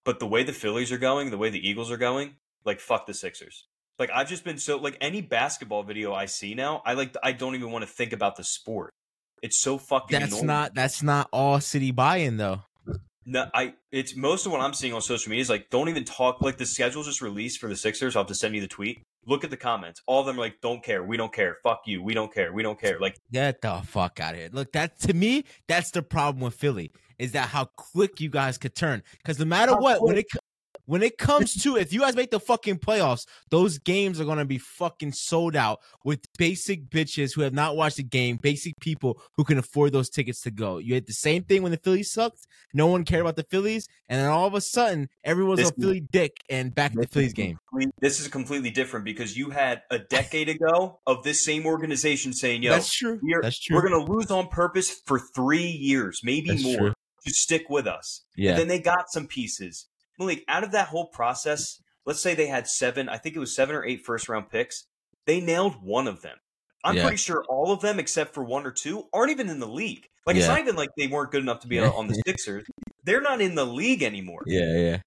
but 0.06 0.20
the 0.20 0.28
way 0.28 0.44
the 0.44 0.54
Phillies 0.54 0.92
are 0.92 0.98
going, 0.98 1.32
the 1.32 1.38
way 1.38 1.50
the 1.50 1.68
Eagles 1.68 1.92
are 1.92 1.98
going, 1.98 2.36
like 2.66 2.80
fuck 2.80 3.06
the 3.06 3.14
Sixers. 3.14 3.66
Like 4.00 4.10
I've 4.14 4.30
just 4.30 4.44
been 4.44 4.58
so 4.58 4.78
like 4.78 4.98
any 5.02 5.22
basketball 5.22 5.84
video 5.84 6.14
I 6.14 6.26
see 6.26 6.56
now, 6.56 6.82
I 6.86 6.94
like 6.94 7.16
I 7.22 7.32
don't 7.32 7.56
even 7.56 7.72
want 7.72 7.84
to 7.84 7.92
think 7.92 8.14
about 8.14 8.36
the 8.36 8.44
sport. 8.44 8.94
It's 9.42 9.60
so 9.60 9.78
fucking. 9.78 10.20
That's 10.20 10.42
not 10.42 10.74
that's 10.74 11.04
not 11.04 11.28
all 11.32 11.60
city 11.60 11.92
buy-in 11.92 12.38
though. 12.38 12.62
No, 13.26 13.50
I 13.54 13.74
it's 13.92 14.16
most 14.16 14.46
of 14.46 14.52
what 14.52 14.62
I'm 14.62 14.74
seeing 14.74 14.94
on 14.94 15.02
social 15.02 15.30
media 15.30 15.42
is 15.42 15.50
like 15.50 15.70
don't 15.70 15.90
even 15.90 16.04
talk 16.04 16.42
like 16.42 16.58
the 16.58 16.66
schedule 16.66 17.04
just 17.04 17.22
released 17.22 17.60
for 17.60 17.68
the 17.68 17.76
Sixers. 17.76 18.16
I'll 18.16 18.24
have 18.24 18.28
to 18.28 18.36
send 18.36 18.56
you 18.56 18.62
the 18.62 18.68
tweet. 18.68 19.02
Look 19.26 19.44
at 19.46 19.50
the 19.50 19.58
comments. 19.58 20.02
All 20.06 20.20
of 20.20 20.26
them 20.26 20.38
are 20.38 20.42
like, 20.42 20.60
"Don't 20.62 20.84
care. 20.84 21.04
We 21.04 21.16
don't 21.16 21.32
care. 21.32 21.58
Fuck 21.64 21.84
you. 21.86 22.04
We 22.04 22.14
don't 22.14 22.34
care. 22.34 22.52
We 22.52 22.64
don't 22.64 22.80
care." 22.80 23.00
Like, 23.00 23.18
get 23.32 23.62
the 23.62 23.82
fuck 23.86 24.20
out 24.20 24.34
of 24.34 24.40
here. 24.40 24.50
Look, 24.52 24.74
that 24.74 25.00
to 25.02 25.14
me, 25.14 25.46
that's 25.68 25.92
the 25.92 26.02
problem 26.02 26.44
with 26.44 26.56
Philly 26.56 26.92
is 27.18 27.32
that 27.32 27.50
how 27.50 27.66
quick 27.78 28.20
you 28.20 28.30
guys 28.30 28.58
could 28.58 28.76
turn. 28.76 29.02
Because 29.18 29.40
no 29.40 29.46
matter 29.46 29.78
what, 29.78 30.00
quick. 30.00 30.08
when 30.08 30.18
it 30.18 30.26
when 30.86 31.02
it 31.02 31.18
comes 31.18 31.54
to 31.64 31.78
if 31.78 31.94
you 31.94 32.02
guys 32.02 32.16
make 32.16 32.32
the 32.32 32.40
fucking 32.40 32.80
playoffs, 32.80 33.26
those 33.50 33.78
games 33.78 34.20
are 34.20 34.26
gonna 34.26 34.46
be 34.46 34.58
fucking 34.58 35.14
sold 35.14 35.56
out 35.56 35.80
with 36.04 36.20
basic 36.38 36.90
bitches 36.90 37.34
who 37.36 37.42
have 37.42 37.54
not 37.54 37.76
watched 37.76 37.98
the 37.98 38.04
game, 38.04 38.38
basic 38.38 38.80
people 38.80 39.22
who 39.36 39.44
can 39.44 39.58
afford 39.58 39.94
those 39.94 40.10
tickets 40.10 40.42
to 40.42 40.52
go. 40.52 40.78
You 40.78 40.96
had 40.96 41.08
the 41.08 41.14
same 41.14 41.44
thing 41.44 41.64
when 41.64 41.72
the 41.72 41.78
Phillies 41.78 42.12
sucked. 42.12 42.46
No 42.74 42.88
one 42.88 43.06
cared 43.06 43.22
about 43.22 43.36
the 43.36 43.44
Phillies, 43.44 43.88
and 44.10 44.20
then 44.20 44.30
all 44.30 44.48
of 44.48 44.54
a 44.54 44.62
sudden, 44.62 45.10
everyone's 45.24 45.60
this, 45.60 45.70
a 45.70 45.74
Philly 45.74 46.02
dick 46.02 46.38
and 46.50 46.74
back 46.74 46.94
to 46.94 47.00
the 47.00 47.08
Phillies 47.08 47.34
game. 47.34 47.60
This 48.00 48.20
is 48.20 48.28
completely 48.28 48.72
different 48.72 49.06
because 49.06 49.38
you 49.38 49.52
had 49.52 49.84
a 49.90 50.00
decade 50.00 50.50
ago 50.50 51.00
of 51.08 51.24
this 51.24 51.44
same 51.46 51.66
organization 51.66 52.34
saying, 52.34 52.64
"Yo, 52.64 52.72
that's 52.72 52.92
true. 52.92 53.20
That's 53.42 53.60
true. 53.60 53.76
We're 53.76 53.88
gonna 53.88 54.04
lose 54.04 54.32
on 54.32 54.48
purpose 54.48 54.90
for 55.06 55.20
three 55.20 55.68
years, 55.68 56.22
maybe 56.24 56.50
that's 56.50 56.64
more." 56.64 56.78
True. 56.78 56.94
To 57.26 57.34
stick 57.34 57.70
with 57.70 57.88
us. 57.88 58.26
Yeah. 58.36 58.52
And 58.52 58.60
then 58.60 58.68
they 58.68 58.80
got 58.80 59.10
some 59.10 59.28
pieces 59.28 59.88
Malik, 60.20 60.44
out 60.48 60.64
of 60.64 60.72
that 60.72 60.88
whole 60.88 61.08
process, 61.08 61.82
let's 62.06 62.22
say 62.22 62.36
they 62.36 62.48
had 62.48 62.68
seven, 62.68 63.10
I 63.10 63.18
think 63.18 63.36
it 63.36 63.40
was 63.40 63.56
seven 63.56 63.76
or 63.76 63.86
eight 63.86 64.06
first 64.06 64.30
round 64.30 64.50
picks. 64.50 64.86
They 65.26 65.40
nailed 65.40 65.76
one 65.82 66.08
of 66.08 66.22
them. 66.22 66.38
I'm 66.84 66.98
yeah. 66.98 67.04
pretty 67.04 67.18
sure 67.18 67.46
all 67.48 67.72
of 67.72 67.82
them, 67.82 68.00
except 68.00 68.34
for 68.34 68.44
one 68.44 68.66
or 68.66 68.72
two, 68.72 69.06
aren't 69.14 69.32
even 69.32 69.50
in 69.50 69.60
the 69.60 69.68
league. 69.68 70.06
Like 70.26 70.36
yeah. 70.36 70.42
it's 70.42 70.50
not 70.50 70.60
even 70.60 70.76
like 70.76 70.90
they 70.98 71.08
weren't 71.08 71.32
good 71.32 71.42
enough 71.42 71.62
to 71.62 71.68
be 71.68 71.80
on 71.80 72.08
the 72.08 72.14
Sixers. 72.26 72.66
They're 73.04 73.22
not 73.22 73.42
in 73.42 73.56
the 73.56 73.66
league 73.66 74.04
anymore. 74.04 74.44
Yeah, 74.46 74.78
yeah. 74.78 74.98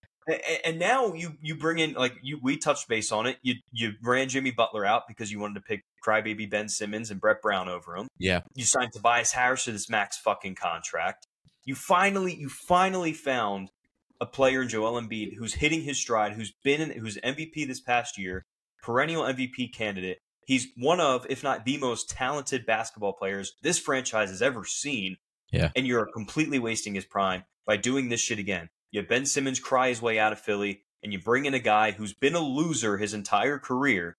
And 0.64 0.78
now 0.78 1.14
you 1.14 1.34
you 1.40 1.56
bring 1.56 1.78
in 1.78 1.92
like 1.92 2.16
you 2.20 2.40
we 2.42 2.56
touched 2.56 2.88
base 2.88 3.12
on 3.12 3.26
it. 3.26 3.38
You 3.42 3.54
you 3.70 3.92
ran 4.02 4.28
Jimmy 4.28 4.50
Butler 4.50 4.84
out 4.84 5.02
because 5.06 5.30
you 5.30 5.38
wanted 5.38 5.54
to 5.54 5.60
pick 5.60 5.84
crybaby 6.04 6.50
Ben 6.50 6.68
Simmons 6.68 7.10
and 7.10 7.20
Brett 7.20 7.40
Brown 7.40 7.68
over 7.68 7.96
him. 7.96 8.08
Yeah. 8.18 8.40
You 8.54 8.64
signed 8.64 8.92
Tobias 8.92 9.32
Harris 9.32 9.64
to 9.64 9.72
this 9.72 9.88
max 9.88 10.18
fucking 10.18 10.56
contract. 10.56 11.28
You 11.64 11.76
finally 11.76 12.34
you 12.34 12.48
finally 12.48 13.12
found 13.12 13.70
a 14.20 14.26
player 14.26 14.62
in 14.62 14.68
Joel 14.68 15.00
Embiid 15.00 15.36
who's 15.38 15.54
hitting 15.54 15.82
his 15.82 15.98
stride, 15.98 16.32
who's 16.32 16.52
been 16.62 16.80
in, 16.80 16.98
who's 16.98 17.18
MVP 17.18 17.66
this 17.66 17.80
past 17.80 18.18
year, 18.18 18.46
perennial 18.82 19.24
MVP 19.24 19.72
candidate. 19.72 20.18
He's 20.46 20.68
one 20.76 21.00
of, 21.00 21.26
if 21.28 21.42
not 21.42 21.64
the 21.64 21.76
most 21.78 22.08
talented 22.08 22.66
basketball 22.66 23.12
players 23.14 23.52
this 23.62 23.78
franchise 23.78 24.30
has 24.30 24.42
ever 24.42 24.64
seen. 24.64 25.16
Yeah. 25.50 25.70
And 25.76 25.86
you're 25.86 26.06
completely 26.06 26.58
wasting 26.58 26.94
his 26.94 27.04
prime 27.04 27.44
by 27.66 27.76
doing 27.76 28.08
this 28.08 28.20
shit 28.20 28.38
again. 28.38 28.68
You 28.90 29.00
have 29.00 29.08
Ben 29.08 29.26
Simmons 29.26 29.60
cry 29.60 29.88
his 29.88 30.02
way 30.02 30.18
out 30.18 30.32
of 30.32 30.40
Philly, 30.40 30.82
and 31.02 31.12
you 31.12 31.20
bring 31.20 31.44
in 31.44 31.54
a 31.54 31.58
guy 31.58 31.92
who's 31.92 32.14
been 32.14 32.34
a 32.34 32.40
loser 32.40 32.96
his 32.96 33.14
entire 33.14 33.58
career. 33.58 34.16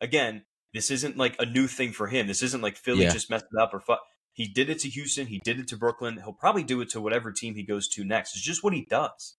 Again, 0.00 0.44
this 0.72 0.90
isn't 0.90 1.16
like 1.16 1.36
a 1.38 1.46
new 1.46 1.66
thing 1.66 1.92
for 1.92 2.06
him. 2.06 2.26
This 2.26 2.42
isn't 2.42 2.62
like 2.62 2.76
Philly 2.76 3.02
yeah. 3.02 3.12
just 3.12 3.30
messed 3.30 3.46
it 3.52 3.60
up 3.60 3.74
or 3.74 3.80
fuck. 3.80 4.00
He 4.32 4.46
did 4.46 4.70
it 4.70 4.78
to 4.80 4.88
Houston. 4.88 5.26
He 5.26 5.40
did 5.44 5.58
it 5.58 5.68
to 5.68 5.76
Brooklyn. 5.76 6.20
He'll 6.22 6.32
probably 6.32 6.62
do 6.62 6.80
it 6.80 6.90
to 6.90 7.00
whatever 7.00 7.32
team 7.32 7.54
he 7.54 7.62
goes 7.62 7.88
to 7.88 8.04
next. 8.04 8.34
It's 8.34 8.44
just 8.44 8.62
what 8.62 8.72
he 8.72 8.86
does. 8.88 9.36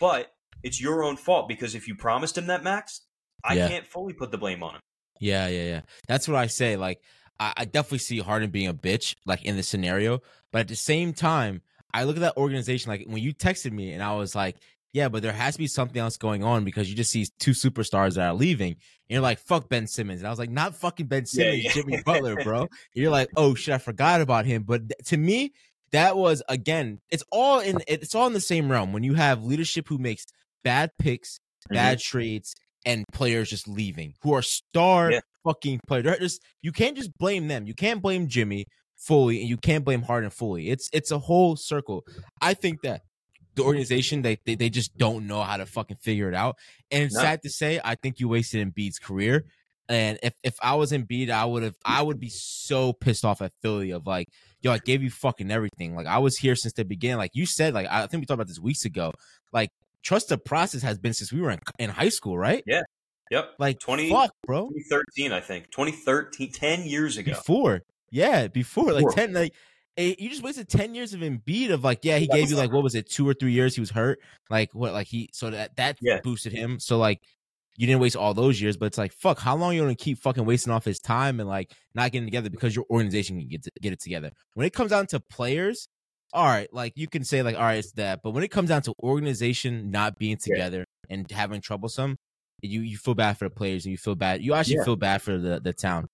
But 0.00 0.32
it's 0.62 0.80
your 0.80 1.04
own 1.04 1.16
fault 1.16 1.48
because 1.48 1.74
if 1.74 1.86
you 1.86 1.94
promised 1.94 2.36
him 2.38 2.46
that 2.46 2.64
max, 2.64 3.02
I 3.44 3.54
yeah. 3.54 3.68
can't 3.68 3.86
fully 3.86 4.14
put 4.14 4.30
the 4.30 4.38
blame 4.38 4.62
on 4.62 4.76
him. 4.76 4.80
Yeah, 5.20 5.48
yeah, 5.48 5.64
yeah. 5.64 5.80
That's 6.08 6.26
what 6.26 6.36
I 6.36 6.46
say. 6.46 6.76
Like, 6.76 7.00
I, 7.38 7.52
I 7.58 7.64
definitely 7.64 7.98
see 7.98 8.18
Harden 8.18 8.50
being 8.50 8.68
a 8.68 8.74
bitch, 8.74 9.14
like 9.26 9.44
in 9.44 9.56
the 9.56 9.62
scenario. 9.62 10.20
But 10.52 10.60
at 10.60 10.68
the 10.68 10.76
same 10.76 11.12
time, 11.12 11.62
I 11.92 12.04
look 12.04 12.16
at 12.16 12.20
that 12.20 12.36
organization. 12.36 12.90
Like 12.90 13.04
when 13.06 13.22
you 13.22 13.34
texted 13.34 13.72
me, 13.72 13.92
and 13.92 14.02
I 14.02 14.14
was 14.14 14.34
like, 14.34 14.56
"Yeah, 14.92 15.08
but 15.08 15.22
there 15.22 15.32
has 15.32 15.54
to 15.54 15.58
be 15.58 15.66
something 15.66 16.00
else 16.00 16.16
going 16.16 16.42
on 16.42 16.64
because 16.64 16.88
you 16.88 16.96
just 16.96 17.12
see 17.12 17.26
two 17.38 17.52
superstars 17.52 18.14
that 18.14 18.26
are 18.26 18.34
leaving." 18.34 18.72
And 18.72 18.78
you're 19.08 19.20
like, 19.20 19.38
"Fuck 19.38 19.68
Ben 19.68 19.86
Simmons." 19.86 20.20
And 20.20 20.26
I 20.26 20.30
was 20.30 20.38
like, 20.38 20.50
"Not 20.50 20.74
fucking 20.74 21.06
Ben 21.06 21.26
Simmons, 21.26 21.64
yeah, 21.64 21.70
yeah. 21.70 21.72
Jimmy 21.72 22.02
Butler, 22.06 22.36
bro." 22.42 22.62
And 22.62 22.68
you're 22.94 23.10
like, 23.10 23.30
"Oh 23.36 23.54
shit, 23.54 23.74
I 23.74 23.78
forgot 23.78 24.20
about 24.20 24.46
him." 24.46 24.64
But 24.64 24.82
to 25.06 25.16
me, 25.16 25.52
that 25.94 26.16
was 26.16 26.42
again, 26.48 27.00
it's 27.10 27.22
all 27.30 27.60
in 27.60 27.78
it's 27.86 28.14
all 28.14 28.26
in 28.26 28.32
the 28.32 28.40
same 28.40 28.70
realm. 28.70 28.92
When 28.92 29.04
you 29.04 29.14
have 29.14 29.44
leadership 29.44 29.88
who 29.88 29.96
makes 29.96 30.26
bad 30.64 30.90
picks, 30.98 31.36
mm-hmm. 31.36 31.74
bad 31.74 32.00
trades, 32.00 32.54
and 32.84 33.04
players 33.12 33.48
just 33.48 33.68
leaving 33.68 34.14
who 34.22 34.34
are 34.34 34.42
star 34.42 35.12
yeah. 35.12 35.20
fucking 35.44 35.80
players. 35.86 36.18
Just 36.18 36.42
you 36.62 36.72
can't 36.72 36.96
just 36.96 37.16
blame 37.16 37.46
them. 37.46 37.66
You 37.66 37.74
can't 37.74 38.02
blame 38.02 38.26
Jimmy 38.26 38.66
fully, 38.96 39.40
and 39.40 39.48
you 39.48 39.56
can't 39.56 39.84
blame 39.84 40.02
Harden 40.02 40.30
fully. 40.30 40.68
It's 40.68 40.90
it's 40.92 41.12
a 41.12 41.18
whole 41.18 41.54
circle. 41.54 42.04
I 42.40 42.54
think 42.54 42.82
that 42.82 43.02
the 43.54 43.62
organization 43.62 44.22
they 44.22 44.38
they, 44.44 44.56
they 44.56 44.70
just 44.70 44.98
don't 44.98 45.28
know 45.28 45.42
how 45.42 45.58
to 45.58 45.66
fucking 45.66 45.98
figure 45.98 46.28
it 46.28 46.34
out. 46.34 46.56
And 46.90 47.08
No. 47.12 47.20
sad 47.20 47.42
to 47.42 47.50
say, 47.50 47.80
I 47.84 47.94
think 47.94 48.18
you 48.18 48.28
wasted 48.28 48.60
in 48.60 48.72
Embiid's 48.72 48.98
career. 48.98 49.44
And 49.88 50.18
if 50.22 50.34
if 50.42 50.54
I 50.62 50.74
was 50.76 50.92
Embiid, 50.92 51.30
I 51.30 51.44
would 51.44 51.62
have 51.62 51.76
I 51.84 52.02
would 52.02 52.18
be 52.18 52.30
so 52.30 52.92
pissed 52.92 53.24
off 53.24 53.42
at 53.42 53.52
Philly 53.62 53.90
of 53.90 54.06
like, 54.06 54.28
yo, 54.62 54.72
I 54.72 54.78
gave 54.78 55.02
you 55.02 55.10
fucking 55.10 55.50
everything. 55.50 55.94
Like 55.94 56.06
I 56.06 56.18
was 56.18 56.36
here 56.38 56.56
since 56.56 56.72
the 56.74 56.84
beginning. 56.84 57.18
Like 57.18 57.32
you 57.34 57.46
said, 57.46 57.74
like 57.74 57.86
I 57.90 58.06
think 58.06 58.22
we 58.22 58.26
talked 58.26 58.36
about 58.36 58.48
this 58.48 58.58
weeks 58.58 58.84
ago. 58.84 59.12
Like 59.52 59.70
trust 60.02 60.28
the 60.28 60.38
process 60.38 60.82
has 60.82 60.98
been 60.98 61.12
since 61.12 61.32
we 61.32 61.40
were 61.40 61.50
in, 61.50 61.58
in 61.78 61.90
high 61.90 62.08
school, 62.08 62.38
right? 62.38 62.62
Yeah. 62.66 62.82
Yep. 63.30 63.54
Like 63.58 63.78
20 63.80 64.10
fuck, 64.10 64.30
bro. 64.46 64.68
2013, 64.68 65.32
I 65.32 65.40
think. 65.40 65.70
2013, 65.70 66.52
10 66.52 66.82
years 66.82 67.16
ago. 67.16 67.32
Before, 67.32 67.80
yeah, 68.10 68.48
before 68.48 68.92
like 68.92 69.06
ten, 69.14 69.32
like 69.32 69.52
eh, 69.96 70.14
you 70.18 70.28
just 70.28 70.42
wasted 70.42 70.68
ten 70.68 70.94
years 70.94 71.14
of 71.14 71.20
Embiid 71.20 71.70
of 71.72 71.82
like, 71.82 72.00
yeah, 72.04 72.18
he 72.18 72.26
gave 72.26 72.50
you 72.50 72.56
like 72.56 72.72
what 72.72 72.82
was 72.82 72.94
it, 72.94 73.08
two 73.10 73.28
or 73.28 73.34
three 73.34 73.52
years 73.52 73.74
he 73.74 73.80
was 73.80 73.90
hurt, 73.90 74.20
like 74.50 74.74
what, 74.74 74.92
like 74.92 75.06
he 75.08 75.30
so 75.32 75.50
that 75.50 75.76
that 75.76 75.98
Yeah. 76.00 76.20
boosted 76.22 76.52
him. 76.52 76.78
So 76.78 76.98
like 76.98 77.22
you 77.76 77.86
didn't 77.86 78.00
waste 78.00 78.16
all 78.16 78.34
those 78.34 78.60
years, 78.60 78.76
but 78.76 78.86
it's 78.86 78.98
like 78.98 79.12
fuck, 79.12 79.38
how 79.38 79.56
long 79.56 79.74
you 79.74 79.80
gonna 79.82 79.94
keep 79.94 80.18
fucking 80.18 80.44
wasting 80.44 80.72
off 80.72 80.84
his 80.84 81.00
time 81.00 81.40
and 81.40 81.48
like 81.48 81.72
not 81.94 82.12
getting 82.12 82.26
together 82.26 82.50
because 82.50 82.74
your 82.74 82.84
organization 82.90 83.38
can 83.38 83.48
get 83.48 83.62
to, 83.64 83.70
get 83.80 83.92
it 83.92 84.00
together. 84.00 84.30
When 84.54 84.66
it 84.66 84.72
comes 84.72 84.90
down 84.90 85.06
to 85.08 85.20
players, 85.20 85.88
all 86.32 86.46
right, 86.46 86.68
like 86.72 86.92
you 86.96 87.06
can 87.08 87.24
say 87.24 87.42
like 87.42 87.56
all 87.56 87.62
right, 87.62 87.78
it's 87.78 87.92
that, 87.92 88.20
but 88.22 88.30
when 88.30 88.44
it 88.44 88.48
comes 88.50 88.68
down 88.68 88.82
to 88.82 88.94
organization 89.02 89.90
not 89.90 90.18
being 90.18 90.38
Yeah. 90.46 90.54
together 90.54 90.84
and 91.10 91.30
having 91.30 91.60
troublesome. 91.60 92.16
You, 92.62 92.80
you 92.80 92.96
feel 92.96 93.14
bad 93.14 93.36
for 93.36 93.44
the 93.44 93.54
players 93.54 93.84
and 93.84 93.90
you 93.90 93.98
feel 93.98 94.14
bad. 94.14 94.40
You 94.40 94.54
actually 94.54 94.76
Yeah. 94.76 94.84
feel 94.84 94.96
bad 94.96 95.20
for 95.20 95.36
the, 95.36 95.60
the 95.60 95.74
town. 95.74 96.06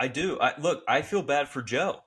I 0.00 0.08
do. 0.08 0.38
I, 0.40 0.58
look, 0.58 0.82
I 0.88 1.02
feel 1.02 1.22
bad 1.22 1.48
for 1.48 1.60
Joe. 1.60 2.00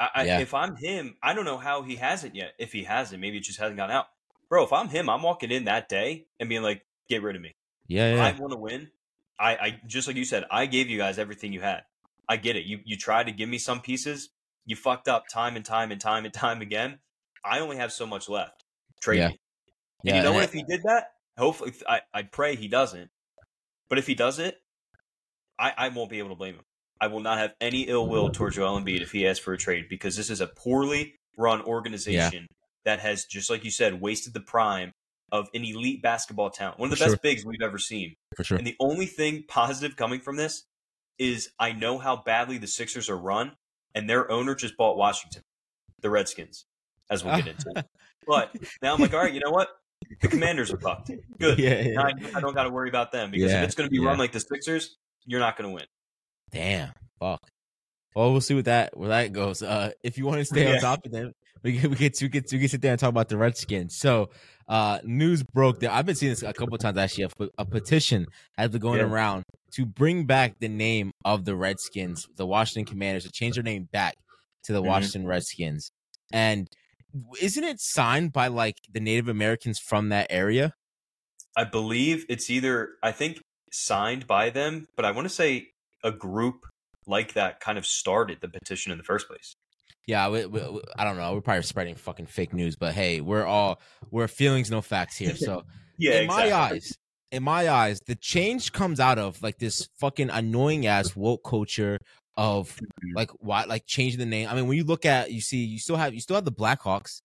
I, 0.00 0.08
I, 0.14 0.24
If 0.40 0.52
I'm 0.52 0.74
him, 0.74 1.14
I 1.22 1.32
don't 1.32 1.44
know 1.44 1.58
how 1.58 1.82
he 1.82 1.94
hasn't 1.94 2.34
yet. 2.34 2.54
If 2.58 2.72
he 2.72 2.82
hasn't, 2.82 3.20
maybe 3.20 3.36
it 3.36 3.44
just 3.44 3.60
hasn't 3.60 3.76
gone 3.76 3.92
out. 3.92 4.06
Bro, 4.48 4.64
if 4.64 4.72
I'm 4.72 4.88
him, 4.88 5.08
I'm 5.08 5.22
walking 5.22 5.52
in 5.52 5.66
that 5.66 5.88
day 5.88 6.26
and 6.40 6.48
being 6.48 6.62
like, 6.62 6.82
get 7.08 7.22
rid 7.22 7.36
of 7.36 7.42
me. 7.42 7.52
Yeah, 7.86 8.14
yeah. 8.14 8.24
I 8.24 8.32
want 8.38 8.52
to 8.52 8.58
win. 8.58 8.90
I, 9.38 9.56
I 9.56 9.80
just 9.86 10.06
like 10.06 10.16
you 10.16 10.24
said, 10.24 10.44
I 10.50 10.66
gave 10.66 10.88
you 10.88 10.98
guys 10.98 11.18
everything 11.18 11.52
you 11.52 11.60
had. 11.60 11.82
I 12.28 12.36
get 12.36 12.56
it. 12.56 12.64
You 12.64 12.80
you 12.84 12.96
tried 12.96 13.24
to 13.26 13.32
give 13.32 13.48
me 13.48 13.58
some 13.58 13.80
pieces. 13.80 14.30
You 14.64 14.76
fucked 14.76 15.08
up 15.08 15.24
time 15.28 15.56
and 15.56 15.64
time 15.64 15.90
and 15.92 16.00
time 16.00 16.24
and 16.24 16.32
time 16.32 16.62
again. 16.62 16.98
I 17.44 17.60
only 17.60 17.76
have 17.76 17.92
so 17.92 18.06
much 18.06 18.28
left. 18.28 18.64
Trade 19.00 19.18
Yeah. 19.18 19.28
me. 19.28 19.40
yeah, 20.02 20.14
and 20.14 20.16
you 20.16 20.22
know 20.22 20.32
what? 20.32 20.44
If 20.44 20.52
he 20.52 20.62
did 20.62 20.82
that, 20.84 21.12
hopefully, 21.36 21.74
I, 21.86 22.00
I 22.14 22.22
pray 22.22 22.56
he 22.56 22.68
doesn't. 22.68 23.10
But 23.90 23.98
if 23.98 24.06
he 24.06 24.14
does 24.14 24.38
it, 24.38 24.56
I, 25.58 25.72
I 25.76 25.88
won't 25.88 26.10
be 26.10 26.18
able 26.18 26.30
to 26.30 26.34
blame 26.36 26.54
him. 26.54 26.64
I 27.00 27.08
will 27.08 27.20
not 27.20 27.38
have 27.38 27.52
any 27.60 27.82
ill 27.82 28.08
will 28.08 28.30
towards 28.30 28.56
Joel 28.56 28.80
Embiid 28.80 29.02
if 29.02 29.12
he 29.12 29.26
asks 29.26 29.44
for 29.44 29.52
a 29.52 29.58
trade 29.58 29.86
because 29.90 30.16
this 30.16 30.30
is 30.30 30.40
a 30.40 30.46
poorly 30.46 31.14
run 31.36 31.60
organization 31.62 32.48
that 32.84 33.00
has, 33.00 33.26
just 33.26 33.50
like 33.50 33.64
you 33.64 33.70
said, 33.70 34.00
wasted 34.00 34.32
the 34.32 34.40
prime 34.40 34.92
of 35.34 35.48
an 35.52 35.64
elite 35.64 36.00
basketball 36.00 36.48
talent, 36.48 36.78
one 36.78 36.86
of 36.86 36.90
the 36.90 36.96
For 36.96 37.04
best 37.10 37.10
sure. 37.14 37.20
bigs 37.22 37.44
we've 37.44 37.60
ever 37.60 37.76
seen. 37.78 38.14
for 38.36 38.44
sure. 38.44 38.56
And 38.56 38.64
the 38.64 38.76
only 38.78 39.06
thing 39.06 39.42
positive 39.48 39.96
coming 39.96 40.20
from 40.20 40.36
this 40.36 40.62
is 41.18 41.50
I 41.58 41.72
know 41.72 41.98
how 41.98 42.22
badly 42.22 42.56
the 42.58 42.68
Sixers 42.68 43.10
are 43.10 43.16
run, 43.18 43.52
and 43.96 44.08
their 44.08 44.30
owner 44.30 44.54
just 44.54 44.76
bought 44.76 44.96
Washington, 44.96 45.42
the 46.00 46.08
Redskins, 46.10 46.66
as 47.10 47.24
we'll 47.24 47.36
get 47.36 47.48
into. 47.48 47.84
But 48.26 48.54
now 48.80 48.94
I'm 48.94 49.00
like, 49.02 49.12
all 49.12 49.20
right, 49.20 49.34
you 49.34 49.40
know 49.44 49.50
what? 49.50 49.68
The 50.22 50.28
Commanders 50.28 50.72
are 50.72 50.78
fucked. 50.78 51.10
Good. 51.38 51.58
Yeah, 51.58 51.80
yeah. 51.82 52.00
I, 52.00 52.12
I 52.34 52.40
don't 52.40 52.54
got 52.54 52.62
to 52.64 52.70
worry 52.70 52.88
about 52.88 53.12
them 53.12 53.30
because 53.30 53.52
Yeah, 53.52 53.58
if 53.58 53.64
it's 53.64 53.74
going 53.74 53.86
to 53.86 53.90
be 53.90 53.98
run 53.98 54.16
like 54.16 54.32
the 54.32 54.40
Sixers, 54.40 54.96
you're 55.26 55.40
not 55.40 55.58
going 55.58 55.68
to 55.68 55.74
win. 55.74 55.84
Damn. 56.50 56.92
Fuck. 57.20 57.42
Well, 58.14 58.32
we'll 58.32 58.40
see 58.40 58.54
what 58.54 58.64
that 58.66 58.96
where 58.96 59.10
that 59.10 59.32
goes. 59.34 59.62
Uh, 59.62 59.90
if 60.02 60.16
you 60.16 60.24
want 60.24 60.38
to 60.38 60.44
stay 60.46 60.72
on 60.72 60.80
top 60.80 61.04
of 61.04 61.12
them, 61.12 61.32
we 61.62 61.78
can 61.78 61.90
we 61.90 61.96
get 61.96 62.18
we 62.22 62.28
get 62.28 62.50
we 62.50 62.60
can 62.60 62.68
sit 62.68 62.80
there 62.80 62.92
and 62.92 63.00
talk 63.00 63.10
about 63.10 63.28
the 63.28 63.36
Redskins. 63.36 63.96
So, 63.96 64.30
uh, 64.68 64.98
news 65.04 65.42
broke 65.42 65.80
that 65.80 65.92
I've 65.92 66.06
been 66.06 66.14
seeing 66.14 66.30
this 66.32 66.42
a 66.42 66.52
couple 66.52 66.74
of 66.74 66.80
times 66.80 66.96
actually. 66.98 67.24
A, 67.40 67.48
a 67.58 67.64
petition 67.64 68.26
has 68.56 68.70
been 68.70 68.80
going 68.80 69.00
Yeah. 69.00 69.06
around 69.06 69.44
to 69.74 69.84
bring 69.84 70.24
back 70.26 70.58
the 70.60 70.68
name 70.68 71.10
of 71.24 71.44
the 71.44 71.54
Redskins, 71.56 72.26
the 72.36 72.46
Washington 72.46 72.84
Commanders, 72.90 73.24
to 73.24 73.30
change 73.32 73.56
their 73.56 73.64
name 73.64 73.88
back 73.92 74.14
to 74.64 74.72
the 74.72 74.80
Mhm. 74.82 74.86
Washington 74.86 75.26
Redskins. 75.26 75.90
And 76.32 76.68
isn't 77.40 77.64
it 77.64 77.80
signed 77.80 78.32
by 78.32 78.48
like 78.48 78.76
the 78.92 79.00
Native 79.00 79.28
Americans 79.28 79.78
from 79.78 80.08
that 80.08 80.26
area? 80.30 80.74
I 81.56 81.64
believe 81.64 82.24
it's 82.28 82.50
either, 82.50 82.96
I 83.02 83.12
think, 83.12 83.40
signed 83.72 84.26
by 84.26 84.50
them, 84.50 84.86
but 84.96 85.04
I 85.04 85.10
want 85.12 85.26
to 85.26 85.34
say 85.34 85.68
a 86.02 86.10
group 86.10 86.64
like 87.06 87.34
that 87.34 87.60
kind 87.60 87.76
of 87.78 87.86
started 87.86 88.38
the 88.40 88.48
petition 88.48 88.90
in 88.90 88.98
the 88.98 89.04
first 89.04 89.28
place. 89.28 89.54
Yeah, 90.06 90.28
we, 90.28 90.46
we, 90.46 90.60
we- 90.60 90.82
I 90.98 91.04
don't 91.04 91.16
know. 91.16 91.34
We're 91.34 91.40
probably 91.40 91.62
spreading 91.62 91.94
fucking 91.94 92.26
fake 92.26 92.52
news, 92.52 92.76
but 92.76 92.94
hey, 92.94 93.20
we're 93.20 93.44
all 93.44 93.80
we're 94.10 94.28
feelings, 94.28 94.70
no 94.70 94.82
facts 94.82 95.16
here. 95.16 95.36
So 95.36 95.64
Yeah, 95.98 96.20
in 96.20 96.26
my 96.26 96.52
eyes, 96.52 96.96
in 97.30 97.42
my 97.42 97.68
eyes, 97.68 98.00
the 98.06 98.14
change 98.14 98.72
comes 98.72 99.00
out 99.00 99.18
of 99.18 99.42
like 99.42 99.58
this 99.58 99.88
fucking 99.98 100.30
annoying 100.30 100.86
ass 100.86 101.14
woke 101.14 101.44
culture 101.44 101.98
of 102.36 102.70
mm-hmm. 102.70 103.16
like 103.16 103.30
why 103.38 103.64
like 103.64 103.86
changing 103.86 104.18
the 104.18 104.26
name. 104.26 104.48
I 104.48 104.54
mean, 104.54 104.66
when 104.66 104.76
you 104.76 104.84
look 104.84 105.06
at 105.06 105.30
you 105.30 105.40
see 105.40 105.64
you 105.64 105.78
still 105.78 105.96
have 105.96 106.14
you 106.14 106.20
still 106.20 106.36
have 106.36 106.44
the 106.44 106.52
Blackhawks, 106.52 107.22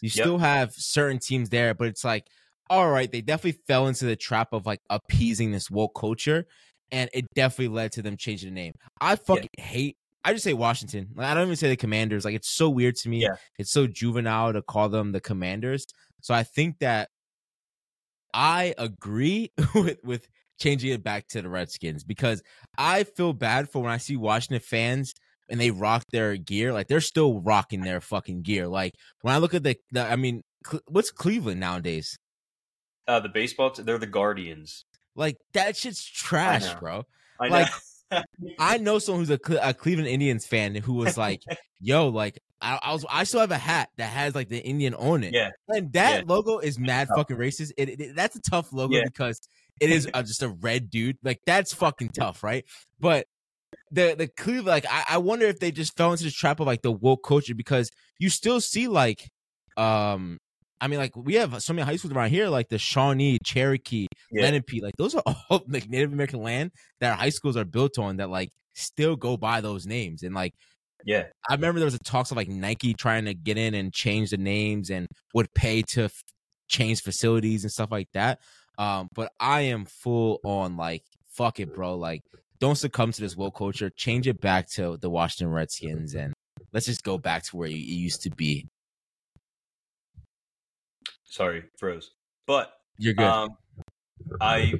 you 0.00 0.10
Yep. 0.12 0.24
still 0.24 0.38
have 0.38 0.72
certain 0.74 1.18
teams 1.18 1.48
there, 1.48 1.74
but 1.74 1.88
it's 1.88 2.04
like 2.04 2.26
all 2.70 2.90
right, 2.90 3.10
they 3.10 3.22
definitely 3.22 3.60
fell 3.66 3.86
into 3.86 4.04
the 4.04 4.16
trap 4.16 4.52
of 4.52 4.66
like 4.66 4.80
appeasing 4.90 5.52
this 5.52 5.70
woke 5.70 5.94
culture, 5.94 6.46
and 6.92 7.08
it 7.14 7.24
definitely 7.34 7.74
led 7.74 7.92
to 7.92 8.02
them 8.02 8.16
changing 8.16 8.50
the 8.50 8.54
name. 8.54 8.74
I 9.00 9.16
fucking 9.16 9.48
hate. 9.56 9.96
I 10.24 10.32
just 10.32 10.44
say 10.44 10.52
Washington. 10.52 11.08
Like 11.14 11.28
I 11.28 11.34
don't 11.34 11.44
even 11.44 11.56
say 11.56 11.68
the 11.68 11.76
Commanders. 11.76 12.24
Like 12.24 12.34
it's 12.34 12.50
so 12.50 12.68
weird 12.68 12.96
to 12.96 13.08
me. 13.08 13.22
Yeah. 13.22 13.36
It's 13.58 13.70
so 13.70 13.86
juvenile 13.86 14.52
to 14.52 14.62
call 14.62 14.88
them 14.88 15.12
the 15.12 15.20
Commanders. 15.20 15.86
So 16.20 16.34
I 16.34 16.42
think 16.42 16.78
that 16.80 17.08
I 18.34 18.74
agree 18.78 19.52
with 19.74 19.98
with 20.04 20.28
changing 20.60 20.92
it 20.92 21.02
back 21.04 21.28
to 21.28 21.40
the 21.42 21.48
Redskins 21.48 22.04
because 22.04 22.42
I 22.76 23.04
feel 23.04 23.32
bad 23.32 23.70
for 23.70 23.82
when 23.82 23.92
I 23.92 23.98
see 23.98 24.16
Washington 24.16 24.60
fans 24.60 25.14
and 25.48 25.58
they 25.60 25.70
rock 25.70 26.04
their 26.12 26.36
gear 26.36 26.72
like 26.72 26.88
they're 26.88 27.00
still 27.00 27.40
rocking 27.40 27.80
their 27.82 28.00
fucking 28.00 28.42
gear. 28.42 28.66
Like 28.66 28.94
when 29.22 29.34
I 29.34 29.38
look 29.38 29.54
at 29.54 29.62
the, 29.62 29.76
the 29.92 30.02
I 30.04 30.16
mean, 30.16 30.42
Cle- 30.64 30.80
what's 30.88 31.10
Cleveland 31.10 31.60
nowadays? 31.60 32.18
Uh, 33.06 33.20
the 33.20 33.28
baseball, 33.28 33.70
t- 33.70 33.82
they're 33.82 33.96
the 33.98 34.06
Guardians. 34.06 34.84
Like 35.14 35.36
that 35.54 35.76
shit's 35.76 36.04
trash, 36.04 36.64
know. 36.64 36.76
bro. 36.80 37.04
I 37.40 37.48
Like, 37.48 37.66
know. 37.66 37.72
I 38.58 38.78
know 38.78 38.98
someone 38.98 39.20
who's 39.22 39.30
a, 39.30 39.38
Cle- 39.38 39.58
a 39.62 39.74
Cleveland 39.74 40.08
Indians 40.08 40.46
fan 40.46 40.74
who 40.74 40.94
was 40.94 41.16
like, 41.18 41.42
"Yo, 41.80 42.08
like 42.08 42.38
I, 42.60 42.78
I 42.82 42.92
was, 42.92 43.04
I 43.10 43.24
still 43.24 43.40
have 43.40 43.50
a 43.50 43.58
hat 43.58 43.90
that 43.98 44.10
has 44.10 44.34
like 44.34 44.48
the 44.48 44.58
Indian 44.58 44.94
on 44.94 45.24
it, 45.24 45.32
yeah, 45.34 45.50
and 45.68 45.92
that 45.92 46.20
Yeah. 46.20 46.22
logo 46.26 46.58
is 46.58 46.78
mad 46.78 47.08
fucking 47.14 47.36
racist. 47.36 47.72
It, 47.76 48.00
it- 48.00 48.16
that's 48.16 48.36
a 48.36 48.40
tough 48.40 48.72
logo 48.72 48.96
Yeah. 48.96 49.04
because 49.04 49.40
it 49.80 49.90
is 49.90 50.08
uh, 50.12 50.22
just 50.22 50.42
a 50.42 50.48
red 50.48 50.90
dude. 50.90 51.18
Like 51.22 51.40
that's 51.46 51.72
fucking 51.74 52.08
tough, 52.10 52.42
right? 52.42 52.64
But 52.98 53.26
the 53.90 54.14
the 54.16 54.28
Cleveland, 54.28 54.66
like 54.66 54.86
I, 54.88 55.04
I 55.10 55.18
wonder 55.18 55.46
if 55.46 55.60
they 55.60 55.70
just 55.70 55.96
fell 55.96 56.12
into 56.12 56.24
this 56.24 56.34
trap 56.34 56.60
of 56.60 56.66
like 56.66 56.82
the 56.82 56.90
woke 56.92 57.22
culture 57.24 57.54
because 57.54 57.90
you 58.18 58.30
still 58.30 58.60
see 58.60 58.88
like, 58.88 59.28
um, 59.76 60.38
I 60.80 60.88
mean, 60.88 60.98
like 60.98 61.16
we 61.16 61.34
have 61.34 61.60
so 61.62 61.72
many 61.72 61.84
high 61.84 61.96
schools 61.96 62.14
around 62.14 62.30
here, 62.30 62.48
like 62.48 62.68
the 62.68 62.78
Shawnee, 62.78 63.38
Cherokee, 63.44 64.06
yeah. 64.30 64.42
Lenape, 64.42 64.82
like 64.82 64.94
those 64.96 65.14
are 65.14 65.22
all 65.50 65.64
like 65.68 65.88
Native 65.88 66.12
American 66.12 66.42
land 66.42 66.72
that 67.00 67.10
our 67.10 67.16
high 67.16 67.30
schools 67.30 67.56
are 67.56 67.64
built 67.64 67.98
on 67.98 68.18
that 68.18 68.30
like 68.30 68.50
still 68.74 69.16
go 69.16 69.36
by 69.36 69.60
those 69.60 69.86
names. 69.86 70.22
And 70.22 70.34
like 70.34 70.54
yeah. 71.04 71.24
I 71.48 71.54
remember 71.54 71.80
there 71.80 71.86
was 71.86 71.94
a 71.94 71.98
talks 71.98 72.30
of 72.30 72.36
like 72.36 72.48
Nike 72.48 72.94
trying 72.94 73.24
to 73.26 73.34
get 73.34 73.58
in 73.58 73.74
and 73.74 73.92
change 73.92 74.30
the 74.30 74.36
names 74.36 74.90
and 74.90 75.06
would 75.34 75.52
pay 75.54 75.82
to 75.82 76.04
f- 76.04 76.22
change 76.68 77.02
facilities 77.02 77.64
and 77.64 77.72
stuff 77.72 77.90
like 77.90 78.08
that. 78.14 78.40
Um, 78.78 79.08
but 79.14 79.32
I 79.40 79.62
am 79.62 79.84
full 79.84 80.40
on 80.44 80.76
like 80.76 81.02
fuck 81.28 81.60
it, 81.60 81.74
bro. 81.74 81.96
Like 81.96 82.22
don't 82.60 82.76
succumb 82.76 83.12
to 83.12 83.20
this 83.20 83.36
woke 83.36 83.56
culture. 83.56 83.90
Change 83.90 84.28
it 84.28 84.40
back 84.40 84.68
to 84.70 84.96
the 84.96 85.10
Washington 85.10 85.52
Redskins 85.52 86.14
and 86.14 86.34
let's 86.72 86.86
just 86.86 87.02
go 87.02 87.18
back 87.18 87.44
to 87.44 87.56
where 87.56 87.68
you, 87.68 87.76
it 87.76 88.00
used 88.00 88.22
to 88.22 88.30
be. 88.30 88.66
Sorry, 91.28 91.64
froze. 91.78 92.10
But 92.46 92.72
You're 92.98 93.14
good. 93.14 93.26
Um, 93.26 93.50
I 94.40 94.74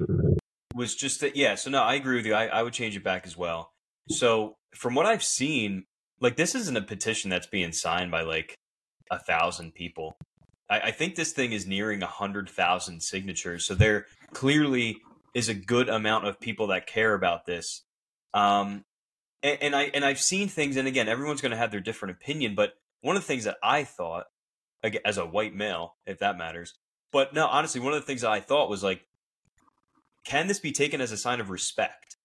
was 0.75 0.95
just 0.95 1.21
that, 1.21 1.37
yeah. 1.37 1.55
So 1.55 1.71
no, 1.71 1.83
I 1.83 1.95
agree 1.95 2.17
with 2.17 2.27
you. 2.27 2.35
I, 2.35 2.47
I 2.47 2.63
would 2.63 2.73
change 2.73 2.97
it 2.97 3.05
back 3.05 3.27
as 3.27 3.37
well. 3.37 3.73
So 4.11 4.57
from 4.75 4.95
what 4.95 5.07
I've 5.07 5.23
seen, 5.23 5.85
like 6.21 6.37
this 6.37 6.55
isn't 6.55 6.77
a 6.77 6.83
petition 6.83 7.31
that's 7.31 7.47
being 7.47 7.73
signed 7.73 8.11
by 8.11 8.23
like 8.23 8.57
a 9.11 9.19
thousand 9.19 9.75
people. 9.75 10.17
I, 10.71 10.81
I 10.81 10.91
think 10.91 11.15
this 11.15 11.33
thing 11.33 11.53
is 11.53 11.67
nearing 11.67 12.03
a 12.03 12.07
hundred 12.07 12.49
thousand 12.49 13.03
signatures. 13.03 13.67
So 13.67 13.75
there 13.75 14.07
clearly 14.33 14.99
is 15.35 15.49
a 15.49 15.55
good 15.55 15.89
amount 15.89 16.27
of 16.27 16.41
people 16.41 16.69
that 16.69 16.87
care 16.87 17.15
about 17.15 17.47
this. 17.47 17.85
Um, 18.35 18.85
and, 19.43 19.59
and 19.61 19.77
I 19.77 19.85
and 19.95 20.05
I've 20.05 20.21
seen 20.21 20.49
things, 20.49 20.77
and 20.77 20.89
again, 20.89 21.09
everyone's 21.09 21.41
going 21.41 21.53
to 21.53 21.59
have 21.59 21.71
their 21.71 21.81
different 21.81 22.17
opinion. 22.17 22.55
But 22.55 22.75
one 23.01 23.17
of 23.17 23.23
the 23.23 23.27
things 23.27 23.45
that 23.45 23.57
I 23.63 23.85
thought, 23.85 24.27
as 25.05 25.19
a 25.19 25.27
white 25.27 25.55
male, 25.55 25.97
if 26.07 26.19
that 26.19 26.39
matters, 26.39 26.75
but 27.13 27.35
no, 27.35 27.47
honestly, 27.47 27.81
one 27.81 27.93
of 27.93 28.01
the 28.01 28.07
things 28.07 28.21
that 28.23 28.31
I 28.31 28.41
thought 28.41 28.71
was 28.71 28.83
like, 28.83 29.03
can 30.25 30.47
this 30.47 30.61
be 30.61 30.73
taken 30.73 31.01
as 31.01 31.13
a 31.13 31.17
sign 31.17 31.41
of 31.41 31.51
respect? 31.51 32.17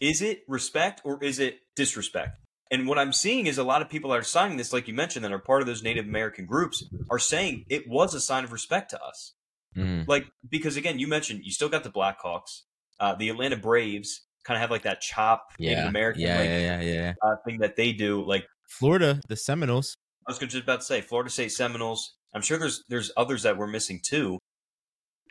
Is 0.00 0.20
it 0.20 0.42
respect 0.48 1.00
or 1.04 1.22
is 1.22 1.38
it 1.38 1.60
disrespect? 1.76 2.38
And 2.70 2.88
what 2.88 2.98
I'm 2.98 3.12
seeing 3.12 3.46
is 3.46 3.58
a 3.58 3.64
lot 3.64 3.82
of 3.82 3.88
people 3.88 4.10
that 4.10 4.18
are 4.18 4.24
signing 4.24 4.56
this, 4.56 4.72
like 4.72 4.88
you 4.88 4.94
mentioned, 4.94 5.24
that 5.24 5.32
are 5.32 5.38
part 5.38 5.60
of 5.60 5.66
those 5.66 5.82
Native 5.82 6.06
American 6.06 6.46
groups, 6.46 6.84
are 7.10 7.18
saying 7.18 7.64
it 7.68 7.88
was 7.88 8.14
a 8.14 8.20
sign 8.20 8.42
of 8.42 8.52
respect 8.52 8.90
to 8.90 9.02
us. 9.02 9.34
Mhm. 9.76 10.08
Like 10.08 10.26
because 10.48 10.76
again, 10.76 10.98
you 10.98 11.06
mentioned 11.06 11.40
you 11.44 11.52
still 11.52 11.68
got 11.68 11.84
the 11.84 11.90
Blackhawks, 11.90 12.62
uh, 12.98 13.14
the 13.14 13.28
Atlanta 13.28 13.56
Braves 13.56 14.22
kind 14.44 14.56
of 14.56 14.60
have 14.60 14.70
like 14.70 14.82
that 14.82 15.00
chop 15.00 15.52
Native 15.58 15.86
American 15.86 16.22
yeah, 16.22 16.38
like, 16.38 16.48
yeah, 16.48 16.58
yeah, 16.58 16.80
yeah. 16.80 17.14
Uh, 17.22 17.36
thing 17.44 17.58
that 17.58 17.76
they 17.76 17.92
do. 17.92 18.24
Like 18.24 18.46
Florida, 18.68 19.20
the 19.28 19.36
Seminoles. 19.36 19.96
I 20.26 20.30
was 20.30 20.38
just 20.38 20.54
about 20.56 20.80
to 20.80 20.86
say, 20.86 21.00
Florida 21.00 21.30
State 21.30 21.52
Seminoles. 21.52 22.14
I'm 22.34 22.42
sure 22.42 22.58
there's 22.58 22.84
there's 22.88 23.10
others 23.16 23.42
that 23.42 23.56
we're 23.56 23.66
missing 23.66 24.00
too. 24.02 24.38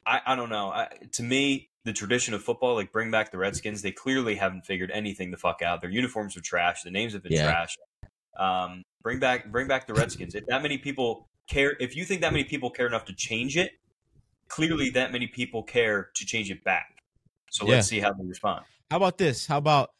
I, 0.05 0.21
I 0.25 0.35
don't 0.35 0.49
know. 0.49 0.69
I, 0.69 0.89
to 1.13 1.23
me, 1.23 1.69
the 1.85 1.93
tradition 1.93 2.33
of 2.33 2.43
football, 2.43 2.75
like 2.75 2.91
bring 2.91 3.09
back 3.11 3.31
the 3.31 3.37
Redskins, 3.37 3.81
they 3.81 3.91
clearly 3.91 4.35
haven't 4.35 4.65
figured 4.65 4.91
anything 4.91 5.31
the 5.31 5.37
fuck 5.37 5.61
out. 5.61 5.81
Their 5.81 5.89
uniforms 5.89 6.35
are 6.37 6.41
trash. 6.41 6.83
The 6.83 6.91
names 6.91 7.13
have 7.13 7.23
been 7.23 7.31
Yeah. 7.33 7.43
trash. 7.45 7.75
Um, 8.37 8.83
bring 9.01 9.19
back 9.19 9.51
bring 9.51 9.67
back 9.67 9.87
the 9.87 9.93
Redskins. 9.93 10.35
If 10.35 10.45
that 10.47 10.61
many 10.61 10.77
people 10.77 11.27
care, 11.47 11.75
if 11.79 11.95
you 11.95 12.05
think 12.05 12.21
that 12.21 12.31
many 12.33 12.43
people 12.43 12.69
care 12.69 12.87
enough 12.87 13.05
to 13.05 13.13
change 13.13 13.57
it, 13.57 13.71
clearly 14.47 14.89
that 14.91 15.11
many 15.11 15.27
people 15.27 15.63
care 15.63 16.09
to 16.15 16.25
change 16.25 16.49
it 16.51 16.63
back. 16.63 17.03
So 17.51 17.65
Yeah. 17.65 17.75
let's 17.75 17.87
see 17.87 17.99
how 17.99 18.13
they 18.13 18.25
respond. 18.25 18.65
How 18.91 18.97
about 18.97 19.17
this? 19.17 19.45
How 19.47 19.57
about 19.57 19.91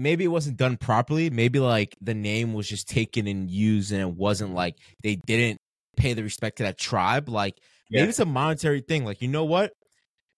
maybe 0.00 0.24
it 0.24 0.28
wasn't 0.28 0.56
done 0.56 0.76
properly? 0.76 1.30
Maybe 1.30 1.58
like 1.58 1.96
the 2.00 2.14
name 2.14 2.54
was 2.54 2.68
just 2.68 2.88
taken 2.88 3.26
and 3.26 3.50
used, 3.50 3.92
and 3.92 4.00
it 4.00 4.10
wasn't 4.10 4.54
like 4.54 4.76
they 5.02 5.16
didn't 5.26 5.60
pay 5.96 6.14
the 6.14 6.22
respect 6.22 6.56
to 6.56 6.62
that 6.64 6.78
tribe. 6.78 7.28
Like 7.28 7.58
maybe 7.90 8.08
it's 8.08 8.18
a 8.18 8.24
monetary 8.24 8.80
thing. 8.80 9.04
Like 9.04 9.22
you 9.22 9.28
know 9.28 9.44
what? 9.44 9.72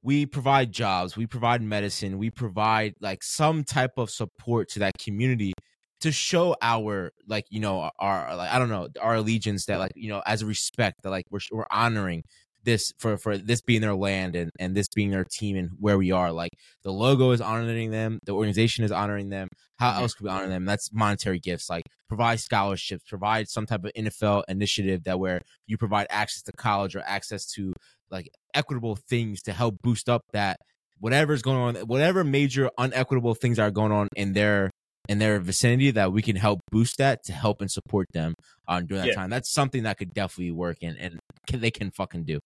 We 0.03 0.27
provide 0.27 0.73
jobs, 0.73 1.17
we 1.17 1.27
provide 1.27 1.63
medicine, 1.63 2.19
we 2.19 2.31
provide 2.31 2.95
like 3.01 3.23
some 3.23 3.63
type 3.63 3.93
of 3.99 4.11
support 4.11 4.69
to 4.71 4.81
that 4.81 4.99
community 4.99 5.53
to 6.01 6.11
show 6.11 6.57
our 6.61 7.13
like 7.29 7.47
you 7.51 7.61
know 7.61 7.89
our 8.01 8.35
like 8.35 8.51
I 8.51 8.59
don't 8.59 8.69
know 8.69 8.89
our 9.01 9.15
allegiance 9.15 9.67
that 9.67 9.79
like 9.79 9.93
you 9.95 10.09
know 10.09 10.21
as 10.27 10.43
a 10.43 10.47
respect 10.47 11.03
that 11.03 11.11
like 11.11 11.27
we're 11.31 11.39
we're 11.53 11.67
honoring 11.71 12.25
this 12.65 12.93
for 12.99 13.17
for 13.17 13.37
this 13.39 13.61
being 13.61 13.81
their 13.81 13.95
land 13.95 14.37
and 14.37 14.51
and 14.59 14.77
this 14.77 14.89
being 14.95 15.11
their 15.11 15.25
team 15.25 15.57
and 15.57 15.71
where 15.81 15.99
we 15.99 16.13
are. 16.13 16.33
Like 16.33 16.51
the 16.83 16.93
logo 16.93 17.31
is 17.33 17.41
honoring 17.41 17.91
them 17.91 18.19
the 18.25 18.33
organization 18.33 18.85
is 18.85 18.93
honoring 18.93 19.31
them. 19.31 19.49
How 19.79 19.93
Mhm. 19.93 20.01
else 20.03 20.15
could 20.15 20.25
we 20.25 20.31
honor 20.31 20.49
them? 20.49 20.65
That's 20.65 20.93
monetary 20.93 21.39
gifts 21.41 21.69
like 21.71 21.85
provide 22.09 22.41
scholarships 22.41 23.05
provide 23.09 23.49
some 23.49 23.65
type 23.67 23.85
of 23.85 23.91
nfl 23.97 24.43
initiative 24.49 25.05
that 25.05 25.19
where 25.19 25.41
you 25.67 25.79
provide 25.79 26.07
access 26.11 26.43
to 26.43 26.53
college 26.53 26.95
or 26.95 27.01
access 27.07 27.47
to 27.47 27.73
like 28.11 28.29
equitable 28.55 28.97
things 28.97 29.41
to 29.43 29.53
help 29.53 29.77
boost 29.83 30.09
up 30.11 30.21
that 30.33 30.59
whatever's 31.01 31.41
going 31.43 31.57
on 31.77 31.87
whatever 31.87 32.23
major 32.23 32.71
unequitable 32.79 33.35
things 33.35 33.59
are 33.59 33.71
going 33.71 33.91
on 33.93 34.09
in 34.15 34.35
their 34.35 34.71
in 35.09 35.19
their 35.19 35.41
vicinity 35.41 35.91
that 35.91 36.13
we 36.13 36.21
can 36.23 36.37
help 36.37 36.61
boost 36.71 36.99
that 36.99 37.25
to 37.25 37.33
help 37.33 37.61
and 37.63 37.71
support 37.71 38.07
them 38.13 38.35
on 38.69 38.87
during 38.87 39.01
that 39.03 39.09
Yeah. 39.09 39.15
time. 39.15 39.31
That's 39.31 39.51
something 39.51 39.83
that 39.83 39.99
could 39.99 40.13
definitely 40.15 40.53
work 40.53 40.77
and 40.83 40.97
and 40.99 41.19
can, 41.49 41.61
they 41.61 41.71
can 41.73 41.91
fucking 41.91 42.25
do 42.25 42.39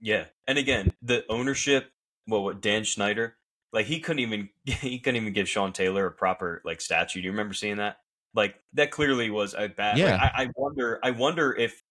Yeah, 0.00 0.26
and 0.46 0.58
again, 0.58 0.92
the 1.02 1.24
ownership. 1.28 1.90
Well, 2.26 2.44
what 2.44 2.60
Dan 2.60 2.84
Snyder, 2.84 3.36
like 3.72 3.86
he 3.86 4.00
couldn't 4.00 4.20
even 4.20 4.48
he 4.64 4.98
couldn't 4.98 5.20
even 5.20 5.32
give 5.32 5.48
Sean 5.48 5.72
Taylor 5.72 6.06
a 6.06 6.12
proper 6.12 6.62
like 6.64 6.80
statue. 6.80 7.20
Do 7.20 7.24
you 7.24 7.32
remember 7.32 7.54
seeing 7.54 7.76
that? 7.76 7.96
Like 8.34 8.56
that 8.74 8.90
clearly 8.90 9.30
was 9.30 9.54
a 9.54 9.68
bad. 9.68 9.98
Yeah. 9.98 10.12
like, 10.12 10.20
I, 10.20 10.42
I 10.44 10.48
wonder. 10.56 11.00
I 11.02 11.10
wonder 11.10 11.52
if 11.52 11.82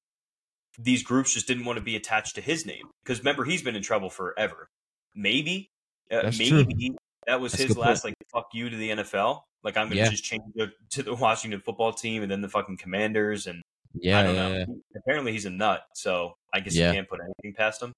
these 0.77 1.03
groups 1.03 1.33
just 1.33 1.47
didn't 1.47 1.65
want 1.65 1.77
to 1.77 1.83
be 1.83 1.95
attached 1.95 2.35
to 2.35 2.41
his 2.41 2.65
name 2.65 2.83
because 3.03 3.19
remember 3.19 3.43
he's 3.43 3.61
been 3.61 3.75
in 3.75 3.83
trouble 3.83 4.09
forever. 4.09 4.69
Maybe, 5.13 5.71
uh, 6.11 6.31
true. 6.31 6.31
maybe 6.39 6.95
that 7.27 7.41
was 7.41 7.51
That's 7.51 7.63
his 7.63 7.77
last 7.77 8.05
like 8.05 8.13
fuck 8.31 8.47
you 8.53 8.69
to 8.69 8.75
the 8.77 8.89
NFL. 8.91 9.41
Like 9.63 9.75
I'm 9.75 9.89
gonna 9.89 10.01
Yeah. 10.01 10.09
just 10.09 10.23
change 10.23 10.43
to 10.91 11.03
the 11.03 11.15
Washington 11.15 11.59
football 11.59 11.91
team 11.91 12.23
and 12.23 12.31
then 12.31 12.41
the 12.41 12.47
fucking 12.47 12.77
Commanders 12.77 13.45
and 13.47 13.61
yeah 13.93 14.19
I 14.19 14.23
don't 14.23 14.35
yeah, 14.35 14.47
know. 14.49 14.57
yeah. 14.57 14.65
Apparently, 14.97 15.31
he's 15.31 15.45
a 15.45 15.49
nut, 15.49 15.81
so 15.95 16.33
I 16.53 16.59
guess 16.59 16.75
Yeah. 16.75 16.87
you 16.89 16.93
can't 16.95 17.09
put 17.09 17.19
anything 17.23 17.55
past 17.55 17.81
him. 17.81 17.93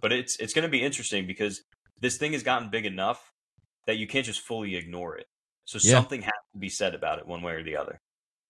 But 0.00 0.12
it's 0.12 0.36
it's 0.38 0.52
going 0.54 0.64
to 0.64 0.68
be 0.70 0.82
interesting 0.82 1.26
because 1.26 1.62
this 2.00 2.16
thing 2.16 2.32
has 2.32 2.42
gotten 2.42 2.70
big 2.70 2.86
enough 2.86 3.30
that 3.86 3.96
you 3.96 4.06
can't 4.06 4.26
just 4.26 4.40
fully 4.40 4.76
ignore 4.76 5.16
it. 5.16 5.26
So 5.66 5.78
something 5.78 6.20
has 6.22 6.32
to 6.52 6.58
be 6.58 6.68
said 6.68 6.94
about 6.94 7.18
it, 7.18 7.26
one 7.26 7.40
way 7.42 7.52
or 7.54 7.62
the 7.62 7.76
other. 7.76 7.98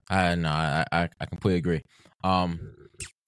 I 0.09 0.35
no, 0.35 0.49
I, 0.49 0.85
I 0.91 1.09
I 1.19 1.25
completely 1.25 1.57
agree. 1.59 1.81
Um, 2.23 2.59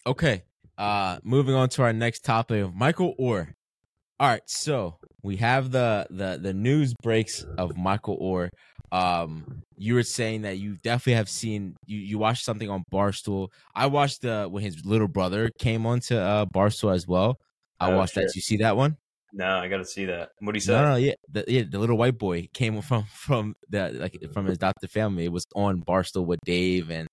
okay. 0.06 0.44
Uh, 0.78 1.18
moving 1.24 1.56
on 1.56 1.70
to 1.70 1.82
our 1.82 1.94
next 1.94 2.24
topic 2.24 2.64
of 2.64 2.76
Michael 2.76 3.16
Oher. 3.20 3.48
All 4.20 4.28
right, 4.28 4.42
so 4.46 4.98
we 5.24 5.38
have 5.38 5.72
the 5.72 6.06
the 6.10 6.40
the 6.42 6.54
news 6.54 6.94
breaks 7.02 7.44
of 7.58 7.78
Michael 7.78 8.18
Oher. 8.20 8.50
Um, 8.92 9.64
you 9.78 9.94
were 9.96 10.04
saying 10.04 10.44
that 10.44 10.58
you 10.58 10.78
definitely 10.84 11.14
have 11.14 11.30
seen 11.30 11.76
you 11.86 12.00
you 12.00 12.18
watched 12.18 12.46
something 12.46 12.70
on 12.70 12.84
Barstool. 12.92 13.50
I 13.76 13.88
watched 13.88 14.22
the 14.22 14.48
when 14.50 14.64
his 14.64 14.86
little 14.86 15.08
brother 15.08 15.50
came 15.60 15.86
onto 15.86 16.16
uh 16.16 16.46
Barstool 16.46 16.94
as 16.94 17.08
well. 17.08 17.40
I 17.80 17.92
Oh, 17.92 17.98
watched 17.98 18.16
that. 18.16 18.22
shit. 18.22 18.28
Did 18.30 18.36
you 18.36 18.42
see 18.42 18.58
that 18.58 18.78
one? 18.78 18.98
No, 19.34 19.58
I 19.58 19.68
got 19.68 19.78
to 19.78 19.86
see 19.86 20.06
that. 20.06 20.30
What 20.40 20.54
do 20.54 20.58
you 20.58 20.62
say? 20.62 20.72
No, 20.72 20.84
no, 20.86 20.96
yeah, 20.96 21.14
the, 21.30 21.44
yeah, 21.48 21.64
the 21.70 21.78
little 21.80 21.98
white 21.98 22.18
boy 22.18 22.48
came 22.54 22.82
from 22.90 23.04
from 23.04 23.56
the 23.70 23.92
like 23.92 24.18
from 24.34 24.46
his 24.46 24.56
adopted 24.58 24.90
family. 24.90 25.26
It 25.26 25.32
was 25.32 25.46
on 25.56 25.82
Barstool 25.84 26.26
with 26.26 26.40
Dave 26.46 26.90
and 26.90 27.08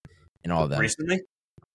and 0.45 0.53
all 0.53 0.69
that. 0.69 0.79
Recently? 0.79 1.21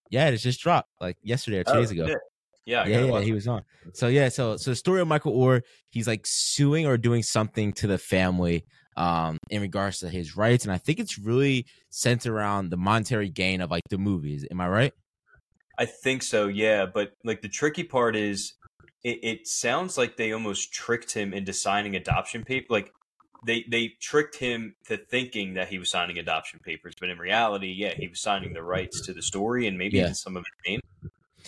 Yeah, 0.10 0.30
it 0.30 0.38
just 0.38 0.62
dropped 0.62 0.90
like 1.02 1.18
yesterday 1.22 1.60
or 1.60 1.64
two 1.66 1.74
Oh, 1.74 1.80
days 1.80 1.92
ago. 1.92 2.08
shit. 2.08 2.18
Yeah, 2.66 2.86
yeah, 2.86 3.00
yeah, 3.00 3.22
he 3.22 3.34
was 3.34 3.48
on. 3.48 3.64
So 3.94 4.08
yeah, 4.08 4.30
so 4.30 4.56
so 4.58 4.72
the 4.72 4.76
story 4.76 5.02
of 5.02 5.08
Michael 5.08 5.36
Oher, 5.36 5.62
he's 5.90 6.08
like 6.08 6.22
suing 6.26 6.86
or 6.86 6.98
doing 6.98 7.24
something 7.24 7.74
to 7.74 7.88
the 7.88 7.98
family 7.98 8.64
um 9.00 9.38
in 9.50 9.62
regards 9.62 10.00
to 10.00 10.10
his 10.10 10.36
rights, 10.38 10.66
and 10.66 10.74
I 10.74 10.78
think 10.78 11.00
it's 11.00 11.18
really 11.18 11.66
centered 11.90 12.34
around 12.34 12.70
the 12.70 12.78
monetary 12.78 13.30
gain 13.30 13.62
of 13.62 13.72
like 13.72 13.84
the 13.90 13.98
movies. 13.98 14.46
Am 14.52 14.60
I 14.62 14.68
right? 14.68 14.94
I 15.78 15.86
think 15.86 16.22
so, 16.24 16.48
yeah. 16.48 16.86
But 16.86 17.14
like 17.24 17.42
the 17.42 17.48
tricky 17.48 17.84
part 17.84 18.16
is, 18.18 18.54
it, 19.04 19.20
it 19.24 19.48
sounds 19.48 19.98
like 19.98 20.18
they 20.18 20.34
almost 20.34 20.74
tricked 20.74 21.14
him 21.14 21.34
into 21.34 21.54
signing 21.54 21.96
adoption 21.96 22.44
paper. 22.44 22.68
Like 22.70 22.92
they 23.46 23.64
they 23.70 23.94
tricked 24.02 24.36
him 24.36 24.76
to 24.88 24.98
thinking 24.98 25.54
that 25.54 25.70
he 25.70 25.80
was 25.80 25.90
signing 25.90 26.18
adoption 26.18 26.60
papers, 26.62 26.94
but 27.00 27.10
in 27.10 27.18
reality, 27.18 27.74
yeah, 27.76 27.94
he 27.96 28.10
was 28.10 28.20
signing 28.20 28.52
the 28.54 28.62
rights 28.64 29.00
to 29.06 29.14
the 29.14 29.22
story 29.22 29.66
and 29.68 29.78
maybe 29.78 29.96
Yeah. 29.98 30.04
even 30.04 30.16
some 30.16 30.36
of 30.36 30.44
his 30.44 30.72
name. 30.72 30.82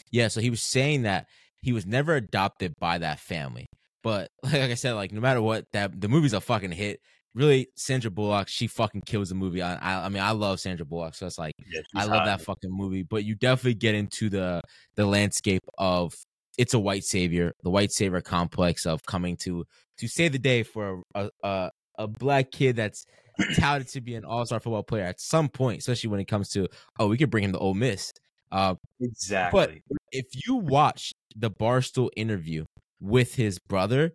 Yeah, 0.10 0.30
so 0.30 0.40
he 0.40 0.50
was 0.50 0.62
saying 0.62 1.02
that 1.02 1.28
he 1.62 1.74
was 1.74 1.86
never 1.86 2.16
adopted 2.16 2.76
by 2.80 2.98
that 3.00 3.20
family. 3.20 3.66
But 4.04 4.30
like 4.44 4.54
I 4.56 4.76
said, 4.76 4.94
like 4.94 5.12
no 5.12 5.20
matter 5.20 5.42
what, 5.42 5.66
that 5.74 6.00
the 6.00 6.08
movie's 6.08 6.34
a 6.34 6.40
fucking 6.40 6.72
hit. 6.72 7.02
Really, 7.34 7.70
Sandra 7.76 8.12
Bullock, 8.12 8.50
she 8.50 8.68
fucking 8.68 9.02
kills 9.02 9.30
the 9.30 9.36
movie. 9.36 9.62
I, 9.62 9.76
I, 9.76 10.06
I 10.06 10.10
mean, 10.10 10.22
I 10.22 10.32
love 10.32 10.60
Sandra 10.60 10.86
Bullock, 10.86 11.16
so 11.16 11.26
it's 11.26 11.38
like 11.38 11.54
Yeah, 11.72 11.82
I 11.96 12.04
love 12.06 12.20
hot. 12.20 12.26
that 12.26 12.42
fucking 12.42 12.72
movie. 12.72 13.04
But 13.04 13.24
you 13.24 13.36
definitely 13.36 13.76
get 13.76 13.96
into 13.96 14.30
the 14.30 14.62
the 14.96 15.06
landscape 15.06 15.64
of 15.78 16.14
it's 16.58 16.74
a 16.74 16.80
white 16.80 17.06
savior, 17.06 17.54
the 17.64 17.70
white 17.70 17.92
savior 17.92 18.20
complex 18.22 18.86
of 18.86 19.04
coming 19.06 19.38
to 19.38 19.66
to 19.98 20.08
save 20.08 20.34
the 20.34 20.40
day 20.40 20.64
for 20.64 21.04
a 21.16 21.30
a, 21.44 21.72
a 21.98 22.08
black 22.08 22.52
kid 22.52 22.76
that's 22.76 23.06
touted 23.56 23.88
to 23.90 24.02
be 24.02 24.16
an 24.16 24.26
all 24.26 24.46
star 24.46 24.60
football 24.60 24.84
player 24.84 25.06
at 25.06 25.22
some 25.22 25.48
point, 25.48 25.80
especially 25.80 26.10
when 26.10 26.20
it 26.20 26.26
comes 26.26 26.50
to 26.50 26.68
oh, 27.00 27.08
we 27.08 27.18
could 27.18 27.30
bring 27.30 27.46
him 27.46 27.54
to 27.54 27.60
Ole 27.60 27.74
Miss. 27.74 28.12
Uh, 28.52 28.76
Exactly. 29.00 29.82
But 29.88 29.98
if 30.12 30.26
you 30.46 30.56
watch 30.56 31.14
the 31.36 31.50
Barstool 31.50 32.10
interview 32.18 32.66
with 33.00 33.36
his 33.36 33.58
brother, 33.58 34.14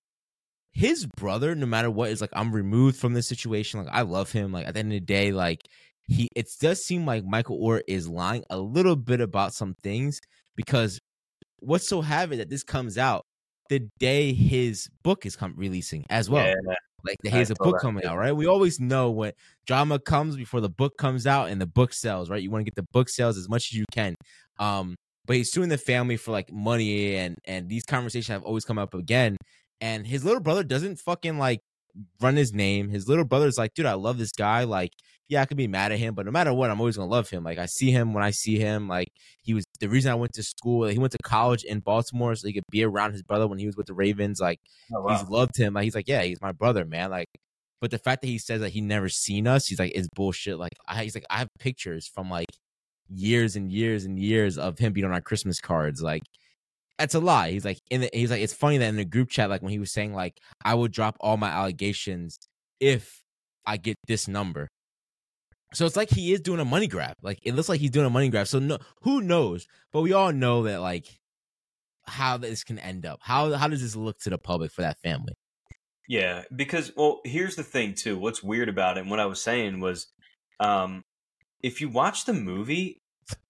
his 0.77 1.07
brother, 1.07 1.55
no 1.55 1.65
matter 1.65 1.91
what, 1.91 2.11
is 2.11 2.21
like, 2.21 2.31
I'm 2.35 2.53
removed 2.53 2.99
from 2.99 3.15
this 3.15 3.27
situation. 3.27 3.83
Like, 3.83 3.95
I 3.95 4.03
love 4.03 4.31
him. 4.31 4.53
Like, 4.53 4.67
at 4.67 4.75
the 4.75 4.81
end 4.81 4.93
of 4.93 4.97
the 4.97 5.01
day, 5.01 5.33
like, 5.33 5.63
he, 6.07 6.29
it 6.37 6.49
does 6.61 6.85
seem 6.85 7.07
like 7.07 7.25
Michael 7.25 7.59
Oher 7.59 7.81
is 7.89 8.07
lying 8.09 8.45
a 8.51 8.59
little 8.59 8.95
bit 8.95 9.23
about 9.23 9.55
some 9.55 9.75
things 9.83 10.21
because 10.55 11.01
what's 11.61 11.89
so 11.89 12.03
have 12.03 12.31
it 12.31 12.37
that 12.37 12.51
this 12.51 12.63
comes 12.63 12.99
out 12.99 13.25
the 13.71 13.89
day 13.99 14.35
his 14.35 14.91
book 15.03 15.25
is 15.25 15.35
come 15.35 15.55
releasing 15.57 16.05
as 16.11 16.29
well. 16.29 16.47
yeah, 16.47 16.75
Like 17.05 17.17
the 17.23 17.31
a 17.31 17.55
book 17.55 17.77
that, 17.77 17.81
coming 17.81 18.05
out, 18.05 18.19
right? 18.19 18.33
We 18.33 18.47
always 18.47 18.79
know 18.79 19.11
when 19.11 19.33
drama 19.67 19.99
comes 19.99 20.37
before 20.37 20.61
the 20.61 20.69
book 20.69 20.99
comes 20.99 21.27
out 21.27 21.49
and 21.49 21.59
the 21.59 21.67
book 21.67 21.95
sells, 21.95 22.29
right? 22.29 22.43
You 22.43 22.51
want 22.51 22.67
to 22.67 22.71
get 22.71 22.77
the 22.77 22.87
book 22.93 23.09
sales 23.09 23.39
as 23.39 23.49
much 23.49 23.73
as 23.73 23.79
you 23.79 23.87
can. 23.91 24.15
Um, 24.59 24.95
but 25.25 25.37
he's 25.37 25.51
suing 25.51 25.71
the 25.71 25.79
family 25.79 26.19
for 26.19 26.33
like 26.33 26.53
money 26.53 27.17
and 27.17 27.39
and 27.47 27.69
these 27.69 27.85
conversations 27.85 28.29
have 28.29 28.45
always 28.45 28.67
come 28.67 28.79
up 28.79 28.93
again. 28.95 29.39
And 29.81 30.07
his 30.07 30.25
little 30.25 30.41
brother 30.41 30.65
doesn't 30.65 30.97
fucking 31.01 31.39
like 31.39 31.61
run 32.21 32.37
his 32.37 32.53
name. 32.53 32.89
His 32.89 33.09
little 33.09 33.25
brother's 33.25 33.59
like, 33.59 33.75
dude, 33.75 33.87
I 33.87 33.95
love 33.95 34.19
this 34.19 34.33
guy. 34.33 34.65
Like, 34.65 34.93
yeah, 35.29 35.43
I 35.43 35.45
could 35.47 35.57
be 35.57 35.67
mad 35.67 35.91
at 35.93 35.99
him, 35.99 36.15
but 36.15 36.25
no 36.25 36.31
matter 36.31 36.53
what, 36.55 36.71
I'm 36.71 36.79
always 36.81 36.97
gonna 36.97 37.11
love 37.11 37.29
him. 37.29 37.43
Like, 37.43 37.59
I 37.59 37.67
see 37.67 37.91
him 37.91 38.13
when 38.15 38.23
I 38.23 38.31
see 38.31 38.59
him. 38.59 38.87
Like, 38.89 39.09
he 39.43 39.55
was 39.55 39.65
the 39.81 39.89
reason 39.89 40.13
I 40.13 40.15
went 40.15 40.33
to 40.35 40.43
school. 40.43 40.87
He 40.87 40.99
went 40.99 41.13
to 41.13 41.19
college 41.25 41.65
in 41.65 41.81
Baltimore 41.81 42.35
so 42.37 42.47
he 42.47 42.55
could 42.55 42.63
be 42.71 42.85
around 42.85 43.13
his 43.13 43.23
brother 43.23 43.47
when 43.49 43.59
he 43.59 43.67
was 43.67 43.77
with 43.77 43.87
the 43.87 43.95
Ravens. 43.95 44.41
Like, 44.41 44.61
Oh, 44.95 45.01
wow. 45.03 45.17
he's 45.19 45.29
loved 45.29 45.57
him. 45.57 45.75
Like, 45.75 45.85
he's 45.85 45.95
like, 45.97 46.07
yeah, 46.09 46.23
he's 46.23 46.41
my 46.41 46.53
brother, 46.53 46.85
man. 46.85 47.11
Like, 47.11 47.29
but 47.81 47.91
the 47.91 47.99
fact 47.99 48.23
that 48.23 48.29
he 48.29 48.39
says 48.39 48.61
that 48.61 48.71
he 48.71 48.81
never 48.81 49.09
seen 49.09 49.47
us, 49.49 49.67
he's 49.67 49.79
like, 49.81 49.93
is 49.93 50.09
bullshit. 50.15 50.59
Like, 50.59 50.73
I, 50.87 51.03
he's 51.03 51.15
like, 51.17 51.27
I 51.29 51.39
have 51.39 51.49
pictures 51.59 52.07
from 52.07 52.31
like 52.31 52.47
years 53.09 53.57
and 53.57 53.71
years 53.73 54.05
and 54.05 54.19
years 54.19 54.59
of 54.59 54.79
him 54.79 54.93
being 54.93 55.05
on 55.07 55.13
our 55.13 55.21
Christmas 55.21 55.61
cards. 55.61 56.03
Like, 56.03 56.23
that's 56.99 57.15
a 57.15 57.21
lie. 57.21 57.51
He's 57.51 57.65
like, 57.65 57.79
in 57.91 58.03
the, 58.03 58.11
he's 58.13 58.31
like, 58.31 58.41
it's 58.41 58.55
funny 58.55 58.79
that 58.79 58.89
in 58.89 58.97
the 58.97 59.05
group 59.05 59.29
chat, 59.29 59.51
like 59.51 59.63
when 59.63 59.73
he 59.73 59.79
was 59.79 59.93
saying 59.93 60.15
like, 60.15 60.41
I 60.65 60.75
would 60.75 60.93
drop 60.93 61.17
all 61.21 61.37
my 61.37 61.49
allegations 61.49 62.39
if 62.81 63.21
I 63.67 63.77
get 63.77 63.97
this 64.07 64.29
number. 64.29 64.69
So 65.75 65.85
it's 65.85 65.97
like 65.97 66.11
he 66.11 66.33
is 66.33 66.41
doing 66.41 66.61
a 66.61 66.65
money 66.65 66.87
grab. 66.87 67.17
Like 67.23 67.39
it 67.43 67.55
looks 67.55 67.69
like 67.69 67.81
he's 67.81 67.91
doing 67.91 68.07
a 68.07 68.11
money 68.11 68.29
grab. 68.29 68.47
So 68.47 68.59
no, 68.59 68.79
who 69.03 69.21
knows? 69.21 69.67
But 69.93 70.03
we 70.03 70.13
all 70.13 70.33
know 70.33 70.63
that 70.63 70.81
like 70.81 71.07
how 72.07 72.37
this 72.37 72.65
can 72.65 72.79
end 72.79 73.05
up. 73.05 73.19
How 73.21 73.53
how 73.55 73.69
does 73.69 73.83
this 73.83 73.97
look 73.97 74.19
to 74.21 74.31
the 74.31 74.39
public 74.39 74.71
for 74.71 74.83
that 74.83 74.99
family? 75.03 75.35
Yeah, 76.09 76.45
because 76.55 76.93
well, 76.97 77.21
here's 77.25 77.57
the 77.57 77.65
thing 77.65 77.95
too. 77.95 78.17
What's 78.17 78.43
weird 78.43 78.69
about 78.69 78.97
it, 78.97 79.01
and 79.01 79.11
what 79.11 79.21
I 79.21 79.27
was 79.27 79.43
saying 79.43 79.81
was, 79.81 80.07
um, 80.61 81.03
if 81.63 81.81
you 81.81 81.89
watch 81.89 82.25
the 82.25 82.33
movie, 82.33 83.01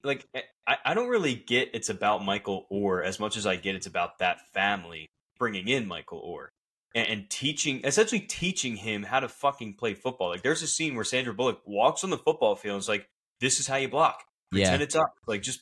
like 0.02 0.26
eh, 0.34 0.40
I, 0.66 0.76
I 0.84 0.94
don't 0.94 1.08
really 1.08 1.34
get 1.34 1.70
it's 1.74 1.88
about 1.88 2.24
Michael 2.24 2.66
Oher 2.72 3.04
as 3.04 3.20
much 3.20 3.36
as 3.36 3.46
I 3.46 3.56
get 3.56 3.74
it's 3.74 3.86
about 3.86 4.18
that 4.18 4.38
family 4.52 5.06
bringing 5.38 5.68
in 5.68 5.86
Michael 5.86 6.22
Oher 6.22 6.48
and, 6.94 7.08
and 7.08 7.30
teaching, 7.30 7.82
essentially 7.84 8.20
teaching 8.20 8.76
him 8.76 9.02
how 9.02 9.20
to 9.20 9.28
fucking 9.28 9.74
play 9.74 9.94
football. 9.94 10.30
Like 10.30 10.42
there's 10.42 10.62
a 10.62 10.66
scene 10.66 10.94
where 10.94 11.04
Sandra 11.04 11.34
Bullock 11.34 11.60
walks 11.66 12.02
on 12.04 12.10
the 12.10 12.18
football 12.18 12.56
field 12.56 12.74
and 12.74 12.80
is 12.80 12.88
like, 12.88 13.08
"This 13.40 13.60
is 13.60 13.66
how 13.66 13.76
you 13.76 13.88
block. 13.88 14.24
Pretend 14.50 14.80
Yeah. 14.80 14.84
it's 14.84 14.96
up. 14.96 15.12
Like 15.26 15.42
just." 15.42 15.60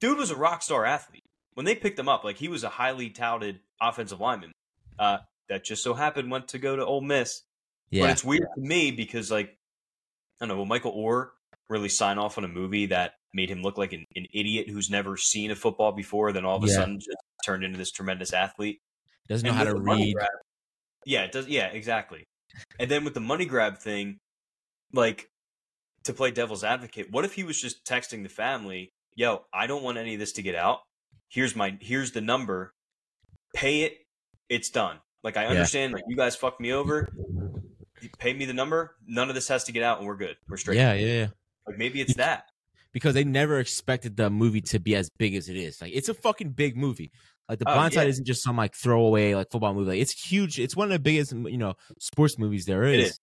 Dude 0.00 0.18
was 0.18 0.30
a 0.30 0.36
rock 0.36 0.62
star 0.62 0.84
athlete. 0.84 1.24
When 1.54 1.66
they 1.66 1.74
picked 1.74 1.98
him 1.98 2.08
up, 2.08 2.22
like 2.22 2.36
he 2.36 2.48
was 2.48 2.62
a 2.62 2.68
highly 2.68 3.10
touted 3.10 3.60
offensive 3.80 4.20
lineman. 4.20 4.52
Uh, 4.98 5.18
that 5.48 5.64
just 5.64 5.82
so 5.82 5.94
happened 5.94 6.30
went 6.30 6.48
to 6.48 6.58
go 6.58 6.76
to 6.76 6.84
Ole 6.84 7.00
Miss. 7.00 7.42
Yeah. 7.90 8.04
But 8.04 8.10
it's 8.10 8.24
weird 8.24 8.46
to 8.54 8.60
me 8.60 8.90
because, 8.90 9.30
like, 9.30 9.56
I 10.40 10.46
don't 10.46 10.48
know, 10.48 10.56
will 10.56 10.66
Michael 10.66 10.94
Oher 10.94 11.30
really 11.68 11.88
sign 11.88 12.18
off 12.18 12.38
on 12.38 12.44
a 12.44 12.48
movie 12.48 12.86
that 12.86 13.14
made 13.34 13.50
him 13.50 13.62
look 13.62 13.76
like 13.78 13.92
an, 13.92 14.04
an 14.16 14.26
idiot 14.32 14.68
who's 14.68 14.90
never 14.90 15.16
seen 15.16 15.50
a 15.50 15.56
football 15.56 15.92
before, 15.92 16.32
then 16.32 16.44
all 16.44 16.56
of 16.56 16.64
a 16.64 16.66
Yeah. 16.68 16.74
sudden 16.74 16.98
just 16.98 17.16
turned 17.44 17.62
into 17.64 17.76
this 17.78 17.90
tremendous 17.90 18.32
athlete? 18.32 18.80
Doesn't 19.28 19.44
know 19.44 19.50
And 19.50 19.58
how 19.58 19.64
to 19.64 19.74
read. 19.78 20.14
grab- 20.14 20.28
yeah, 21.04 21.24
it 21.24 21.32
does. 21.32 21.46
Yeah, 21.48 21.66
exactly. 21.66 22.24
And 22.78 22.90
then 22.90 23.04
with 23.04 23.14
the 23.14 23.20
money 23.20 23.44
grab 23.44 23.78
thing, 23.78 24.18
like 24.92 25.28
to 26.04 26.12
play 26.14 26.30
devil's 26.30 26.64
advocate, 26.64 27.10
what 27.10 27.24
if 27.24 27.34
he 27.34 27.44
was 27.44 27.60
just 27.60 27.84
texting 27.84 28.22
the 28.22 28.28
family, 28.30 28.90
"Yo, 29.14 29.44
I 29.52 29.66
don't 29.66 29.82
want 29.82 29.98
any 29.98 30.14
of 30.14 30.20
this 30.20 30.32
to 30.32 30.42
get 30.42 30.54
out. 30.54 30.80
Here's 31.28 31.54
my 31.54 31.76
here's 31.80 32.12
the 32.12 32.20
number. 32.22 32.72
Pay 33.54 33.82
it. 33.82 33.98
It's 34.48 34.70
done. 34.70 35.00
Like 35.22 35.36
I 35.36 35.42
Yeah. 35.44 35.50
understand. 35.50 35.92
Like 35.92 36.04
you 36.08 36.16
guys 36.16 36.34
fucked 36.36 36.60
me 36.60 36.72
over. 36.72 37.08
You 38.00 38.08
Pay 38.18 38.32
me 38.32 38.44
the 38.46 38.52
number. 38.54 38.96
None 39.06 39.28
of 39.28 39.34
this 39.34 39.48
has 39.48 39.64
to 39.64 39.72
get 39.72 39.82
out, 39.82 39.98
and 39.98 40.06
we're 40.06 40.16
good. 40.16 40.36
We're 40.48 40.56
straight. 40.56 40.76
Yeah, 40.76 40.94
yeah, 40.94 41.06
yeah. 41.12 41.26
Like 41.66 41.76
maybe 41.76 42.00
it's 42.00 42.14
that. 42.14 42.44
Because 42.92 43.14
they 43.14 43.24
never 43.24 43.58
expected 43.60 44.16
the 44.16 44.30
movie 44.30 44.60
to 44.62 44.80
be 44.80 44.96
as 44.96 45.10
big 45.18 45.34
as 45.34 45.48
it 45.48 45.56
is. 45.56 45.80
Like 45.80 45.92
it's 45.94 46.08
a 46.08 46.14
fucking 46.14 46.50
big 46.50 46.76
movie. 46.76 47.10
Like 47.48 47.58
the 47.58 47.68
Oh, 47.68 47.74
Blind 47.74 47.94
Side 47.94 48.02
yeah. 48.04 48.08
isn't 48.08 48.26
just 48.26 48.42
some 48.42 48.56
like 48.56 48.74
throwaway 48.74 49.34
like 49.34 49.50
football 49.50 49.74
movie. 49.74 49.90
Like 49.90 50.00
it's 50.00 50.12
huge. 50.12 50.58
It's 50.58 50.74
one 50.76 50.86
of 50.88 50.92
the 50.92 50.98
biggest 50.98 51.32
you 51.32 51.58
know 51.58 51.74
sports 51.98 52.38
movies 52.38 52.64
there 52.64 52.84
It 52.84 53.00
is. 53.00 53.10
is. 53.10 53.20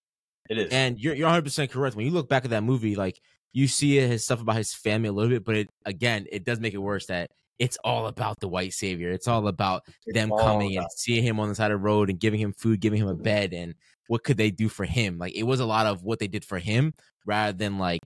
It 0.48 0.58
is. 0.58 0.72
And 0.72 0.98
you're 0.98 1.14
you're 1.14 1.26
100 1.26 1.42
percent 1.42 1.70
correct. 1.70 1.96
When 1.96 2.06
you 2.06 2.12
look 2.12 2.28
back 2.28 2.44
at 2.44 2.50
that 2.50 2.62
movie, 2.62 2.94
like 2.96 3.20
you 3.52 3.66
see 3.68 3.96
his 3.96 4.24
stuff 4.24 4.40
about 4.40 4.56
his 4.56 4.72
family 4.74 5.08
a 5.08 5.12
little 5.12 5.30
bit, 5.30 5.44
but 5.44 5.56
it 5.56 5.68
again, 5.84 6.26
it 6.30 6.44
does 6.44 6.60
make 6.60 6.74
it 6.74 6.78
worse 6.78 7.06
that 7.06 7.30
it's 7.58 7.78
all 7.82 8.06
about 8.06 8.38
the 8.40 8.48
white 8.48 8.72
savior. 8.74 9.10
It's 9.10 9.26
all 9.26 9.48
about 9.48 9.82
It's 10.04 10.14
them 10.14 10.30
all 10.30 10.38
coming 10.38 10.76
and 10.76 10.86
seeing 10.94 11.24
him 11.24 11.40
on 11.40 11.48
the 11.48 11.54
side 11.54 11.70
of 11.72 11.80
the 11.80 11.84
road 11.84 12.10
and 12.10 12.20
giving 12.20 12.38
him 12.38 12.52
food, 12.52 12.80
giving 12.80 13.00
him 13.00 13.08
a 13.08 13.14
bed, 13.14 13.52
and 13.54 13.74
what 14.08 14.22
could 14.22 14.36
they 14.36 14.50
do 14.50 14.68
for 14.68 14.84
him? 14.84 15.18
Like 15.18 15.34
it 15.34 15.42
was 15.44 15.58
a 15.58 15.64
lot 15.66 15.86
of 15.86 16.02
what 16.04 16.18
they 16.20 16.28
did 16.28 16.44
for 16.44 16.58
him 16.58 16.92
rather 17.24 17.56
than 17.56 17.78
like 17.78 18.02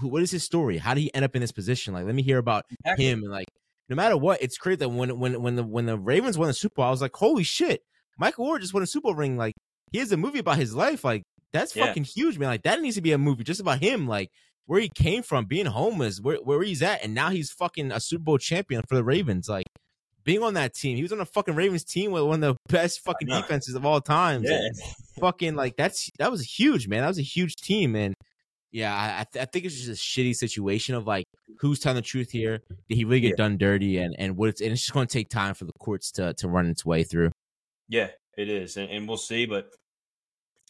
who, 0.00 0.08
what 0.08 0.22
is 0.22 0.30
his 0.30 0.44
story? 0.44 0.78
How 0.78 0.94
did 0.94 1.00
he 1.02 1.14
end 1.14 1.24
up 1.24 1.34
in 1.34 1.40
this 1.40 1.52
position? 1.52 1.94
Like 1.94 2.04
let 2.06 2.14
me 2.14 2.22
hear 2.22 2.38
about 2.38 2.64
Exactly. 2.70 3.06
him 3.06 3.22
and 3.22 3.30
like 3.32 3.46
no 3.88 3.96
matter 3.96 4.16
what, 4.16 4.40
it's 4.42 4.56
crazy 4.56 4.76
that 4.76 4.88
when 4.88 5.18
when 5.18 5.40
when 5.42 5.56
the 5.56 5.62
when 5.64 5.86
the 5.86 5.98
Ravens 5.98 6.38
won 6.38 6.48
the 6.48 6.54
Super 6.54 6.76
Bowl, 6.76 6.84
I 6.86 6.90
was 6.90 7.02
like, 7.02 7.14
holy 7.14 7.42
shit, 7.44 7.82
Michael 8.18 8.44
Ward 8.46 8.62
just 8.62 8.72
won 8.74 8.82
a 8.82 8.86
Super 8.86 9.04
Bowl 9.08 9.14
ring. 9.14 9.36
Like 9.36 9.54
he 9.92 9.98
has 9.98 10.12
a 10.12 10.16
movie 10.16 10.38
about 10.38 10.56
his 10.56 10.74
life. 10.74 11.04
Like 11.04 11.22
that's 11.52 11.76
Yeah. 11.76 11.86
fucking 11.86 12.04
huge, 12.04 12.38
man. 12.38 12.48
Like 12.48 12.62
that 12.62 12.80
needs 12.80 12.96
to 12.96 13.02
be 13.02 13.12
a 13.12 13.18
movie 13.18 13.44
just 13.44 13.60
about 13.60 13.80
him. 13.82 14.06
Like 14.08 14.28
where 14.66 14.80
he 14.80 14.88
came 14.94 15.22
from, 15.22 15.44
being 15.46 15.66
homeless, 15.66 16.20
where 16.20 16.36
where 16.36 16.62
he's 16.62 16.82
at, 16.82 17.04
and 17.04 17.14
now 17.14 17.30
he's 17.30 17.50
fucking 17.52 17.90
a 17.92 18.00
Super 18.00 18.22
Bowl 18.24 18.38
champion 18.38 18.82
for 18.88 18.94
the 18.94 19.04
Ravens. 19.04 19.48
Like 19.48 19.66
being 20.24 20.42
on 20.44 20.54
that 20.54 20.72
team, 20.72 20.96
he 20.96 21.02
was 21.02 21.10
on 21.12 21.18
the 21.18 21.26
fucking 21.26 21.56
Ravens 21.56 21.84
team 21.84 22.12
with 22.12 22.22
one 22.22 22.42
of 22.44 22.54
the 22.54 22.72
best 22.72 23.00
fucking 23.00 23.26
defenses 23.28 23.74
of 23.74 23.84
all 23.84 24.00
time. 24.00 24.42
Yeah. 24.44 24.60
fucking 25.20 25.54
like 25.56 25.76
that's 25.76 26.08
that 26.18 26.30
was 26.30 26.42
huge, 26.58 26.88
man. 26.88 27.02
That 27.02 27.08
was 27.08 27.18
a 27.18 27.22
huge 27.22 27.56
team, 27.56 27.96
and 27.96 28.14
yeah, 28.72 28.94
I 28.94 29.20
I, 29.20 29.24
th- 29.32 29.42
I 29.42 29.46
think 29.46 29.64
it's 29.66 29.76
just 29.76 29.88
a 29.88 29.92
shitty 29.92 30.34
situation 30.34 30.94
of 30.94 31.06
like 31.06 31.24
who's 31.60 31.78
telling 31.78 31.96
the 31.96 32.02
truth 32.02 32.30
here. 32.30 32.60
Did 32.88 32.96
he 32.96 33.04
really 33.04 33.20
get 33.20 33.30
Yeah. 33.30 33.36
done 33.44 33.58
dirty, 33.58 33.98
and 33.98 34.14
and 34.18 34.36
what 34.36 34.48
it's 34.48 34.60
and 34.60 34.72
it's 34.72 34.80
just 34.82 34.92
going 34.92 35.06
to 35.06 35.12
take 35.12 35.28
time 35.28 35.54
for 35.54 35.64
the 35.66 35.72
courts 35.78 36.10
to 36.12 36.34
to 36.34 36.48
run 36.48 36.66
its 36.66 36.84
way 36.84 37.04
through. 37.04 37.30
Yeah, 37.88 38.08
it 38.36 38.48
is, 38.48 38.76
and, 38.76 38.90
and 38.90 39.06
we'll 39.06 39.16
see. 39.18 39.46
But 39.46 39.66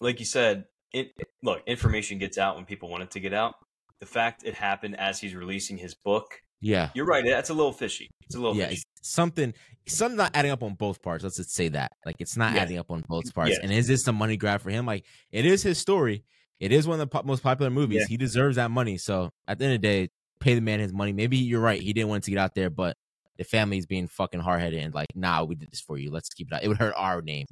like 0.00 0.18
you 0.18 0.26
said, 0.26 0.64
it, 0.92 1.12
look, 1.42 1.62
information 1.66 2.18
gets 2.18 2.36
out 2.38 2.56
when 2.56 2.64
people 2.64 2.88
want 2.88 3.02
it 3.04 3.10
to 3.12 3.20
get 3.20 3.32
out. 3.32 3.54
The 4.00 4.06
fact 4.06 4.42
it 4.44 4.54
happened 4.54 4.98
as 4.98 5.20
he's 5.20 5.34
releasing 5.34 5.78
his 5.78 5.94
book, 5.94 6.40
Yeah, 6.60 6.90
you're 6.94 7.06
right. 7.06 7.24
That's 7.24 7.50
a 7.50 7.54
little 7.54 7.72
fishy. 7.72 8.10
It's 8.26 8.34
a 8.34 8.40
little 8.40 8.56
yeah, 8.56 8.68
fishy. 8.68 8.82
something 9.02 9.54
something 9.86 10.16
not 10.16 10.32
adding 10.34 10.50
up 10.50 10.62
on 10.64 10.74
both 10.74 11.00
parts. 11.02 11.22
Let's 11.22 11.36
just 11.36 11.54
say 11.54 11.68
that 11.68 11.92
like 12.04 12.16
it's 12.18 12.36
not 12.36 12.54
Yeah. 12.54 12.62
adding 12.62 12.78
up 12.78 12.90
on 12.90 13.04
both 13.08 13.32
parts. 13.32 13.52
Yeah. 13.52 13.58
And 13.62 13.72
is 13.72 13.86
this 13.86 14.06
a 14.08 14.12
money 14.12 14.36
grab 14.36 14.60
for 14.60 14.70
him? 14.70 14.86
Like 14.86 15.04
it 15.30 15.46
is 15.46 15.62
his 15.62 15.78
story. 15.78 16.24
It 16.62 16.72
is 16.72 16.86
one 16.86 17.00
of 17.00 17.10
the 17.10 17.18
po- 17.18 17.26
most 17.26 17.42
popular 17.42 17.70
movies. 17.70 18.00
Yeah. 18.02 18.06
He 18.08 18.16
deserves 18.16 18.56
that 18.56 18.70
money. 18.70 18.96
So 18.96 19.30
at 19.48 19.58
the 19.58 19.64
end 19.64 19.74
of 19.74 19.82
the 19.82 19.86
day, 19.88 20.08
pay 20.40 20.54
the 20.54 20.60
man 20.60 20.80
his 20.80 20.92
money. 20.92 21.12
Maybe 21.12 21.36
you're 21.36 21.60
right. 21.60 21.80
He 21.80 21.92
didn't 21.92 22.08
want 22.08 22.24
to 22.24 22.30
get 22.30 22.38
out 22.38 22.54
there, 22.54 22.70
but 22.70 22.96
the 23.36 23.44
family's 23.44 23.86
being 23.86 24.06
fucking 24.06 24.40
hard 24.40 24.60
headed 24.60 24.80
and 24.80 24.94
like, 24.94 25.08
nah, 25.14 25.42
we 25.44 25.56
did 25.56 25.70
this 25.70 25.80
for 25.80 25.98
you. 25.98 26.10
Let's 26.10 26.28
keep 26.28 26.48
it 26.52 26.54
out. 26.54 26.62
It 26.62 26.68
would 26.68 26.78
hurt 26.78 26.94
our 26.96 27.20
name. 27.20 27.46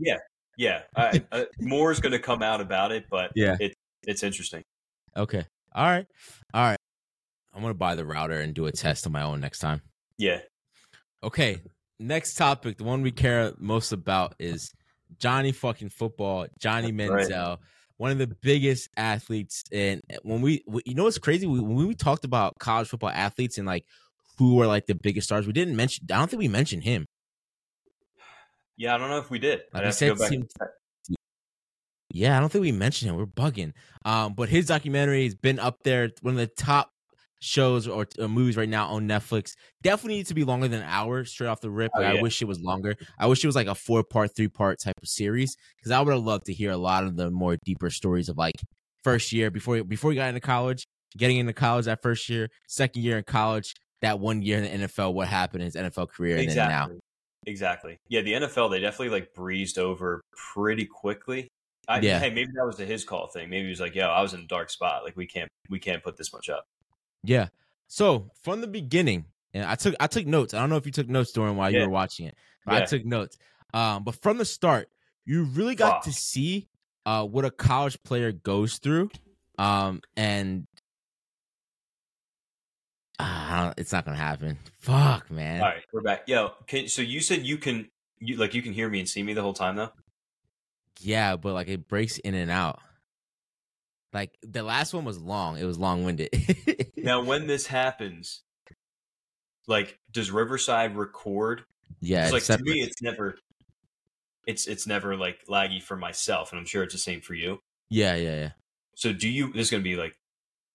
Yeah, 0.56 0.82
I, 0.94 1.22
I, 1.32 1.40
uh, 1.40 1.44
more 1.58 1.90
is 1.90 2.00
going 2.00 2.12
to 2.12 2.18
come 2.18 2.42
out 2.42 2.60
about 2.60 2.92
it, 2.92 3.06
but 3.10 3.32
Yeah. 3.34 3.56
it, 3.58 3.74
it's 4.06 4.22
interesting. 4.22 4.62
Okay. 5.16 5.44
All 5.74 5.86
right. 5.86 6.06
All 6.54 6.62
right. 6.62 6.78
I'm 7.52 7.62
gonna 7.62 7.74
buy 7.74 7.96
the 7.96 8.04
router 8.04 8.38
and 8.38 8.54
do 8.54 8.66
a 8.66 8.72
test 8.72 9.06
on 9.06 9.12
my 9.12 9.22
own 9.22 9.40
next 9.40 9.58
time. 9.58 9.82
Yeah, 10.18 10.40
Okay. 11.22 11.60
Next 11.98 12.34
topic, 12.34 12.78
the 12.78 12.84
one 12.84 13.02
we 13.02 13.10
care 13.10 13.52
most 13.58 13.92
about 13.92 14.34
is 14.38 14.72
Johnny 15.18 15.52
fucking 15.52 15.88
football, 15.90 16.46
Johnny 16.58 16.92
That's 16.92 17.10
right. 17.10 17.58
One 18.00 18.10
of 18.10 18.16
the 18.16 18.28
biggest 18.28 18.88
athletes. 18.96 19.62
And 19.70 20.00
when 20.22 20.40
we, 20.40 20.64
you 20.86 20.94
know, 20.94 21.04
what's 21.04 21.18
crazy? 21.18 21.46
When 21.46 21.74
we 21.74 21.94
talked 21.94 22.24
about 22.24 22.58
college 22.58 22.88
football 22.88 23.10
athletes 23.10 23.58
and 23.58 23.66
like 23.66 23.84
who 24.38 24.58
are 24.62 24.66
like 24.66 24.86
the 24.86 24.94
biggest 24.94 25.26
stars, 25.26 25.46
we 25.46 25.52
didn't 25.52 25.76
mention. 25.76 26.06
I 26.10 26.16
don't 26.16 26.30
think 26.30 26.40
we 26.40 26.48
mentioned 26.48 26.82
him. 26.82 27.04
yeah. 28.78 28.94
I 28.94 28.98
don't 28.98 29.10
know 29.10 29.18
if 29.18 29.28
we 29.28 29.38
did. 29.38 29.64
Like 29.74 29.82
I'd 29.82 30.00
we 30.00 30.06
have 30.06 30.16
to 30.16 30.16
said, 30.16 31.16
Yeah, 32.10 32.38
I 32.38 32.40
don't 32.40 32.50
think 32.50 32.62
we 32.62 32.72
mentioned 32.72 33.10
him. 33.10 33.18
We're 33.18 33.26
bugging. 33.26 33.74
Um, 34.06 34.32
but 34.32 34.48
his 34.48 34.68
documentary 34.68 35.24
has 35.24 35.34
been 35.34 35.58
up 35.58 35.82
there, 35.82 36.08
one 36.22 36.32
of 36.32 36.38
the 36.38 36.46
top 36.46 36.90
shows 37.40 37.88
or, 37.88 38.06
or 38.18 38.28
movies 38.28 38.56
right 38.56 38.68
now 38.68 38.88
on 38.88 39.08
Netflix. 39.08 39.54
Definitely 39.82 40.16
needs 40.16 40.28
to 40.28 40.34
be 40.34 40.44
longer 40.44 40.68
than 40.68 40.80
an 40.80 40.88
hour 40.88 41.24
straight 41.24 41.48
off 41.48 41.60
the 41.60 41.70
rip. 41.70 41.90
Oh, 41.96 42.00
Like, 42.00 42.18
I 42.18 42.22
wish 42.22 42.40
it 42.42 42.48
was 42.48 42.60
longer. 42.60 42.94
I 43.18 43.26
wish 43.26 43.42
it 43.42 43.48
was 43.48 43.56
like 43.56 43.66
a 43.66 43.74
four 43.74 44.04
part, 44.04 44.34
three 44.36 44.48
part 44.48 44.78
type 44.80 44.96
of 45.02 45.08
series 45.08 45.56
because 45.76 45.90
I 45.90 46.00
would 46.00 46.12
have 46.12 46.22
loved 46.22 46.46
to 46.46 46.52
hear 46.52 46.70
a 46.70 46.76
lot 46.76 47.04
of 47.04 47.16
the 47.16 47.30
more 47.30 47.56
deeper 47.64 47.90
stories 47.90 48.28
of 48.28 48.36
like 48.36 48.54
first 49.02 49.32
year 49.32 49.50
before 49.50 49.82
before 49.82 50.12
he 50.12 50.16
got 50.16 50.28
into 50.28 50.40
college, 50.40 50.86
getting 51.16 51.38
into 51.38 51.52
college 51.52 51.86
that 51.86 52.02
first 52.02 52.28
year, 52.28 52.48
second 52.68 53.02
year 53.02 53.18
in 53.18 53.24
college, 53.24 53.74
that 54.02 54.20
one 54.20 54.42
year 54.42 54.58
in 54.58 54.80
the 54.80 54.86
NFL, 54.86 55.14
what 55.14 55.28
happened 55.28 55.62
in 55.62 55.66
his 55.66 55.76
NFL 55.76 56.10
career, 56.10 56.36
and 56.36 56.48
then 56.48 56.56
now. 56.56 56.84
Exactly. 56.84 57.00
Exactly. 57.46 57.96
Yeah, 58.08 58.20
the 58.20 58.32
NFL 58.34 58.70
they 58.70 58.80
definitely 58.80 59.08
like 59.08 59.32
breezed 59.32 59.78
over 59.78 60.20
pretty 60.52 60.84
quickly. 60.84 61.48
I, 61.88 62.00
Yeah. 62.00 62.18
Hey, 62.18 62.28
maybe 62.28 62.50
that 62.54 62.66
was 62.66 62.78
a 62.80 62.84
his 62.84 63.04
call 63.04 63.28
thing. 63.28 63.48
Maybe 63.48 63.64
he 63.64 63.70
was 63.70 63.80
like, 63.80 63.94
"Yo, 63.94 64.06
I 64.06 64.20
was 64.20 64.34
in 64.34 64.40
a 64.40 64.46
dark 64.46 64.68
spot. 64.68 65.04
Like 65.04 65.16
we 65.16 65.26
can't 65.26 65.48
we 65.70 65.78
can't 65.78 66.02
put 66.02 66.18
this 66.18 66.32
much 66.32 66.50
up." 66.50 66.64
Yeah. 67.22 67.48
So 67.86 68.30
from 68.42 68.60
the 68.60 68.66
beginning, 68.66 69.26
and 69.52 69.64
I 69.64 69.74
took 69.74 69.94
I 70.00 70.06
took 70.06 70.26
notes. 70.26 70.54
I 70.54 70.60
don't 70.60 70.70
know 70.70 70.76
if 70.76 70.86
you 70.86 70.92
took 70.92 71.08
notes 71.08 71.32
during 71.32 71.56
while 71.56 71.70
you 71.70 71.78
were 71.86 71.90
watching 71.90 72.26
it. 72.26 72.36
But 72.64 72.74
I 72.74 72.86
took 72.86 73.04
notes. 73.04 73.36
Um, 73.74 74.04
but 74.04 74.14
from 74.16 74.38
the 74.38 74.44
start, 74.44 74.88
you 75.24 75.44
really 75.44 75.74
got 75.74 76.02
to 76.04 76.12
see 76.12 76.68
uh 77.06 77.24
what 77.26 77.44
a 77.44 77.50
college 77.50 78.00
player 78.02 78.32
goes 78.32 78.78
through. 78.78 79.10
Um, 79.58 80.00
and 80.16 80.66
don't- 83.18 83.74
it's 83.78 83.92
not 83.92 84.04
gonna 84.04 84.16
happen. 84.16 84.58
Fuck, 84.78 85.30
man. 85.30 85.60
All 85.60 85.68
right, 85.68 85.84
we're 85.92 86.00
back. 86.02 86.22
Yo, 86.26 86.52
can, 86.66 86.88
so 86.88 87.02
you 87.02 87.20
said 87.20 87.44
you 87.44 87.58
can 87.58 87.90
you 88.18 88.36
like 88.36 88.54
you 88.54 88.62
can 88.62 88.72
hear 88.72 88.88
me 88.88 89.00
and 89.00 89.08
see 89.08 89.22
me 89.22 89.34
the 89.34 89.42
whole 89.42 89.52
time 89.52 89.76
though? 89.76 89.90
Yeah, 91.00 91.36
but 91.36 91.52
like 91.54 91.68
it 91.68 91.88
breaks 91.88 92.18
in 92.18 92.34
and 92.34 92.50
out. 92.50 92.80
Like 94.12 94.36
the 94.42 94.62
last 94.62 94.92
one 94.92 95.04
was 95.04 95.18
long. 95.18 95.56
It 95.58 95.64
was 95.64 95.78
long 95.78 96.04
winded. 96.04 96.30
Now, 96.96 97.22
when 97.24 97.46
this 97.46 97.66
happens, 97.66 98.42
like, 99.66 99.98
does 100.10 100.30
Riverside 100.30 100.96
record? 100.96 101.64
yeah, 102.00 102.24
'Cause, 102.24 102.32
like 102.32 102.38
it's 102.42 102.46
to 102.48 102.58
me, 102.62 102.80
it's 102.82 103.00
never, 103.00 103.38
it's 104.46 104.66
it's 104.66 104.86
never 104.86 105.16
like 105.16 105.46
laggy 105.46 105.82
for 105.82 105.96
myself, 105.96 106.52
and 106.52 106.58
I'm 106.58 106.66
sure 106.66 106.82
it's 106.82 106.92
the 106.92 106.98
same 106.98 107.20
for 107.22 107.34
you. 107.34 107.60
yeah, 107.88 108.16
yeah, 108.16 108.34
yeah. 108.36 108.50
So, 108.96 109.12
do 109.14 109.28
you? 109.28 109.50
This 109.52 109.66
is 109.68 109.70
gonna 109.70 109.82
be 109.82 109.96
like, 109.96 110.14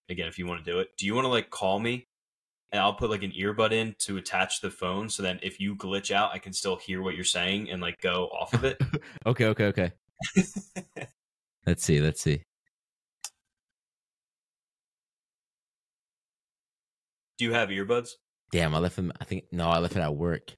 again, 0.09 0.27
if 0.27 0.39
you 0.39 0.47
want 0.47 0.65
to 0.65 0.71
do 0.71 0.79
it, 0.79 0.89
do 0.97 1.05
you 1.05 1.13
want 1.13 1.25
to 1.25 1.29
like 1.29 1.51
call 1.51 1.79
me, 1.79 2.07
and 2.71 2.81
I'll 2.81 2.95
put 2.95 3.11
like 3.11 3.21
an 3.23 3.31
earbud 3.33 3.71
in 3.71 3.95
to 3.99 4.17
attach 4.17 4.61
the 4.61 4.71
phone, 4.71 5.09
so 5.09 5.21
then 5.21 5.39
if 5.43 5.59
you 5.59 5.75
glitch 5.75 6.09
out, 6.09 6.31
I 6.33 6.39
can 6.39 6.53
still 6.53 6.77
hear 6.77 7.03
what 7.03 7.13
you're 7.15 7.23
saying 7.23 7.69
and 7.69 7.81
like 7.81 8.01
go 8.01 8.29
off 8.29 8.53
of 8.53 8.63
it. 8.63 8.81
Okay, 9.27 9.45
okay, 9.45 9.65
okay. 9.65 9.91
Let's 11.67 11.83
see. 11.83 11.99
Let's 12.01 12.21
see. 12.21 12.43
Do 17.37 17.45
you 17.45 17.53
have 17.53 17.69
earbuds? 17.69 18.11
Damn, 18.51 18.73
I 18.73 18.79
left 18.79 18.95
them. 18.95 19.11
I 19.19 19.25
think 19.25 19.45
no, 19.51 19.69
I 19.69 19.79
left 19.79 19.95
it 19.95 19.99
at 19.99 20.15
work. 20.15 20.53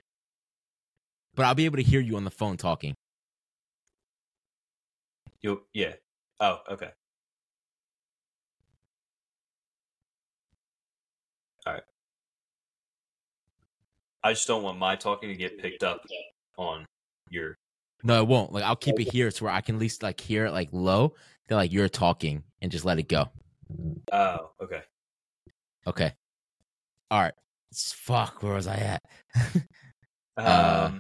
But 1.35 1.45
I'll 1.45 1.55
be 1.55 1.65
able 1.65 1.77
to 1.77 1.83
hear 1.83 1.99
you 1.99 2.15
on 2.17 2.23
the 2.23 2.31
phone 2.31 2.57
talking. 2.57 2.93
You 5.41 5.63
yeah. 5.73 5.93
Oh, 6.39 6.59
okay. 6.71 6.89
All 11.65 11.73
right. 11.73 11.83
I 14.23 14.33
just 14.33 14.47
don't 14.47 14.63
want 14.63 14.77
my 14.77 14.95
talking 14.95 15.29
to 15.29 15.35
get 15.35 15.57
picked 15.59 15.83
up 15.83 16.01
on 16.57 16.85
your. 17.29 17.55
No, 18.03 18.21
it 18.21 18.27
won't. 18.27 18.51
Like 18.51 18.63
I'll 18.63 18.75
keep 18.75 18.99
it 18.99 19.11
here 19.11 19.31
to 19.31 19.43
where 19.43 19.53
I 19.53 19.61
can 19.61 19.75
at 19.75 19.81
least 19.81 20.03
like 20.03 20.19
hear 20.19 20.45
it 20.45 20.51
like 20.51 20.69
low. 20.71 21.13
That 21.47 21.55
like 21.55 21.71
you're 21.71 21.89
talking 21.89 22.43
and 22.61 22.71
just 22.71 22.83
let 22.83 22.99
it 22.99 23.07
go. 23.07 23.29
Oh, 24.11 24.51
okay. 24.61 24.81
Okay. 25.85 26.13
All 27.09 27.21
right. 27.21 27.33
Fuck. 27.73 28.43
Where 28.43 28.53
was 28.53 28.67
I 28.67 28.75
at? 28.75 29.03
Um, 30.39 30.45
Uh, 30.45 30.91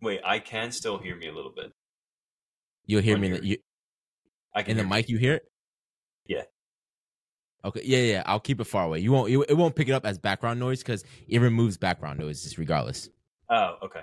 wait, 0.00 0.20
I 0.24 0.40
can 0.40 0.72
still 0.72 0.98
hear 0.98 1.14
me 1.14 1.28
a 1.28 1.32
little 1.32 1.52
bit. 1.54 1.72
You'll 2.86 3.02
hear 3.02 3.16
me 3.16 3.28
in 3.28 3.34
the, 3.34 3.46
you, 3.46 3.56
I 4.52 4.62
can 4.64 4.72
in 4.72 4.76
the 4.78 4.82
mic. 4.84 5.08
You 5.08 5.16
hear 5.16 5.34
it? 5.34 5.44
Yeah. 6.26 6.42
Okay. 7.64 7.82
Yeah, 7.84 7.98
yeah. 7.98 8.22
I'll 8.26 8.40
keep 8.40 8.60
it 8.60 8.64
far 8.64 8.84
away. 8.86 8.98
You 8.98 9.12
won't. 9.12 9.30
You, 9.30 9.42
it 9.44 9.54
won't 9.56 9.76
pick 9.76 9.88
it 9.88 9.92
up 9.92 10.04
as 10.04 10.18
background 10.18 10.58
noise 10.58 10.80
because 10.80 11.04
it 11.28 11.38
removes 11.38 11.76
background 11.76 12.18
noise 12.18 12.42
just 12.42 12.58
regardless. 12.58 13.08
Oh, 13.48 13.76
okay. 13.84 14.02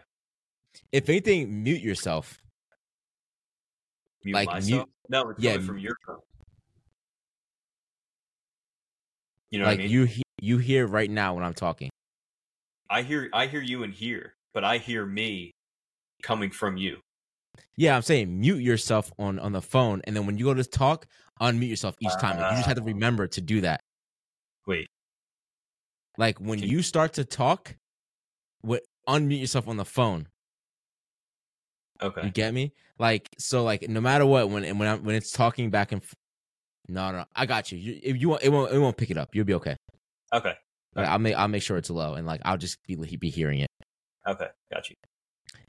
If 0.94 1.10
anything, 1.10 1.62
mute 1.62 1.82
yourself. 1.82 2.40
Mute 4.24 4.36
Like, 4.36 4.48
myself. 4.48 4.66
mute- 4.70 4.90
No, 5.10 5.30
it's 5.32 5.44
yeah, 5.44 5.58
from 5.58 5.80
your 5.80 5.98
phone. 6.08 6.20
You 9.52 9.60
know 9.60 9.66
like 9.66 9.80
I 9.80 9.84
mean? 9.84 9.92
you 9.92 10.04
he- 10.06 10.24
you 10.42 10.58
hear 10.58 10.88
right 10.88 11.10
now 11.10 11.34
when 11.36 11.44
I'm 11.44 11.54
talking. 11.54 11.90
I 12.90 13.02
hear 13.02 13.30
I 13.34 13.48
hear 13.48 13.62
you 13.62 13.84
in 13.84 13.92
here, 13.92 14.34
but 14.54 14.64
I 14.64 14.78
hear 14.78 15.06
me 15.06 15.52
coming 16.24 16.50
from 16.52 16.78
you. 16.78 17.00
Yeah, 17.76 17.96
I'm 17.96 18.02
saying 18.02 18.40
mute 18.40 18.62
yourself 18.62 19.12
on 19.20 19.40
on 19.40 19.52
the 19.52 19.62
phone, 19.62 20.02
and 20.06 20.16
then 20.16 20.26
when 20.26 20.38
you 20.38 20.46
go 20.46 20.54
to 20.54 20.64
talk, 20.64 21.08
unmute 21.42 21.70
yourself 21.70 21.96
each 22.00 22.14
time. 22.20 22.38
Like, 22.40 22.52
you 22.52 22.58
just 22.58 22.68
have 22.68 22.78
to 22.78 22.84
Ah. 22.84 22.86
remember 22.86 23.28
to 23.28 23.42
do 23.42 23.62
that. 23.62 23.82
Wait, 24.66 24.88
Like 26.18 26.40
when 26.40 26.60
Can- 26.60 26.70
you 26.70 26.82
start 26.84 27.14
to 27.14 27.26
talk, 27.26 27.76
what 28.62 28.84
unmute 29.08 29.40
yourself 29.40 29.68
on 29.68 29.78
the 29.78 29.86
phone. 29.86 30.28
Okay, 32.02 32.24
you 32.26 32.30
get 32.32 32.54
me? 32.54 32.74
Like 32.98 33.30
so, 33.40 33.64
like 33.64 33.88
no 33.90 34.00
matter 34.02 34.26
what, 34.26 34.50
when 34.50 34.78
when 34.78 34.88
I'm, 34.88 35.04
when 35.04 35.16
it's 35.16 35.32
talking 35.32 35.70
back 35.70 35.92
and 35.92 36.02
no, 36.90 37.12
no, 37.12 37.26
I 37.36 37.46
got 37.46 37.72
you. 37.72 37.78
you 37.78 38.00
if 38.04 38.20
you 38.20 38.30
want, 38.30 38.44
it 38.44 38.50
won't 38.50 38.72
it 38.74 38.80
won't 38.80 38.98
pick 38.98 39.12
it 39.12 39.18
up. 39.18 39.34
You'll 39.34 39.46
be 39.46 39.54
okay. 39.56 39.76
Okay. 40.34 40.54
I'll 40.96 41.20
make 41.20 41.36
I'll 41.36 41.48
make 41.48 41.64
sure 41.64 41.78
it's 41.78 41.90
low, 41.90 42.16
and 42.16 42.26
like 42.28 42.42
I'll 42.44 42.58
just 42.58 42.78
be 42.88 42.96
be 42.96 43.30
hearing 43.30 43.60
it. 43.60 43.70
Okay. 44.28 44.48
Got 44.74 44.90
you. 44.90 44.96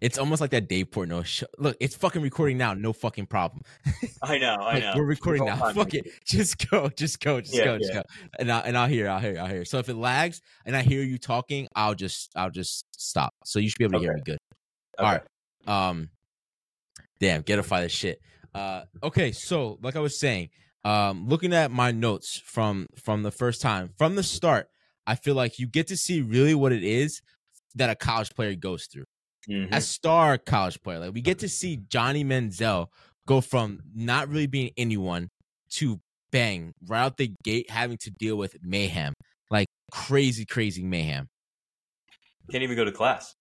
It's 0.00 0.18
almost 0.18 0.40
like 0.40 0.50
that 0.50 0.68
Dave 0.68 0.90
Portnoy 0.90 1.24
show. 1.26 1.46
Look, 1.58 1.76
it's 1.78 1.94
fucking 1.94 2.22
recording 2.22 2.56
now. 2.56 2.72
No 2.72 2.92
fucking 2.92 3.26
problem. 3.26 3.62
I 4.22 4.38
know, 4.38 4.54
I 4.54 4.74
Like, 4.74 4.82
know. 4.82 4.92
we're 4.96 5.04
recording 5.04 5.44
now. 5.44 5.56
time. 5.56 5.74
Fuck 5.74 5.92
it. 5.94 6.08
Just 6.24 6.68
go. 6.70 6.88
Just 6.88 7.20
go. 7.20 7.40
Just 7.40 7.54
Yeah, 7.54 7.64
go. 7.64 7.78
Just 7.78 7.90
yeah. 7.92 7.96
go. 8.00 8.02
And 8.38 8.50
I 8.50 8.60
and 8.60 8.78
I'll 8.78 8.88
hear. 8.88 9.08
I'll 9.08 9.20
hear. 9.20 9.38
I'll 9.38 9.46
hear. 9.46 9.64
So 9.64 9.78
if 9.78 9.88
it 9.88 9.94
lags 9.94 10.40
and 10.64 10.74
I 10.74 10.82
hear 10.82 11.02
you 11.02 11.18
talking, 11.18 11.68
I'll 11.74 11.94
just 11.94 12.30
I'll 12.34 12.50
just 12.50 12.84
stop. 12.96 13.34
So 13.44 13.58
you 13.58 13.68
should 13.68 13.78
be 13.78 13.84
able 13.84 13.98
to 14.00 14.04
hear 14.04 14.14
me 14.14 14.22
good. 14.24 14.38
Okay. 14.98 15.06
All 15.06 15.12
right. 15.12 15.88
Um, 15.90 16.08
damn, 17.20 17.42
get 17.42 17.58
a 17.58 17.62
fire 17.62 17.88
shit. 17.88 18.20
Uh, 18.54 18.82
okay. 19.02 19.32
So 19.32 19.78
like 19.82 19.96
I 19.96 20.00
was 20.00 20.18
saying, 20.18 20.48
um, 20.84 21.28
looking 21.28 21.52
at 21.52 21.70
my 21.70 21.90
notes 21.90 22.40
from 22.44 22.86
from 22.96 23.22
the 23.22 23.30
first 23.30 23.60
time 23.60 23.90
from 23.98 24.14
the 24.16 24.22
start, 24.22 24.68
I 25.06 25.14
feel 25.14 25.34
like 25.34 25.58
you 25.58 25.66
get 25.66 25.86
to 25.88 25.96
see 25.96 26.20
really 26.22 26.54
what 26.54 26.72
it 26.72 26.82
is 26.84 27.20
that 27.74 27.90
a 27.90 27.94
college 27.94 28.30
player 28.34 28.54
goes 28.54 28.86
through 28.86 29.04
Mhm. 29.48 29.68
a 29.74 29.80
star 29.80 30.38
college 30.38 30.82
player. 30.82 30.98
Like 30.98 31.14
we 31.14 31.20
get 31.22 31.38
to 31.40 31.48
see 31.48 31.78
Johnny 31.88 32.24
Manziel 32.24 32.88
go 33.26 33.40
from 33.40 33.80
not 33.94 34.28
really 34.28 34.46
being 34.46 34.70
anyone 34.76 35.28
to 35.70 36.00
bang 36.32 36.72
right 36.86 37.00
out 37.00 37.16
the 37.16 37.32
gate, 37.42 37.70
having 37.70 37.96
to 37.98 38.10
deal 38.10 38.36
with 38.36 38.56
mayhem, 38.62 39.14
like 39.50 39.66
crazy, 39.92 40.44
crazy 40.44 40.82
mayhem. 40.82 41.28
Can't 42.50 42.62
even 42.62 42.76
go 42.76 42.84
to 42.84 42.92
class. 42.92 43.34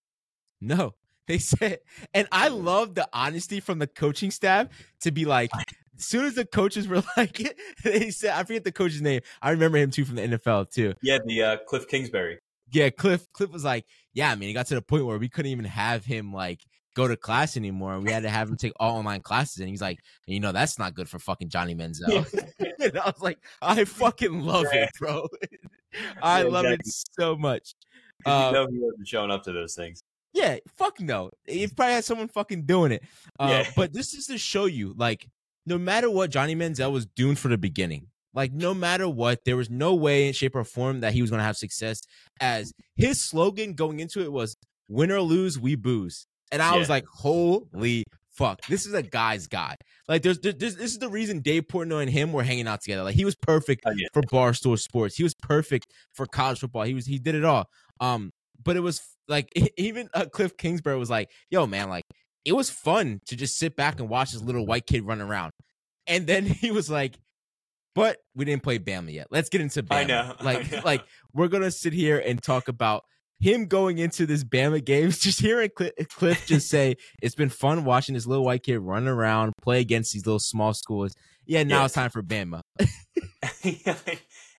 No, 0.60 0.94
they 1.26 1.38
said, 1.38 1.80
and 2.14 2.28
I 2.32 2.48
love 2.48 2.94
the 2.94 3.08
honesty 3.12 3.60
from 3.60 3.78
the 3.78 3.86
coaching 3.86 4.30
staff 4.30 4.68
to 5.00 5.10
be 5.10 5.24
like. 5.24 5.50
As 6.00 6.06
soon 6.06 6.24
as 6.24 6.34
the 6.34 6.46
coaches 6.46 6.88
were 6.88 7.02
like, 7.16 7.56
they 7.84 8.10
said, 8.10 8.30
I 8.36 8.42
forget 8.44 8.64
the 8.64 8.72
coach's 8.72 9.02
name. 9.02 9.20
I 9.42 9.50
remember 9.50 9.78
him 9.78 9.90
too 9.90 10.04
from 10.06 10.16
the 10.16 10.22
NFL 10.22 10.72
too. 10.72 10.94
Yeah, 11.02 11.18
the 11.24 11.42
uh, 11.42 11.56
Cliff 11.68 11.86
Kingsbury. 11.86 12.38
Yeah, 12.72 12.88
Cliff. 12.90 13.26
Cliff 13.32 13.50
was 13.50 13.64
like, 13.64 13.84
yeah, 14.14 14.30
I 14.30 14.34
mean, 14.34 14.48
it 14.48 14.54
got 14.54 14.66
to 14.68 14.74
the 14.76 14.82
point 14.82 15.04
where 15.04 15.18
we 15.18 15.28
couldn't 15.28 15.50
even 15.52 15.66
have 15.66 16.04
him 16.04 16.32
like 16.32 16.60
go 16.96 17.06
to 17.06 17.16
class 17.16 17.56
anymore. 17.56 18.00
We 18.00 18.10
had 18.10 18.22
to 18.22 18.30
have 18.30 18.48
him 18.48 18.56
take 18.56 18.72
all 18.80 18.96
online 18.96 19.20
classes, 19.20 19.58
and 19.58 19.68
he's 19.68 19.82
like, 19.82 19.98
you 20.26 20.40
know, 20.40 20.52
that's 20.52 20.78
not 20.78 20.94
good 20.94 21.08
for 21.08 21.18
fucking 21.18 21.48
Johnny 21.50 21.74
Manziel. 21.74 22.26
and 22.80 22.98
I 22.98 23.04
was 23.06 23.20
like, 23.20 23.38
I 23.60 23.84
fucking 23.84 24.40
love 24.40 24.66
Yeah. 24.72 24.84
it, 24.84 24.90
bro. 24.98 25.28
I 26.22 26.42
Yeah, 26.44 26.48
love 26.48 26.64
it 26.66 26.80
so 26.84 27.36
much. 27.36 27.74
Uh, 28.24 28.50
you 28.52 28.52
know 28.58 28.66
he 28.70 28.78
wasn't 28.78 29.06
showing 29.08 29.30
up 29.30 29.42
to 29.44 29.52
those 29.52 29.74
things. 29.74 30.02
Yeah, 30.32 30.58
fuck 30.78 31.00
no. 31.00 31.30
He 31.46 31.66
probably 31.66 31.94
had 31.94 32.04
someone 32.04 32.28
fucking 32.28 32.62
doing 32.66 32.92
it. 32.92 33.02
Uh, 33.38 33.48
Yeah. 33.64 33.70
But 33.74 33.92
this 33.92 34.14
is 34.14 34.26
to 34.28 34.38
show 34.38 34.66
you, 34.66 34.94
like, 34.96 35.26
no 35.66 35.78
matter 35.78 36.10
what, 36.10 36.30
Johnny 36.30 36.54
Manziel 36.54 36.92
was 36.92 37.06
doomed 37.06 37.38
for 37.38 37.48
the 37.48 37.58
beginning. 37.58 38.06
Like, 38.32 38.52
no 38.52 38.74
matter 38.74 39.08
what, 39.08 39.44
there 39.44 39.56
was 39.56 39.68
no 39.70 39.94
way, 39.94 40.28
in 40.28 40.32
shape, 40.32 40.54
or 40.54 40.62
form 40.64 41.00
that 41.00 41.12
he 41.12 41.20
was 41.20 41.30
going 41.30 41.40
to 41.40 41.44
have 41.44 41.56
success. 41.56 42.00
As 42.40 42.72
his 42.96 43.22
slogan 43.22 43.74
going 43.74 43.98
into 44.00 44.20
it 44.22 44.30
was 44.32 44.56
"Win 44.88 45.10
or 45.10 45.20
lose, 45.20 45.58
we 45.58 45.74
booze," 45.74 46.26
and 46.52 46.62
I 46.62 46.76
was 46.76 46.88
like, 46.88 47.04
"Holy 47.12 48.04
fuck, 48.30 48.64
this 48.68 48.86
is 48.86 48.94
a 48.94 49.02
guy's 49.02 49.48
guy." 49.48 49.76
Like, 50.08 50.22
there's, 50.22 50.38
there's 50.38 50.56
this 50.56 50.76
is 50.76 50.98
the 50.98 51.08
reason 51.08 51.40
Dave 51.40 51.64
Portnoy 51.64 52.02
and 52.02 52.10
him 52.10 52.32
were 52.32 52.44
hanging 52.44 52.68
out 52.68 52.82
together. 52.82 53.02
Like, 53.02 53.16
he 53.16 53.24
was 53.24 53.34
perfect 53.34 53.82
Oh, 53.86 53.90
yeah. 53.96 54.06
for 54.12 54.22
Barstool 54.22 54.78
Sports. 54.78 55.16
He 55.16 55.22
was 55.24 55.34
perfect 55.34 55.86
for 56.14 56.24
college 56.26 56.60
football. 56.60 56.84
He 56.84 56.94
was 56.94 57.06
he 57.06 57.18
did 57.18 57.34
it 57.34 57.44
all. 57.44 57.68
Um, 57.98 58.30
but 58.62 58.76
it 58.76 58.80
was 58.80 59.02
like 59.26 59.48
even 59.76 60.08
uh, 60.14 60.26
Cliff 60.26 60.56
Kingsbury 60.56 60.96
was 60.98 61.10
like, 61.10 61.30
"Yo, 61.50 61.66
man, 61.66 61.88
like 61.88 62.04
it 62.44 62.52
was 62.52 62.70
fun 62.70 63.20
to 63.26 63.36
just 63.36 63.56
sit 63.58 63.76
back 63.76 64.00
and 64.00 64.08
watch 64.08 64.32
this 64.32 64.42
little 64.42 64.66
white 64.66 64.86
kid 64.86 65.04
run 65.04 65.20
around." 65.20 65.52
And 66.06 66.26
then 66.26 66.44
he 66.62 66.70
was 66.70 66.88
like, 66.90 67.18
"But 67.94 68.18
we 68.34 68.44
didn't 68.44 68.62
play 68.62 68.78
Bama 68.78 69.12
yet. 69.12 69.28
Let's 69.30 69.48
get 69.48 69.60
into 69.60 69.82
Bama. 69.82 69.96
I 69.96 70.04
know, 70.04 70.34
I 70.40 70.44
Like, 70.44 70.72
know. 70.72 70.80
like 70.84 71.04
we're 71.32 71.48
gonna 71.48 71.70
sit 71.70 71.92
here 71.92 72.18
and 72.18 72.42
talk 72.42 72.68
about." 72.68 73.02
Him 73.42 73.64
going 73.68 73.96
into 73.96 74.26
this 74.26 74.44
Bama 74.44 74.84
games, 74.84 75.18
just 75.26 75.40
hearing 75.40 75.70
Cliff, 75.74 75.92
Cliff 76.10 76.46
just 76.46 76.68
say, 76.68 76.96
"It's 77.22 77.34
been 77.34 77.48
fun 77.48 77.86
watching 77.86 78.14
this 78.14 78.26
little 78.26 78.44
white 78.44 78.62
kid 78.62 78.80
run 78.80 79.08
around, 79.08 79.54
play 79.62 79.80
against 79.80 80.12
these 80.12 80.26
little 80.26 80.38
small 80.38 80.74
schools." 80.74 81.14
Yeah, 81.46 81.62
now 81.62 81.78
Yeah. 81.78 81.84
it's 81.86 81.94
time 81.94 82.10
for 82.10 82.22
Bama. 82.22 82.60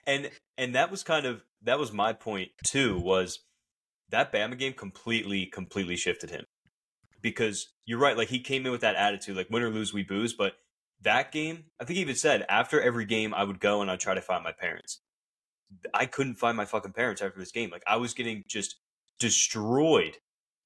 and 0.07 0.31
and 0.57 0.75
that 0.75 0.89
was 0.91 1.03
kind 1.03 1.27
of 1.27 1.43
that 1.61 1.77
was 1.79 1.91
my 1.91 2.13
point 2.13 2.49
too 2.65 2.97
was 2.99 3.39
that 4.09 4.31
Bama 4.33 4.57
game 4.57 4.73
completely 4.73 5.45
completely 5.45 5.95
shifted 5.95 6.31
him 6.31 6.45
because 7.21 7.73
you're 7.85 7.99
right 7.99 8.17
like 8.17 8.29
he 8.29 8.39
came 8.39 8.65
in 8.65 8.71
with 8.71 8.81
that 8.81 8.95
attitude 8.95 9.35
like 9.35 9.49
win 9.49 9.63
or 9.63 9.69
lose 9.69 9.93
we 9.93 10.03
booze 10.03 10.33
but 10.33 10.53
that 11.01 11.31
game 11.31 11.65
I 11.79 11.85
think 11.85 11.95
he 11.95 12.01
even 12.01 12.15
said 12.15 12.45
after 12.49 12.81
every 12.81 13.05
game 13.05 13.33
I 13.33 13.43
would 13.43 13.59
go 13.59 13.81
and 13.81 13.89
I'd 13.89 13.99
try 13.99 14.13
to 14.13 14.21
find 14.21 14.43
my 14.43 14.51
parents 14.51 15.01
I 15.93 16.05
couldn't 16.05 16.35
find 16.35 16.57
my 16.57 16.65
fucking 16.65 16.93
parents 16.93 17.21
after 17.21 17.39
this 17.39 17.51
game 17.51 17.69
like 17.69 17.83
I 17.87 17.97
was 17.97 18.13
getting 18.13 18.43
just 18.47 18.75
destroyed 19.19 20.17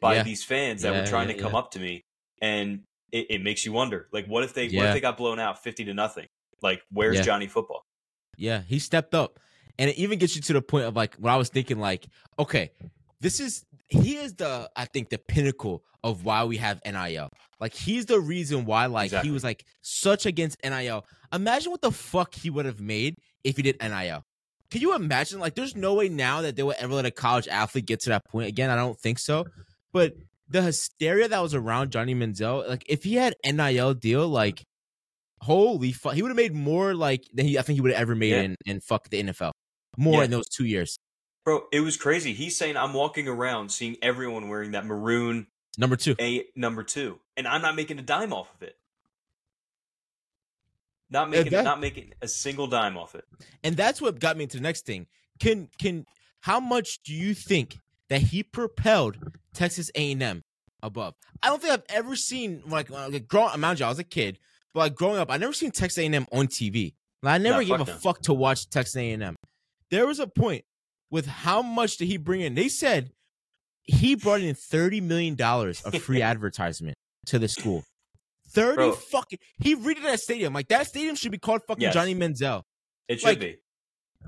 by 0.02 0.16
Yeah. 0.16 0.24
these 0.24 0.44
fans 0.44 0.82
that 0.82 0.94
Yeah, 0.94 1.02
were 1.02 1.08
trying 1.08 1.28
yeah, 1.28 1.36
to 1.36 1.42
come 1.42 1.56
up 1.56 1.72
to 1.72 1.80
me 1.80 2.04
and 2.42 2.82
it, 3.12 3.28
it 3.30 3.44
makes 3.44 3.66
you 3.66 3.72
wonder 3.72 4.08
like 4.12 4.26
what 4.28 4.44
if 4.44 4.54
they 4.54 4.68
what 4.70 4.88
if 4.88 4.94
they 4.94 5.00
got 5.02 5.18
blown 5.18 5.40
out 5.40 5.62
50 5.64 5.86
to 5.86 5.94
nothing 5.94 6.28
like 6.62 6.82
where's. 6.92 7.20
Johnny 7.22 7.48
football 7.48 7.86
Yeah, 8.38 8.62
he 8.62 8.80
stepped 8.80 9.14
up. 9.14 9.40
And 9.78 9.90
it 9.90 9.98
even 9.98 10.20
gets 10.20 10.36
you 10.36 10.42
to 10.44 10.54
the 10.54 10.62
point 10.62 10.86
of 10.86 10.96
like 10.96 11.16
what 11.16 11.32
I 11.32 11.36
was 11.36 11.50
thinking, 11.50 11.80
like, 11.80 12.08
okay, 12.40 12.72
this 13.20 13.40
is 13.42 13.66
he 13.90 14.16
is 14.18 14.34
the 14.36 14.70
I 14.76 14.86
think 14.86 15.10
the 15.10 15.18
pinnacle 15.18 15.84
of 16.04 16.24
why 16.26 16.44
we 16.44 16.58
have 16.58 16.80
NIL. 16.86 17.30
Like 17.60 17.74
he's 17.74 18.06
the 18.06 18.20
reason 18.20 18.66
why 18.66 18.86
like 18.88 19.06
Exactly. 19.06 19.30
he 19.30 19.34
was 19.34 19.44
like 19.44 19.66
such 19.82 20.26
against 20.26 20.58
NIL. 20.64 21.06
Imagine 21.34 21.72
what 21.72 21.82
the 21.82 21.92
fuck 21.92 22.34
he 22.36 22.50
would 22.50 22.66
have 22.66 22.80
made 22.80 23.18
if 23.44 23.58
he 23.58 23.64
did 23.64 23.78
NIL. 23.82 24.24
Can 24.72 24.82
you 24.82 24.96
imagine? 24.96 25.40
Like, 25.40 25.54
there's 25.56 25.76
no 25.76 25.94
way 25.94 26.10
now 26.10 26.42
that 26.42 26.56
they 26.56 26.64
would 26.64 26.76
ever 26.80 26.94
let 26.96 27.06
a 27.06 27.12
college 27.12 27.48
athlete 27.48 27.86
get 27.86 28.00
to 28.02 28.10
that 28.10 28.26
point 28.26 28.48
again. 28.50 28.70
I 28.72 28.76
don't 28.76 29.00
think 29.00 29.20
so. 29.20 29.46
But 29.94 30.14
the 30.50 30.62
hysteria 30.64 31.28
that 31.28 31.42
was 31.42 31.54
around 31.54 31.92
Johnny 31.92 32.16
Manziel, 32.16 32.68
like 32.68 32.84
if 32.88 33.04
he 33.04 33.14
had 33.16 33.36
NIL 33.46 33.94
deal, 33.94 34.28
like 34.28 34.64
holy 35.42 35.92
fuck, 35.92 36.14
he 36.14 36.22
would 36.22 36.30
have 36.30 36.36
made 36.38 36.54
more 36.54 36.94
like 36.94 37.24
than 37.34 37.46
he 37.46 37.58
I 37.58 37.62
think 37.62 37.76
he 37.78 37.82
would 37.82 37.92
have 37.92 38.02
ever 38.02 38.16
made 38.16 38.32
Yeah. 38.32 38.42
in, 38.42 38.56
in 38.66 38.80
fuck 38.82 39.10
the 39.10 39.22
NFL. 39.24 39.52
More 39.98 40.20
Yeah. 40.20 40.26
in 40.26 40.32
those 40.32 40.48
two 40.50 40.66
years. 40.66 40.98
Bro, 41.46 41.68
it 41.72 41.80
was 41.82 41.96
crazy. 41.96 42.34
He's 42.34 42.58
saying 42.58 42.76
I'm 42.76 42.94
walking 42.94 43.28
around 43.28 43.70
seeing 43.72 43.98
everyone 44.02 44.50
wearing 44.50 44.72
that 44.72 44.86
maroon 44.86 45.48
Number 45.78 45.96
two. 45.96 46.16
A 46.20 46.46
number 46.56 46.84
two, 46.84 47.20
and 47.38 47.48
I'm 47.48 47.62
not 47.62 47.76
making 47.76 48.00
a 48.00 48.02
dime 48.02 48.32
off 48.34 48.54
of 48.56 48.64
it. 48.64 48.78
Not 51.10 51.30
making 51.30 51.52
that- 51.52 51.64
not 51.66 51.80
making 51.80 52.14
a 52.22 52.28
single 52.28 52.68
dime 52.68 52.98
off 52.98 53.14
it. 53.14 53.26
And 53.64 53.76
that's 53.78 54.02
what 54.02 54.20
got 54.20 54.38
me 54.38 54.44
into 54.44 54.58
the 54.58 54.64
next 54.64 54.86
thing. 54.86 55.08
can 55.40 55.70
can 55.78 56.06
how 56.42 56.60
much 56.62 57.04
do 57.04 57.14
you 57.14 57.34
think 57.34 57.78
that 58.08 58.22
he 58.22 58.42
propelled 58.42 59.18
Texas 59.54 59.92
A&M 59.96 60.44
above? 60.82 61.14
I 61.44 61.48
don't 61.50 61.62
think 61.62 61.74
I've 61.74 61.84
ever 61.90 62.16
seen 62.16 62.64
like 62.68 62.90
like 62.90 63.28
growing. 63.28 63.60
Mind 63.60 63.80
you, 63.82 63.86
I 63.86 63.90
was 63.90 64.00
a 64.00 64.04
kid, 64.06 64.40
but 64.74 64.80
like 64.80 64.96
growing 64.96 65.18
up, 65.20 65.30
I 65.30 65.36
never 65.38 65.52
seen 65.54 65.72
Texas 65.72 65.98
A&M 66.00 66.26
on 66.32 66.48
TV. 66.48 66.94
Like, 67.22 67.34
I 67.36 67.38
never 67.40 67.58
No, 67.64 67.66
gave 67.78 67.88
a 67.88 67.92
no. 67.92 67.98
fuck 67.98 68.22
to 68.24 68.34
watch 68.34 68.70
Texas 68.70 68.96
A&M. 68.96 69.36
There 69.92 70.08
was 70.08 70.20
a 70.20 70.28
point 70.28 70.64
with 71.16 71.26
how 71.28 71.62
much 71.62 71.96
did 71.98 72.08
he 72.10 72.18
bring 72.18 72.42
in? 72.42 72.54
They 72.56 72.68
said 72.68 73.12
he 73.84 74.16
brought 74.16 74.42
in 74.42 74.54
thirty 74.54 75.00
million 75.02 75.36
dollars 75.36 75.82
of 75.84 75.96
free 76.02 76.22
advertisement 76.32 76.96
to 77.28 77.40
the 77.40 77.48
school. 77.48 77.84
Thirty 78.50 78.76
Bro. 78.76 78.92
fucking. 78.94 79.40
He 79.60 79.76
redid 79.76 80.04
that 80.04 80.20
stadium. 80.20 80.54
Like 80.54 80.68
that 80.68 80.88
stadium 80.88 81.16
should 81.16 81.32
be 81.32 81.38
called 81.38 81.62
fucking 81.68 81.82
Yes. 81.82 81.94
Johnny 81.94 82.14
Manziel. 82.14 82.64
It 83.08 83.20
should 83.22 83.28
Like, 83.30 83.40
be. 83.40 83.56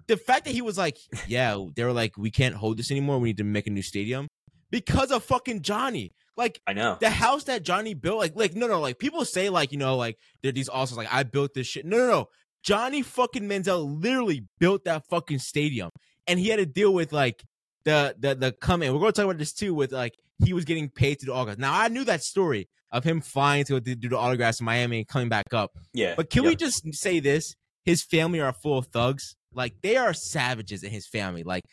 The 0.07 0.15
fact 0.17 0.45
that 0.45 0.51
he 0.53 0.61
was 0.61 0.77
like, 0.77 0.97
yeah, 1.27 1.57
they 1.75 1.83
were 1.83 1.91
like, 1.91 2.17
we 2.17 2.29
can't 2.31 2.55
hold 2.55 2.77
this 2.77 2.91
anymore. 2.91 3.17
We 3.19 3.29
need 3.29 3.37
to 3.37 3.43
make 3.43 3.67
a 3.67 3.71
new 3.71 3.81
stadium 3.81 4.27
because 4.69 5.11
of 5.11 5.23
fucking 5.23 5.61
Johnny. 5.63 6.13
Like 6.37 6.61
I 6.67 6.73
know. 6.73 6.97
the 7.01 7.09
house 7.09 7.45
that 7.45 7.63
Johnny 7.63 7.95
built, 7.95 8.19
like, 8.19 8.33
like 8.35 8.55
no, 8.55 8.67
no, 8.67 8.79
like 8.79 8.99
people 8.99 9.25
say 9.25 9.49
like 9.49 9.71
you 9.71 9.77
know 9.77 9.97
like 9.97 10.17
they're 10.41 10.51
these 10.51 10.69
also 10.69 10.95
like 10.95 11.11
I 11.11 11.23
built 11.23 11.53
this 11.53 11.67
shit. 11.67 11.85
No, 11.85 11.97
no, 11.97 12.07
no. 12.07 12.25
Johnny 12.63 13.01
fucking 13.01 13.43
Manziel 13.49 14.01
literally 14.03 14.45
built 14.59 14.83
that 14.85 15.07
fucking 15.09 15.39
stadium, 15.39 15.89
and 16.27 16.39
he 16.39 16.49
had 16.49 16.57
to 16.57 16.65
deal 16.65 16.93
with 16.93 17.11
like 17.11 17.43
the 17.85 18.15
the 18.19 18.35
the 18.35 18.51
coming. 18.51 18.91
We're 18.93 18.99
going 18.99 19.11
to 19.11 19.15
talk 19.15 19.25
about 19.25 19.37
this 19.37 19.53
too 19.53 19.73
with 19.73 19.91
like 19.91 20.15
he 20.43 20.53
was 20.53 20.65
getting 20.65 20.89
paid 20.89 21.19
to 21.19 21.25
do 21.27 21.33
autographs. 21.33 21.59
Now 21.59 21.79
I 21.79 21.87
knew 21.87 22.03
that 22.05 22.23
story 22.23 22.67
of 22.91 23.03
him 23.03 23.21
flying 23.21 23.65
to 23.65 23.79
do 23.79 23.95
the 23.95 24.17
autographs 24.17 24.59
in 24.59 24.65
Miami 24.65 24.99
and 24.99 25.07
coming 25.07 25.29
back 25.29 25.53
up. 25.53 25.71
yeah. 25.93 26.13
But 26.15 26.29
can 26.29 26.43
yeah. 26.43 26.49
we 26.49 26.55
just 26.55 26.93
say 26.93 27.19
this? 27.19 27.55
His 27.83 28.03
family 28.03 28.39
are 28.39 28.53
full 28.53 28.77
of 28.77 28.87
thugs. 28.87 29.35
Like 29.53 29.81
they 29.81 29.97
are 29.97 30.13
savages 30.13 30.83
in 30.83 30.91
his 30.91 31.07
family. 31.07 31.43
Like 31.43 31.63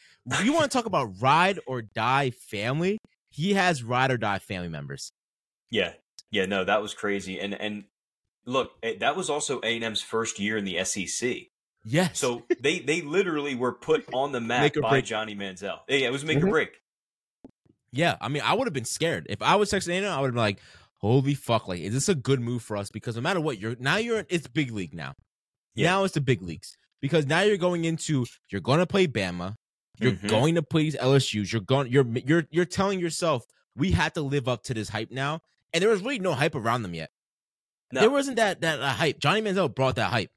you 0.43 0.53
want 0.53 0.71
to 0.71 0.77
talk 0.77 0.87
about 0.87 1.11
ride 1.21 1.59
or 1.67 1.83
die 1.83 2.31
family? 2.31 2.99
He 3.31 3.55
has 3.55 3.83
ride 3.83 4.11
or 4.11 4.17
die 4.17 4.39
family 4.39 4.69
members. 4.69 5.11
Yeah, 5.71 5.93
yeah, 6.31 6.47
no, 6.47 6.65
that 6.65 6.81
was 6.81 6.95
crazy. 6.95 7.41
And 7.41 7.55
and 7.55 7.85
look, 8.47 8.73
eh, 8.83 8.95
that 9.01 9.17
was 9.17 9.29
also 9.29 9.61
A 9.63 9.75
and 9.75 9.85
M's 9.85 10.03
first 10.03 10.39
year 10.39 10.57
in 10.57 10.65
the 10.65 10.85
SEC. 10.85 11.49
Yes. 11.85 12.19
So 12.19 12.45
they 12.61 12.79
they 12.81 13.03
literally 13.03 13.55
were 13.55 13.73
put 13.73 14.07
on 14.15 14.33
the 14.33 14.41
map 14.41 14.75
or 14.77 14.81
by 14.83 14.91
break. 14.91 15.05
Johnny 15.05 15.35
Manziel. 15.35 15.81
Yeah, 15.89 15.99
it 16.09 16.13
was 16.13 16.25
make 16.25 16.39
or 16.39 16.47
Mhm. 16.47 16.51
break. 16.51 16.81
yeah, 17.93 18.17
I 18.21 18.29
mean, 18.29 18.43
I 18.45 18.55
would 18.55 18.67
have 18.67 18.73
been 18.73 18.85
scared 18.85 19.27
if 19.29 19.41
I 19.43 19.57
was 19.57 19.71
Texas 19.71 19.91
A&M. 19.91 20.05
I 20.05 20.21
would 20.21 20.29
have 20.29 20.35
been 20.35 20.41
like, 20.43 20.61
"Holy 21.01 21.35
fuck! 21.35 21.69
Like, 21.69 21.81
is 21.81 21.93
this 21.93 22.09
a 22.09 22.15
good 22.15 22.41
move 22.41 22.63
for 22.63 22.77
us?" 22.77 22.91
Because 22.91 23.17
no 23.17 23.23
matter 23.23 23.41
what, 23.41 23.59
you're 23.59 23.77
now 23.79 23.97
you're 23.97 24.25
it's 24.29 24.49
big 24.49 24.71
league 24.73 24.95
now. 24.95 25.15
Yeah. 25.75 25.91
Now 25.91 26.05
it's 26.05 26.15
the 26.15 26.21
big 26.21 26.41
leagues 26.43 26.77
because 27.03 27.27
now 27.27 27.43
you're 27.43 27.57
going 27.59 27.85
into 27.85 28.25
you're 28.51 28.61
going 28.63 28.79
to 28.81 28.87
play 28.87 29.07
Bama. 29.07 29.55
You're 30.01 30.13
Mhm. 30.13 30.29
going 30.29 30.55
to 30.57 30.63
play 30.63 30.85
these 30.85 30.97
LSU's. 30.97 31.53
You're 31.53 31.61
going. 31.63 31.93
You're 31.93 32.07
you're 32.27 32.45
you're 32.51 32.65
telling 32.65 32.99
yourself 32.99 33.45
we 33.77 33.93
have 33.93 34.13
to 34.15 34.23
live 34.23 34.49
up 34.49 34.63
to 34.65 34.75
this 34.75 34.89
hype 34.89 35.11
now, 35.11 35.41
and 35.73 35.83
there 35.83 35.91
was 35.91 36.01
really 36.01 36.19
no 36.19 36.33
hype 36.33 36.55
around 36.55 36.83
them 36.83 36.95
yet. 36.95 37.11
No. 37.93 38.01
There 38.01 38.11
wasn't 38.11 38.37
that 38.39 38.63
that 38.63 38.81
uh, 38.81 38.89
hype. 38.95 39.19
Johnny 39.21 39.43
Manziel 39.43 39.73
brought 39.73 39.97
that 39.97 40.11
hype. 40.11 40.31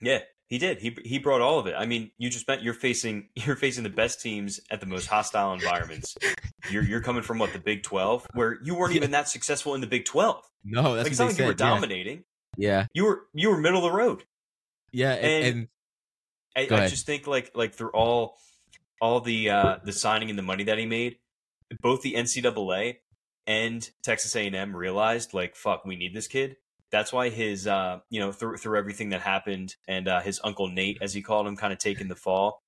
Yeah, 0.00 0.20
he 0.48 0.58
did. 0.58 0.80
He 0.80 0.96
he 1.04 1.18
brought 1.18 1.40
all 1.40 1.58
of 1.58 1.66
it. 1.66 1.74
I 1.76 1.86
mean, 1.86 2.10
you 2.18 2.30
just 2.30 2.48
meant 2.48 2.62
you're 2.62 2.74
facing 2.74 3.28
you're 3.36 3.56
facing 3.56 3.84
the 3.84 3.90
best 3.90 4.20
teams 4.20 4.60
at 4.70 4.80
the 4.80 4.86
most 4.86 5.06
hostile 5.06 5.52
environments. 5.52 6.16
you're 6.70 6.82
you're 6.84 7.02
coming 7.02 7.22
from 7.22 7.38
what 7.38 7.52
the 7.52 7.58
Big 7.58 7.82
Twelve, 7.82 8.26
where 8.34 8.58
you 8.62 8.74
weren't 8.74 8.92
Yeah. 8.94 8.98
even 8.98 9.10
that 9.12 9.28
successful 9.28 9.74
in 9.74 9.80
the 9.80 9.86
Big 9.86 10.04
Twelve. 10.04 10.42
No, 10.64 10.94
that's 10.94 11.04
like 11.04 11.10
it's 11.12 11.18
not 11.20 11.28
like 11.28 11.38
you 11.38 11.44
were 11.44 11.50
said. 11.52 11.60
yeah. 11.60 11.70
dominating. 11.74 12.24
Yeah, 12.56 12.86
You 12.92 13.04
were 13.04 13.20
you 13.34 13.50
were 13.50 13.58
middle 13.58 13.78
of 13.84 13.90
the 13.92 13.96
road. 13.96 14.24
yeah, 14.92 15.12
and, 15.12 15.44
And- 15.44 15.68
and 16.56 16.72
I, 16.72 16.84
I 16.84 16.88
just 16.88 17.06
think 17.06 17.26
like 17.28 17.52
like 17.54 17.74
through 17.74 17.90
all 17.90 18.36
all 19.00 19.20
the 19.20 19.50
uh 19.50 19.76
the 19.84 19.92
signing 19.92 20.28
and 20.30 20.36
the 20.38 20.42
money 20.42 20.64
that 20.64 20.76
he 20.78 20.86
made, 20.86 21.18
both 21.80 22.02
the 22.02 22.14
NCAA 22.14 22.96
and 23.46 23.88
Texas 24.02 24.34
A&M 24.34 24.74
realized 24.74 25.34
like 25.34 25.54
fuck, 25.54 25.84
we 25.84 25.94
need 25.94 26.14
this 26.14 26.26
kid. 26.26 26.56
That's 26.90 27.12
why 27.12 27.28
his 27.28 27.66
uh 27.66 28.00
you 28.10 28.20
know 28.20 28.32
through 28.32 28.56
through 28.56 28.78
everything 28.78 29.10
that 29.10 29.20
happened 29.20 29.74
and 29.86 30.08
uh, 30.08 30.20
his 30.20 30.40
uncle 30.44 30.68
Nate 30.68 30.98
as 31.02 31.12
he 31.14 31.22
called 31.22 31.46
him 31.46 31.56
kind 31.56 31.72
of 31.72 31.78
taking 31.78 32.08
the 32.08 32.16
fall. 32.16 32.60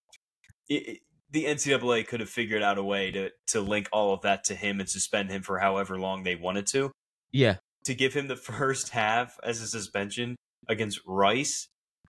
It, 0.68 0.74
it- 0.88 0.98
the 1.32 1.44
NCAA 1.44 2.08
could 2.08 2.18
have 2.18 2.28
figured 2.28 2.60
out 2.60 2.76
a 2.76 2.82
way 2.82 3.12
to 3.12 3.30
to 3.48 3.60
link 3.60 3.88
all 3.92 4.12
of 4.12 4.22
that 4.22 4.42
to 4.44 4.54
him 4.56 4.80
and 4.80 4.88
suspend 4.90 5.30
him 5.30 5.42
for 5.42 5.60
however 5.60 5.96
long 5.96 6.24
they 6.24 6.34
wanted 6.34 6.66
to. 6.68 6.90
yeah, 7.30 7.58
To 7.84 7.94
give 7.94 8.14
him 8.14 8.26
the 8.26 8.34
first 8.50 8.88
half 8.88 9.38
as 9.44 9.60
a 9.60 9.68
suspension 9.68 10.34
against 10.68 11.00
Rice 11.06 11.68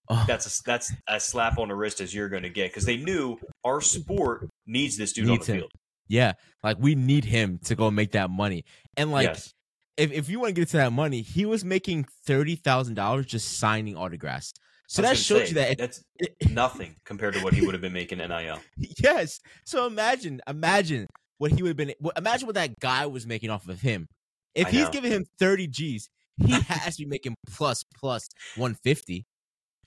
Oh, 0.10 0.24
that's 0.28 0.48
a, 0.60 0.64
that's 0.66 0.92
as 1.08 1.24
slap 1.24 1.60
on 1.60 1.68
the 1.68 1.76
wrist 1.76 2.02
as 2.02 2.14
you're 2.16 2.30
going 2.30 2.42
to 2.44 2.50
get 2.50 2.72
because 2.72 2.86
they 2.86 2.98
knew 2.98 3.38
our 3.64 3.80
sport 3.80 4.50
needs 4.66 4.98
this 4.98 5.14
dude 5.14 5.28
Needs 5.28 5.48
on 5.48 5.54
him. 5.56 5.58
the 5.58 5.62
field. 5.62 5.72
yeah. 6.08 6.34
Like 6.64 6.78
we 6.80 6.96
need 6.96 7.24
him 7.24 7.60
to 7.66 7.76
go 7.76 7.92
make 7.92 8.14
that 8.14 8.32
money, 8.32 8.66
and 8.98 9.12
like 9.12 9.28
yes, 9.28 9.54
if 9.98 10.12
if 10.12 10.30
you 10.30 10.40
want 10.40 10.56
to 10.56 10.62
get 10.62 10.70
to 10.70 10.78
that 10.78 10.94
money, 10.94 11.22
he 11.22 11.46
was 11.46 11.64
making 11.66 12.06
thirty 12.26 12.56
thousand 12.56 12.96
dollars 12.96 13.26
just 13.26 13.60
signing 13.60 13.96
autographs. 13.96 14.54
So 14.88 15.02
that 15.04 15.18
shows 15.18 15.50
you 15.50 15.56
that. 15.56 15.72
It, 15.72 15.78
that's 15.78 16.04
it- 16.18 16.36
nothing 16.52 16.96
compared 17.06 17.36
to 17.36 17.40
what 17.42 17.54
he 17.54 17.66
would 17.66 17.74
have 17.74 17.82
been 17.82 17.94
making 17.94 18.18
NIL. 18.18 18.60
yes. 18.78 19.40
So 19.66 19.86
imagine, 19.86 20.42
imagine 20.48 21.08
what 21.38 21.52
he 21.52 21.64
would 21.64 21.70
have 21.70 21.78
been. 21.78 21.94
Imagine 22.18 22.46
what 22.46 22.56
that 22.56 22.78
guy 22.80 23.06
was 23.06 23.26
making 23.26 23.50
off 23.50 23.68
of 23.70 23.80
him. 23.80 24.08
If 24.54 24.68
I 24.68 24.72
he's 24.72 24.86
know. 24.86 24.92
giving 24.92 25.12
him 25.12 25.26
thirty 25.40 25.68
G's, 25.68 26.10
he 26.46 26.52
has 26.68 26.98
to 26.98 27.04
be 27.04 27.10
making 27.10 27.36
plus 27.48 27.84
plus 27.98 28.28
one 28.56 28.76
fifty. 28.84 29.26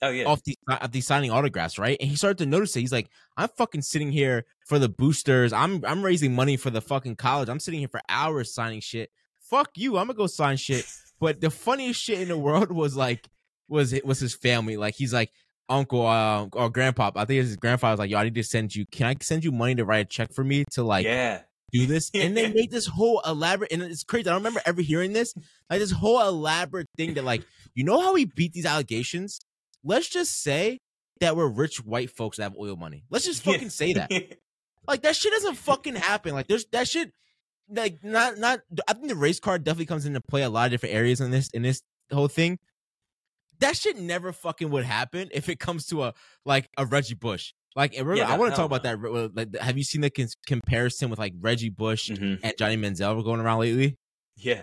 Oh 0.01 0.09
yeah, 0.09 0.25
off 0.25 0.43
these 0.43 0.57
off 0.67 0.91
these 0.91 1.07
signing 1.07 1.31
autographs, 1.31 1.77
right? 1.77 1.97
And 1.99 2.09
he 2.09 2.15
started 2.15 2.39
to 2.39 2.45
notice 2.45 2.75
it. 2.75 2.81
He's 2.81 2.91
like, 2.91 3.09
I'm 3.37 3.49
fucking 3.57 3.83
sitting 3.83 4.11
here 4.11 4.45
for 4.67 4.79
the 4.79 4.89
boosters. 4.89 5.53
I'm 5.53 5.85
I'm 5.85 6.03
raising 6.03 6.33
money 6.33 6.57
for 6.57 6.69
the 6.69 6.81
fucking 6.81 7.15
college. 7.15 7.47
I'm 7.47 7.59
sitting 7.59 7.79
here 7.79 7.89
for 7.89 8.01
hours 8.09 8.53
signing 8.53 8.81
shit. 8.81 9.09
Fuck 9.49 9.71
you. 9.75 9.97
I'm 9.97 10.07
gonna 10.07 10.17
go 10.17 10.27
sign 10.27 10.57
shit. 10.57 10.85
But 11.17 11.39
the 11.39 11.49
funniest 11.49 12.01
shit 12.01 12.19
in 12.19 12.27
the 12.27 12.37
world 12.37 12.73
was 12.73 12.97
like 12.97 13.25
was 13.69 13.93
it 13.93 14.05
was 14.05 14.19
his 14.19 14.35
family. 14.35 14.75
Like 14.75 14.95
he's 14.95 15.13
like 15.13 15.31
uncle 15.69 16.05
uh, 16.05 16.47
or 16.51 16.69
grandpa. 16.69 17.11
I 17.15 17.23
think 17.23 17.41
his 17.41 17.55
grandfather 17.55 17.93
was 17.93 17.99
like, 17.99 18.09
yo, 18.09 18.17
I 18.17 18.25
need 18.25 18.35
to 18.35 18.43
send 18.43 18.75
you. 18.75 18.85
Can 18.85 19.07
I 19.07 19.15
send 19.21 19.45
you 19.45 19.53
money 19.53 19.75
to 19.75 19.85
write 19.85 20.05
a 20.05 20.09
check 20.09 20.33
for 20.33 20.43
me 20.43 20.65
to 20.71 20.83
like 20.83 21.05
yeah, 21.05 21.43
do 21.71 21.85
this? 21.85 22.11
And 22.13 22.35
they 22.35 22.51
made 22.53 22.69
this 22.69 22.85
whole 22.85 23.21
elaborate 23.25 23.71
and 23.71 23.81
it's 23.81 24.03
crazy. 24.03 24.27
I 24.27 24.33
don't 24.33 24.41
remember 24.41 24.61
ever 24.65 24.81
hearing 24.81 25.13
this. 25.13 25.33
Like 25.69 25.79
this 25.79 25.91
whole 25.91 26.21
elaborate 26.21 26.89
thing 26.97 27.13
that 27.13 27.23
like 27.23 27.45
you 27.73 27.85
know 27.85 28.01
how 28.01 28.13
we 28.13 28.25
beat 28.25 28.51
these 28.51 28.65
allegations? 28.65 29.39
Let's 29.85 30.09
just 30.09 30.43
say 30.43 30.79
that 31.21 31.37
we're 31.37 31.47
rich 31.47 31.77
white 31.77 32.09
folks 32.09 32.37
that 32.37 32.43
have 32.43 32.57
oil 32.59 32.75
money. 32.75 33.05
Let's 33.09 33.25
just 33.25 33.43
fucking 33.43 33.69
say 33.69 33.93
that. 33.93 34.11
Like 34.87 35.01
that 35.01 35.15
shit 35.15 35.33
doesn't 35.33 35.55
fucking 35.55 35.95
happen. 35.95 36.35
Like 36.35 36.45
there's 36.45 36.65
that 36.65 36.87
shit 36.87 37.11
like 37.69 37.99
not 38.03 38.37
not 38.37 38.59
I 38.87 38.93
think 38.93 39.07
the 39.07 39.15
race 39.15 39.39
card 39.39 39.63
definitely 39.63 39.87
comes 39.87 40.05
into 40.05 40.21
play 40.21 40.43
a 40.43 40.49
lot 40.49 40.65
of 40.65 40.71
different 40.71 40.95
areas 40.95 41.21
in 41.21 41.31
this 41.31 41.49
in 41.53 41.61
this 41.61 41.81
whole 42.11 42.27
thing. 42.27 42.57
That 43.59 43.77
shit 43.77 43.97
never 43.97 44.31
fucking 44.33 44.69
would 44.69 44.83
happen 44.83 45.29
if 45.33 45.47
it 45.49 45.59
comes 45.59 45.85
to 45.87 46.03
a 46.03 46.13
like 46.45 46.67
a 46.77 46.85
Reggie 46.85 47.13
Bush. 47.15 47.53
Like 47.75 47.91
remember, 47.93 48.15
Yeah, 48.17 48.29
I 48.33 48.37
want 48.37 48.51
to 48.53 48.55
talk 48.55 48.65
about 48.65 48.83
that. 48.83 48.99
Like, 49.35 49.55
have 49.61 49.77
you 49.77 49.83
seen 49.83 50.01
the 50.01 50.09
cons- 50.09 50.35
comparison 50.45 51.09
with 51.09 51.19
like 51.19 51.33
Reggie 51.39 51.69
Bush 51.69 52.09
Mhm. 52.09 52.39
and 52.43 52.53
Johnny 52.57 52.77
Manziel 52.77 53.15
were 53.15 53.23
going 53.23 53.39
around 53.41 53.59
lately? 53.59 53.95
yeah, 54.37 54.61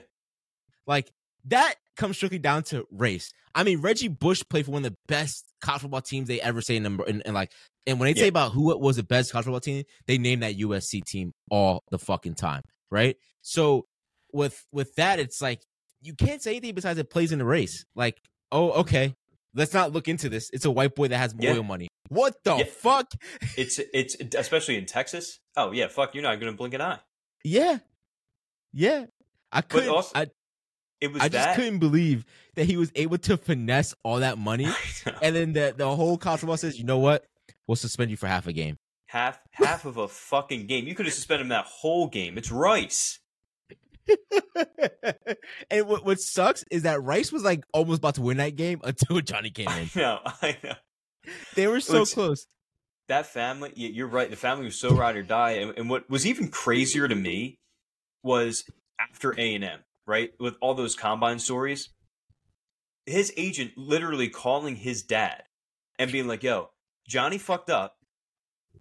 Like 0.86 1.10
that 1.46 1.74
comes 1.96 2.16
strictly 2.16 2.38
down 2.38 2.62
to 2.64 2.86
race. 2.90 3.32
I 3.54 3.64
mean, 3.64 3.80
Reggie 3.80 4.08
Bush 4.08 4.42
played 4.48 4.64
for 4.66 4.70
one 4.72 4.84
of 4.84 4.90
the 4.92 4.96
best 5.08 5.44
college 5.60 5.82
football 5.82 6.00
teams 6.00 6.28
they 6.28 6.40
ever 6.40 6.60
say 6.62 6.76
in 6.76 6.82
number 6.82 7.04
and, 7.04 7.22
and 7.26 7.34
like 7.34 7.52
and 7.86 7.98
when 7.98 8.12
they 8.12 8.18
say 8.20 8.28
about 8.28 8.52
who 8.52 8.76
was 8.78 8.96
the 8.96 9.02
best 9.02 9.32
college 9.32 9.44
football 9.46 9.60
team, 9.60 9.84
they 10.06 10.16
name 10.18 10.40
that 10.40 10.56
USC 10.56 11.02
team 11.04 11.32
all 11.50 11.82
the 11.90 11.98
fucking 11.98 12.34
time, 12.36 12.62
right? 12.92 13.16
So 13.40 13.86
with 14.32 14.64
with 14.70 14.94
that, 14.96 15.18
it's 15.18 15.42
like 15.42 15.62
you 16.02 16.14
can't 16.14 16.40
say 16.42 16.52
anything 16.52 16.74
besides 16.74 16.98
it 16.98 17.10
plays 17.10 17.32
in 17.32 17.38
the 17.40 17.44
race. 17.44 17.84
Like, 17.96 18.20
oh, 18.52 18.70
okay, 18.82 19.16
let's 19.54 19.72
not 19.74 19.92
look 19.92 20.06
into 20.08 20.28
this. 20.28 20.50
It's 20.52 20.64
a 20.64 20.70
white 20.70 20.94
boy 20.94 21.08
that 21.08 21.18
has 21.18 21.34
Yeah. 21.38 21.54
oil 21.54 21.62
money. 21.64 21.88
What 22.08 22.36
the 22.44 22.56
Yeah. 22.58 22.64
fuck? 22.64 23.10
it's 23.56 23.80
it's 23.92 24.16
especially 24.36 24.76
in 24.76 24.86
Texas. 24.86 25.40
Oh 25.56 25.72
yeah, 25.72 25.88
fuck, 25.88 26.14
you're 26.14 26.22
not 26.22 26.38
going 26.38 26.52
to 26.52 26.56
blink 26.56 26.74
an 26.74 26.82
eye. 26.82 26.98
Yeah, 27.44 27.78
yeah. 28.72 29.06
I 29.50 29.60
couldn't. 29.62 29.88
also- 29.90 30.12
I, 30.14 30.26
It 31.00 31.12
was 31.12 31.20
I 31.22 31.28
just 31.28 31.56
couldn't 31.56 31.78
believe 31.80 32.24
that 32.54 32.64
he 32.66 32.76
was 32.76 32.92
able 32.94 33.18
to 33.18 33.36
finesse 33.36 33.92
all 34.04 34.20
that 34.20 34.38
money. 34.50 34.68
And 35.20 35.34
then 35.34 35.52
the 35.52 35.74
the 35.76 35.94
whole 35.96 36.16
college 36.18 36.40
football 36.40 36.56
says, 36.56 36.78
you 36.78 36.84
know 36.84 36.98
what? 36.98 37.24
We'll 37.66 37.76
suspend 37.76 38.10
you 38.10 38.16
for 38.16 38.26
half 38.28 38.46
a 38.46 38.52
game. 38.52 38.76
Half 39.12 39.38
half 39.50 39.84
of 39.84 39.98
a 39.98 40.08
fucking 40.08 40.66
game. 40.66 40.86
You 40.86 40.94
could 40.94 41.04
have 41.06 41.14
suspended 41.14 41.42
him 41.42 41.48
that 41.50 41.66
whole 41.66 42.08
game. 42.08 42.38
It's 42.38 42.50
Rice. 42.50 43.18
and 45.70 45.86
what, 45.86 46.04
what 46.04 46.18
sucks 46.20 46.64
is 46.70 46.82
that 46.82 47.02
Rice 47.02 47.30
was 47.30 47.44
like 47.44 47.64
almost 47.72 47.98
about 47.98 48.14
to 48.16 48.22
win 48.22 48.38
that 48.38 48.56
game 48.56 48.80
until 48.84 49.20
Johnny 49.24 49.50
came 49.50 49.68
in. 49.68 49.90
I 49.94 49.98
know, 49.98 50.18
I 50.42 50.56
know. 50.64 50.74
They 51.54 51.66
were 51.66 51.80
so 51.80 51.96
It's- 52.02 52.14
close. 52.14 52.46
that 53.08 53.26
family 53.26 53.70
you're 53.76 54.06
right 54.08 54.30
the 54.30 54.36
family 54.36 54.64
was 54.64 54.78
so 54.78 54.94
ride 54.94 55.16
or 55.16 55.22
die 55.22 55.52
and, 55.52 55.76
and 55.76 55.90
what 55.90 56.08
was 56.08 56.26
even 56.26 56.48
crazier 56.48 57.06
to 57.06 57.14
me 57.14 57.58
was 58.22 58.64
after 58.98 59.32
a&m 59.32 59.80
right 60.06 60.30
with 60.40 60.56
all 60.60 60.74
those 60.74 60.94
combine 60.96 61.38
stories 61.38 61.90
his 63.06 63.32
agent 63.36 63.72
literally 63.76 64.28
calling 64.28 64.76
his 64.76 65.02
dad 65.02 65.42
and 65.98 66.10
being 66.10 66.26
like 66.26 66.42
yo 66.42 66.70
johnny 67.06 67.38
fucked 67.38 67.70
up 67.70 67.96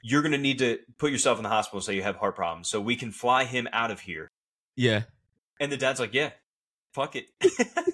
you're 0.03 0.21
going 0.21 0.31
to 0.31 0.37
need 0.37 0.59
to 0.59 0.79
put 0.97 1.11
yourself 1.11 1.37
in 1.37 1.43
the 1.43 1.49
hospital, 1.49 1.77
and 1.77 1.85
say 1.85 1.95
you 1.95 2.03
have 2.03 2.17
heart 2.17 2.35
problems, 2.35 2.69
so 2.69 2.81
we 2.81 2.95
can 2.95 3.11
fly 3.11 3.43
him 3.43 3.67
out 3.71 3.91
of 3.91 4.01
here. 4.01 4.29
Yeah. 4.75 5.03
And 5.59 5.71
the 5.71 5.77
dad's 5.77 5.99
like, 5.99 6.13
yeah, 6.13 6.31
fuck 6.93 7.15
it. 7.15 7.25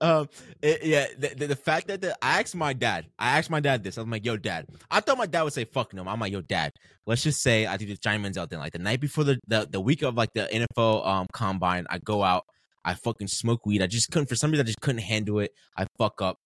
um, 0.00 0.28
it, 0.62 0.84
yeah, 0.84 1.06
the, 1.18 1.34
the, 1.34 1.46
the, 1.48 1.56
fact 1.56 1.88
that 1.88 2.00
the, 2.00 2.16
I 2.22 2.40
asked 2.40 2.54
my 2.54 2.72
dad, 2.72 3.06
I 3.18 3.38
asked 3.38 3.50
my 3.50 3.60
dad 3.60 3.82
this. 3.82 3.96
I'm 3.96 4.10
like, 4.10 4.24
yo, 4.24 4.36
dad. 4.36 4.66
I 4.90 5.00
thought 5.00 5.18
my 5.18 5.26
dad 5.26 5.42
would 5.42 5.52
say, 5.52 5.64
fuck 5.64 5.92
no. 5.94 6.06
I'm 6.06 6.20
like, 6.20 6.32
yo, 6.32 6.40
dad. 6.40 6.72
Let's 7.06 7.22
just 7.22 7.42
say 7.42 7.66
I 7.66 7.76
do 7.76 7.86
the 7.86 7.96
Giant 7.96 8.36
out 8.36 8.50
there. 8.50 8.58
Like 8.58 8.72
the 8.72 8.78
night 8.78 9.00
before 9.00 9.24
the, 9.24 9.38
the 9.46 9.66
the 9.70 9.80
week 9.80 10.02
of 10.02 10.14
like 10.14 10.32
the 10.34 10.48
NFL 10.52 11.06
um 11.06 11.26
combine, 11.32 11.86
I 11.88 11.98
go 11.98 12.22
out, 12.22 12.44
I 12.84 12.94
fucking 12.94 13.28
smoke 13.28 13.64
weed. 13.64 13.82
I 13.82 13.86
just 13.86 14.10
couldn't 14.10 14.28
for 14.28 14.36
some 14.36 14.50
reason 14.50 14.64
I 14.64 14.66
just 14.66 14.80
couldn't 14.80 15.02
handle 15.02 15.40
it. 15.40 15.52
I 15.76 15.86
fuck 15.96 16.20
up. 16.20 16.38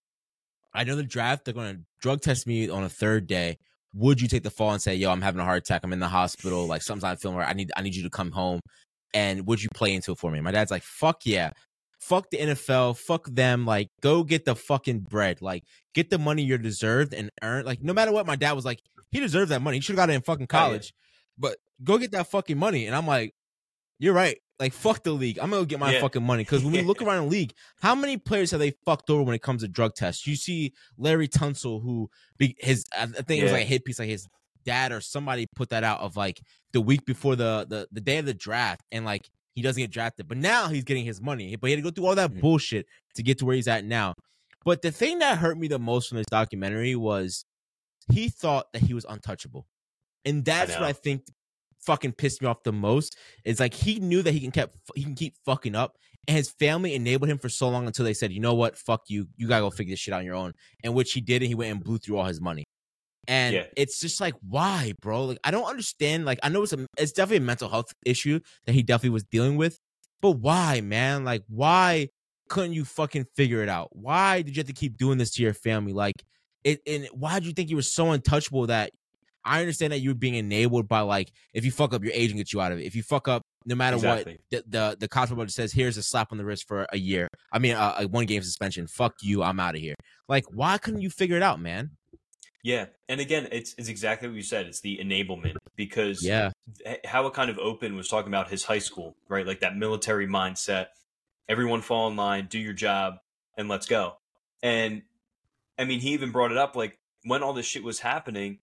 I 0.72 0.84
know 0.84 0.96
the 0.96 1.02
draft. 1.02 1.44
They're 1.44 1.54
gonna 1.54 1.80
drug 2.00 2.20
test 2.20 2.46
me 2.46 2.68
on 2.68 2.84
a 2.84 2.88
third 2.88 3.26
day. 3.26 3.58
Would 3.94 4.20
you 4.20 4.28
take 4.28 4.42
the 4.42 4.50
fall 4.50 4.72
and 4.72 4.80
say, 4.80 4.94
yo, 4.94 5.10
I'm 5.10 5.20
having 5.20 5.40
a 5.40 5.44
heart 5.44 5.58
attack. 5.58 5.82
I'm 5.84 5.92
in 5.92 6.00
the 6.00 6.08
hospital. 6.08 6.66
Like 6.66 6.82
something's 6.82 7.02
not 7.02 7.20
feeling 7.20 7.36
right. 7.36 7.48
I 7.48 7.52
need 7.52 7.70
I 7.76 7.82
need 7.82 7.94
you 7.94 8.02
to 8.04 8.10
come 8.10 8.30
home. 8.30 8.60
And 9.14 9.46
would 9.46 9.62
you 9.62 9.68
play 9.74 9.94
into 9.94 10.12
it 10.12 10.18
for 10.18 10.30
me? 10.30 10.40
My 10.40 10.52
dad's 10.52 10.70
like, 10.70 10.82
fuck 10.82 11.26
yeah 11.26 11.50
fuck 12.02 12.30
the 12.30 12.38
NFL, 12.38 12.96
fuck 12.96 13.28
them. 13.28 13.64
Like, 13.64 13.88
go 14.00 14.24
get 14.24 14.44
the 14.44 14.56
fucking 14.56 15.00
bread. 15.00 15.40
Like, 15.40 15.62
get 15.94 16.10
the 16.10 16.18
money 16.18 16.42
you're 16.42 16.58
deserved 16.58 17.14
and 17.14 17.30
earn. 17.42 17.64
Like, 17.64 17.80
no 17.80 17.92
matter 17.92 18.12
what, 18.12 18.26
my 18.26 18.36
dad 18.36 18.52
was 18.52 18.64
like, 18.64 18.82
he 19.12 19.20
deserves 19.20 19.50
that 19.50 19.62
money. 19.62 19.76
He 19.76 19.80
should 19.80 19.96
have 19.96 20.08
got 20.08 20.10
it 20.10 20.16
in 20.16 20.22
fucking 20.22 20.48
college. 20.48 20.92
Oh, 20.92 20.96
yeah. 20.96 21.50
But 21.50 21.56
go 21.84 21.98
get 21.98 22.10
that 22.12 22.26
fucking 22.26 22.58
money. 22.58 22.86
And 22.86 22.96
I'm 22.96 23.06
like, 23.06 23.34
you're 24.00 24.14
right. 24.14 24.38
Like, 24.62 24.72
fuck 24.72 25.02
the 25.02 25.10
league. 25.10 25.40
I'm 25.40 25.50
gonna 25.50 25.66
get 25.66 25.80
my 25.80 25.92
yeah. 25.92 26.00
fucking 26.00 26.22
money. 26.22 26.44
Because 26.44 26.62
when 26.62 26.72
we 26.72 26.82
look 26.82 27.02
around 27.02 27.24
the 27.24 27.30
league, 27.30 27.52
how 27.80 27.96
many 27.96 28.16
players 28.16 28.52
have 28.52 28.60
they 28.60 28.70
fucked 28.84 29.10
over 29.10 29.24
when 29.24 29.34
it 29.34 29.42
comes 29.42 29.62
to 29.62 29.68
drug 29.68 29.96
tests? 29.96 30.24
You 30.24 30.36
see 30.36 30.72
Larry 30.96 31.26
Tunsil, 31.26 31.82
who 31.82 32.08
his 32.38 32.84
I 32.96 33.06
think 33.06 33.28
yeah. 33.28 33.36
it 33.36 33.42
was 33.42 33.52
like 33.52 33.62
a 33.62 33.66
hit 33.66 33.84
piece, 33.84 33.98
like 33.98 34.08
his 34.08 34.28
dad 34.64 34.92
or 34.92 35.00
somebody 35.00 35.48
put 35.56 35.70
that 35.70 35.82
out 35.82 35.98
of 35.98 36.16
like 36.16 36.40
the 36.72 36.80
week 36.80 37.04
before 37.04 37.34
the 37.34 37.66
the, 37.68 37.88
the 37.90 38.00
day 38.00 38.18
of 38.18 38.24
the 38.26 38.34
draft, 38.34 38.82
and 38.92 39.04
like 39.04 39.28
he 39.56 39.62
doesn't 39.62 39.82
get 39.82 39.90
drafted. 39.90 40.28
But 40.28 40.38
now 40.38 40.68
he's 40.68 40.84
getting 40.84 41.04
his 41.04 41.20
money. 41.20 41.56
But 41.56 41.66
he 41.66 41.72
had 41.72 41.82
to 41.82 41.90
go 41.90 41.92
through 41.92 42.06
all 42.06 42.14
that 42.14 42.30
mm-hmm. 42.30 42.40
bullshit 42.40 42.86
to 43.16 43.24
get 43.24 43.38
to 43.38 43.44
where 43.44 43.56
he's 43.56 43.66
at 43.66 43.84
now. 43.84 44.14
But 44.64 44.82
the 44.82 44.92
thing 44.92 45.18
that 45.18 45.38
hurt 45.38 45.58
me 45.58 45.66
the 45.66 45.80
most 45.80 46.08
from 46.08 46.18
this 46.18 46.26
documentary 46.30 46.94
was 46.94 47.44
he 48.12 48.28
thought 48.28 48.66
that 48.72 48.82
he 48.82 48.94
was 48.94 49.04
untouchable. 49.08 49.66
And 50.24 50.44
that's 50.44 50.76
I 50.76 50.80
what 50.80 50.88
I 50.88 50.92
think 50.92 51.24
fucking 51.84 52.12
pissed 52.12 52.42
me 52.42 52.48
off 52.48 52.62
the 52.62 52.72
most. 52.72 53.16
Is 53.44 53.60
like 53.60 53.74
he 53.74 54.00
knew 54.00 54.22
that 54.22 54.32
he 54.32 54.40
can 54.40 54.50
kept 54.50 54.76
he 54.94 55.02
can 55.02 55.14
keep 55.14 55.34
fucking 55.44 55.74
up. 55.74 55.96
And 56.28 56.36
his 56.36 56.50
family 56.50 56.94
enabled 56.94 57.30
him 57.30 57.38
for 57.38 57.48
so 57.48 57.68
long 57.68 57.86
until 57.86 58.04
they 58.04 58.14
said, 58.14 58.32
you 58.32 58.38
know 58.38 58.54
what, 58.54 58.76
fuck 58.78 59.02
you. 59.08 59.26
You 59.36 59.48
gotta 59.48 59.62
go 59.62 59.70
figure 59.70 59.92
this 59.92 60.00
shit 60.00 60.14
out 60.14 60.20
on 60.20 60.24
your 60.24 60.36
own. 60.36 60.52
And 60.84 60.94
which 60.94 61.12
he 61.12 61.20
did, 61.20 61.42
and 61.42 61.48
he 61.48 61.54
went 61.56 61.72
and 61.72 61.82
blew 61.82 61.98
through 61.98 62.18
all 62.18 62.26
his 62.26 62.40
money. 62.40 62.64
And 63.28 63.54
yeah. 63.54 63.64
it's 63.76 64.00
just 64.00 64.20
like, 64.20 64.34
why, 64.40 64.94
bro? 65.00 65.26
Like, 65.26 65.38
I 65.44 65.50
don't 65.50 65.64
understand. 65.64 66.24
Like, 66.24 66.38
I 66.42 66.48
know 66.48 66.62
it's 66.62 66.72
a, 66.72 66.86
it's 66.98 67.12
definitely 67.12 67.38
a 67.38 67.46
mental 67.46 67.68
health 67.68 67.92
issue 68.04 68.40
that 68.66 68.72
he 68.72 68.82
definitely 68.82 69.10
was 69.10 69.24
dealing 69.24 69.56
with, 69.56 69.78
but 70.20 70.32
why, 70.32 70.80
man? 70.80 71.24
Like, 71.24 71.42
why 71.48 72.08
couldn't 72.48 72.72
you 72.72 72.84
fucking 72.84 73.26
figure 73.36 73.62
it 73.62 73.68
out? 73.68 73.88
Why 73.92 74.42
did 74.42 74.56
you 74.56 74.60
have 74.60 74.66
to 74.66 74.72
keep 74.72 74.96
doing 74.96 75.18
this 75.18 75.30
to 75.32 75.42
your 75.42 75.54
family? 75.54 75.92
Like, 75.92 76.14
it, 76.64 76.80
and 76.86 77.08
why 77.12 77.38
did 77.38 77.46
you 77.46 77.52
think 77.52 77.70
you 77.70 77.76
were 77.76 77.82
so 77.82 78.10
untouchable 78.10 78.66
that 78.66 78.90
I 79.44 79.60
understand 79.60 79.92
that 79.92 80.00
you're 80.00 80.14
being 80.14 80.34
enabled 80.34 80.88
by 80.88 81.00
like, 81.00 81.32
if 81.52 81.64
you 81.64 81.70
fuck 81.70 81.92
up, 81.94 82.04
your 82.04 82.12
agent 82.14 82.38
gets 82.38 82.52
you 82.52 82.60
out 82.60 82.72
of 82.72 82.78
it. 82.78 82.84
If 82.84 82.94
you 82.94 83.02
fuck 83.02 83.28
up, 83.28 83.42
no 83.64 83.74
matter 83.74 83.96
exactly. 83.96 84.38
what, 84.50 84.64
the, 84.70 84.96
the 84.98 85.08
the 85.08 85.26
football 85.26 85.48
says, 85.48 85.72
here's 85.72 85.96
a 85.96 86.02
slap 86.02 86.32
on 86.32 86.38
the 86.38 86.44
wrist 86.44 86.66
for 86.66 86.86
a 86.92 86.98
year. 86.98 87.28
I 87.52 87.58
mean, 87.58 87.74
uh, 87.74 87.96
a 87.98 88.08
one 88.08 88.26
game 88.26 88.42
suspension. 88.42 88.86
Fuck 88.86 89.14
you, 89.22 89.42
I'm 89.42 89.60
out 89.60 89.74
of 89.74 89.80
here. 89.80 89.94
Like, 90.28 90.44
why 90.50 90.78
couldn't 90.78 91.00
you 91.00 91.10
figure 91.10 91.36
it 91.36 91.42
out, 91.42 91.60
man? 91.60 91.90
Yeah, 92.64 92.86
and 93.08 93.20
again, 93.20 93.48
it's 93.50 93.74
it's 93.76 93.88
exactly 93.88 94.28
what 94.28 94.36
you 94.36 94.42
said. 94.42 94.66
It's 94.66 94.80
the 94.80 94.98
enablement 94.98 95.56
because 95.74 96.24
yeah, 96.24 96.50
how 97.04 97.26
it 97.26 97.34
kind 97.34 97.50
of 97.50 97.58
open 97.58 97.96
was 97.96 98.08
talking 98.08 98.28
about 98.28 98.48
his 98.48 98.64
high 98.64 98.78
school, 98.78 99.16
right? 99.28 99.46
Like 99.46 99.60
that 99.60 99.76
military 99.76 100.28
mindset. 100.28 100.86
Everyone 101.48 101.82
fall 101.82 102.08
in 102.08 102.16
line, 102.16 102.46
do 102.46 102.58
your 102.58 102.72
job, 102.72 103.16
and 103.58 103.68
let's 103.68 103.86
go. 103.86 104.14
And 104.62 105.02
I 105.76 105.84
mean, 105.84 105.98
he 105.98 106.10
even 106.10 106.30
brought 106.30 106.52
it 106.52 106.56
up 106.56 106.76
like 106.76 106.98
when 107.24 107.42
all 107.42 107.52
this 107.52 107.66
shit 107.66 107.82
was 107.82 107.98
happening, 107.98 108.60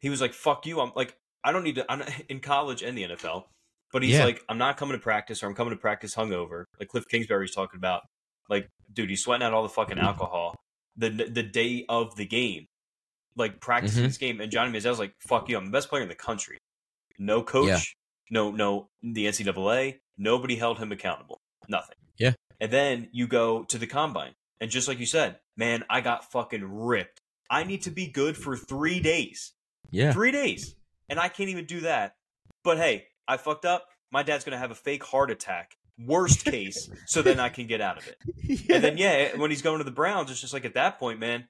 he 0.00 0.10
was 0.10 0.20
like, 0.20 0.34
"Fuck 0.34 0.66
you." 0.66 0.80
I'm 0.80 0.92
like, 0.94 1.16
I 1.44 1.52
don't 1.52 1.64
need 1.64 1.76
to. 1.76 1.90
I'm 1.90 2.02
in 2.28 2.40
college 2.40 2.82
and 2.82 2.96
the 2.96 3.04
NFL, 3.04 3.44
but 3.92 4.02
he's 4.02 4.14
yeah. 4.14 4.24
like, 4.24 4.42
I'm 4.48 4.58
not 4.58 4.76
coming 4.76 4.96
to 4.96 5.02
practice, 5.02 5.42
or 5.42 5.46
I'm 5.46 5.54
coming 5.54 5.72
to 5.72 5.80
practice 5.80 6.14
hungover. 6.14 6.64
Like 6.78 6.88
Cliff 6.88 7.06
Kingsbury's 7.08 7.54
talking 7.54 7.78
about, 7.78 8.02
like, 8.48 8.68
dude, 8.92 9.10
he's 9.10 9.22
sweating 9.22 9.46
out 9.46 9.52
all 9.52 9.62
the 9.62 9.68
fucking 9.68 9.98
alcohol 9.98 10.56
the 10.96 11.10
the 11.10 11.42
day 11.42 11.84
of 11.88 12.16
the 12.16 12.26
game 12.26 12.66
like 13.38 13.60
practicing 13.60 14.00
mm-hmm. 14.00 14.08
this 14.08 14.18
game. 14.18 14.40
And 14.40 14.50
Johnny 14.50 14.72
Manziel's 14.72 14.98
like, 14.98 15.14
"Fuck 15.20 15.48
you! 15.48 15.56
I'm 15.56 15.66
the 15.66 15.70
best 15.70 15.88
player 15.88 16.02
in 16.02 16.08
the 16.08 16.14
country. 16.14 16.58
No 17.18 17.42
coach, 17.42 17.68
yeah. 17.68 17.78
no 18.30 18.50
no 18.50 18.88
the 19.02 19.26
NCAA. 19.26 20.00
Nobody 20.18 20.56
held 20.56 20.78
him 20.78 20.92
accountable. 20.92 21.38
Nothing. 21.68 21.96
Yeah. 22.18 22.32
And 22.60 22.72
then 22.72 23.08
you 23.12 23.28
go 23.28 23.64
to 23.64 23.78
the 23.78 23.86
combine, 23.86 24.34
and 24.60 24.70
just 24.70 24.88
like 24.88 24.98
you 24.98 25.06
said, 25.06 25.38
man, 25.56 25.84
I 25.88 26.00
got 26.00 26.30
fucking 26.30 26.64
ripped. 26.64 27.20
I 27.48 27.64
need 27.64 27.82
to 27.82 27.90
be 27.90 28.08
good 28.08 28.36
for 28.36 28.56
three 28.56 29.00
days. 29.00 29.52
Yeah. 29.90 30.12
Three 30.12 30.30
days, 30.30 30.74
and 31.08 31.18
I 31.18 31.28
can't 31.28 31.48
even 31.48 31.64
do 31.64 31.80
that. 31.80 32.16
But 32.64 32.78
hey, 32.78 33.06
I 33.26 33.36
fucked 33.36 33.64
up. 33.64 33.86
My 34.10 34.22
dad's 34.22 34.44
gonna 34.44 34.58
have 34.58 34.70
a 34.70 34.76
fake 34.76 35.04
heart 35.04 35.30
attack 35.30 35.76
worst 35.98 36.44
case, 36.44 36.90
so 37.06 37.22
then 37.22 37.40
I 37.40 37.48
can 37.48 37.66
get 37.66 37.80
out 37.80 37.98
of 37.98 38.06
it. 38.06 38.16
Yeah. 38.42 38.56
And 38.76 38.84
then 38.84 38.98
yeah, 38.98 39.36
when 39.36 39.50
he's 39.50 39.62
going 39.62 39.78
to 39.78 39.84
the 39.84 39.90
Browns, 39.90 40.30
it's 40.30 40.40
just 40.40 40.52
like 40.52 40.64
at 40.64 40.74
that 40.74 40.98
point, 40.98 41.18
man, 41.18 41.48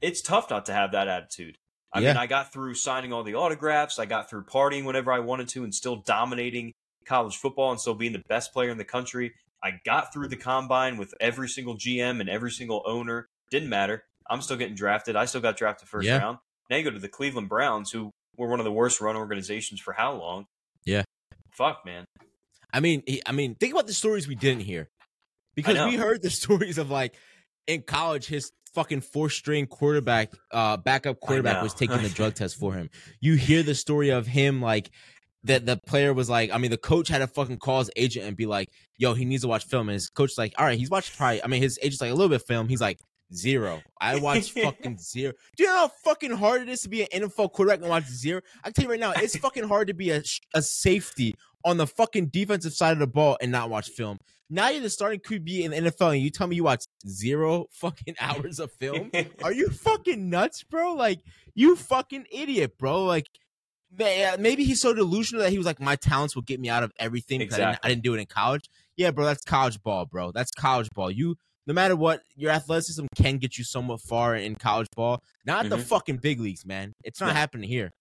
it's 0.00 0.20
tough 0.20 0.50
not 0.50 0.66
to 0.66 0.72
have 0.72 0.92
that 0.92 1.08
attitude. 1.08 1.58
I 1.92 2.00
yeah. 2.00 2.08
mean, 2.08 2.16
I 2.18 2.26
got 2.26 2.52
through 2.52 2.74
signing 2.74 3.12
all 3.12 3.22
the 3.22 3.34
autographs. 3.34 3.98
I 3.98 4.06
got 4.06 4.30
through 4.30 4.44
partying 4.44 4.84
whenever 4.84 5.12
I 5.12 5.18
wanted 5.18 5.48
to 5.50 5.64
and 5.64 5.74
still 5.74 5.96
dominating 5.96 6.72
college 7.04 7.36
football 7.36 7.70
and 7.70 7.80
still 7.80 7.94
being 7.94 8.12
the 8.12 8.22
best 8.28 8.52
player 8.52 8.70
in 8.70 8.78
the 8.78 8.84
country. 8.84 9.34
I 9.62 9.80
got 9.84 10.12
through 10.12 10.28
the 10.28 10.36
combine 10.36 10.96
with 10.96 11.14
every 11.20 11.48
single 11.48 11.76
GM 11.76 12.20
and 12.20 12.28
every 12.28 12.50
single 12.50 12.82
owner. 12.86 13.28
Didn't 13.50 13.68
matter. 13.68 14.04
I'm 14.28 14.40
still 14.40 14.56
getting 14.56 14.76
drafted. 14.76 15.16
I 15.16 15.24
still 15.24 15.40
got 15.40 15.56
drafted 15.56 15.88
first 15.88 16.06
yeah. 16.06 16.18
round. 16.18 16.38
Now 16.70 16.76
you 16.76 16.84
go 16.84 16.90
to 16.90 16.98
the 17.00 17.08
Cleveland 17.08 17.48
Browns, 17.48 17.90
who 17.90 18.12
were 18.36 18.48
one 18.48 18.60
of 18.60 18.64
the 18.64 18.72
worst 18.72 19.00
run 19.00 19.16
organizations 19.16 19.80
for 19.80 19.92
how 19.92 20.14
long? 20.14 20.46
Yeah. 20.84 21.02
Fuck, 21.50 21.84
man. 21.84 22.04
I 22.72 22.78
mean, 22.78 23.02
I 23.26 23.32
mean, 23.32 23.56
think 23.56 23.74
about 23.74 23.88
the 23.88 23.92
stories 23.92 24.28
we 24.28 24.36
didn't 24.36 24.62
hear 24.62 24.88
because 25.56 25.76
we 25.90 25.96
heard 25.96 26.22
the 26.22 26.30
stories 26.30 26.78
of 26.78 26.88
like 26.88 27.14
in 27.66 27.82
college, 27.82 28.26
his 28.26 28.52
fucking 28.72 29.00
four 29.00 29.28
string 29.28 29.66
quarterback, 29.66 30.32
uh, 30.52 30.76
backup 30.76 31.18
quarterback 31.18 31.60
was 31.60 31.74
taking 31.74 32.00
the 32.02 32.08
drug 32.14 32.34
test 32.34 32.56
for 32.56 32.72
him. 32.72 32.88
You 33.20 33.34
hear 33.34 33.64
the 33.64 33.74
story 33.74 34.10
of 34.10 34.28
him 34.28 34.62
like 34.62 34.90
that 35.44 35.66
the 35.66 35.76
player 35.76 36.14
was 36.14 36.30
like, 36.30 36.52
I 36.52 36.58
mean, 36.58 36.70
the 36.70 36.78
coach 36.78 37.08
had 37.08 37.18
to 37.18 37.26
fucking 37.26 37.58
call 37.58 37.80
his 37.80 37.90
agent 37.96 38.26
and 38.26 38.36
be 38.36 38.46
like, 38.46 38.68
yo, 38.96 39.14
he 39.14 39.24
needs 39.24 39.42
to 39.42 39.48
watch 39.48 39.64
film. 39.64 39.88
And 39.88 39.94
his 39.94 40.08
coach's 40.08 40.38
like, 40.38 40.54
all 40.56 40.66
right, 40.66 40.78
he's 40.78 40.90
watched 40.90 41.16
probably, 41.16 41.42
I 41.42 41.48
mean, 41.48 41.62
his 41.62 41.78
agent's 41.82 42.00
like 42.00 42.10
a 42.10 42.14
little 42.14 42.28
bit 42.28 42.46
film. 42.46 42.68
He's 42.68 42.80
like, 42.80 43.00
zero. 43.34 43.82
I 44.00 44.16
watched 44.16 44.52
fucking 44.58 44.98
zero. 44.98 45.32
Do 45.56 45.64
you 45.64 45.68
know 45.68 45.76
how 45.76 45.88
fucking 45.88 46.32
hard 46.32 46.62
it 46.62 46.68
is 46.68 46.80
to 46.80 46.88
be 46.88 47.02
an 47.02 47.08
NFL 47.22 47.52
quarterback 47.52 47.80
and 47.80 47.88
watch 47.88 48.06
zero? 48.06 48.40
I 48.62 48.68
can 48.68 48.72
tell 48.74 48.84
you 48.84 48.90
right 48.90 49.00
now, 49.00 49.12
it's 49.16 49.36
fucking 49.36 49.68
hard 49.68 49.88
to 49.88 49.94
be 49.94 50.10
a, 50.10 50.22
a 50.54 50.62
safety 50.62 51.34
on 51.64 51.76
the 51.76 51.86
fucking 51.86 52.26
defensive 52.26 52.72
side 52.72 52.92
of 52.92 52.98
the 52.98 53.06
ball 53.06 53.36
and 53.40 53.52
not 53.52 53.70
watch 53.70 53.88
film. 53.88 54.18
Now 54.48 54.68
you're 54.70 54.82
the 54.82 54.90
starting 54.90 55.20
QB 55.20 55.60
in 55.60 55.70
the 55.70 55.90
NFL, 55.90 56.14
and 56.14 56.22
you 56.22 56.30
tell 56.30 56.48
me 56.48 56.56
you 56.56 56.64
watch 56.64 56.84
zero 57.06 57.66
fucking 57.70 58.16
hours 58.20 58.58
of 58.58 58.72
film? 58.72 59.10
Are 59.44 59.52
you 59.52 59.68
fucking 59.70 60.28
nuts, 60.28 60.64
bro? 60.64 60.94
Like 60.94 61.20
you 61.54 61.76
fucking 61.76 62.26
idiot, 62.32 62.76
bro. 62.76 63.04
Like 63.04 63.26
maybe 63.96 64.64
he's 64.64 64.80
so 64.80 64.92
delusional 64.92 65.42
that 65.44 65.50
he 65.50 65.58
was 65.58 65.66
like, 65.66 65.80
my 65.80 65.96
talents 65.96 66.34
will 66.34 66.42
get 66.42 66.60
me 66.60 66.68
out 66.68 66.82
of 66.82 66.92
everything. 66.98 67.40
Exactly. 67.40 67.64
I 67.64 67.70
didn't, 67.70 67.80
I 67.84 67.88
didn't 67.88 68.02
do 68.02 68.14
it 68.14 68.18
in 68.18 68.26
college. 68.26 68.68
Yeah, 68.96 69.10
bro, 69.12 69.24
that's 69.24 69.44
college 69.44 69.82
ball, 69.82 70.06
bro. 70.06 70.32
That's 70.32 70.50
college 70.50 70.90
ball. 70.94 71.10
You 71.10 71.36
no 71.70 71.74
matter 71.74 71.94
what, 71.94 72.24
your 72.34 72.50
athleticism 72.50 73.06
can 73.14 73.38
get 73.38 73.56
you 73.56 73.62
somewhat 73.62 74.00
far 74.00 74.34
in 74.34 74.56
college 74.56 74.88
ball. 74.96 75.22
Not 75.46 75.66
mm-hmm. 75.66 75.68
the 75.68 75.78
fucking 75.78 76.16
big 76.16 76.40
leagues, 76.40 76.66
man. 76.66 76.94
It's 77.04 77.20
not 77.20 77.28
yeah. 77.28 77.34
happening 77.34 77.68
here. 77.68 77.92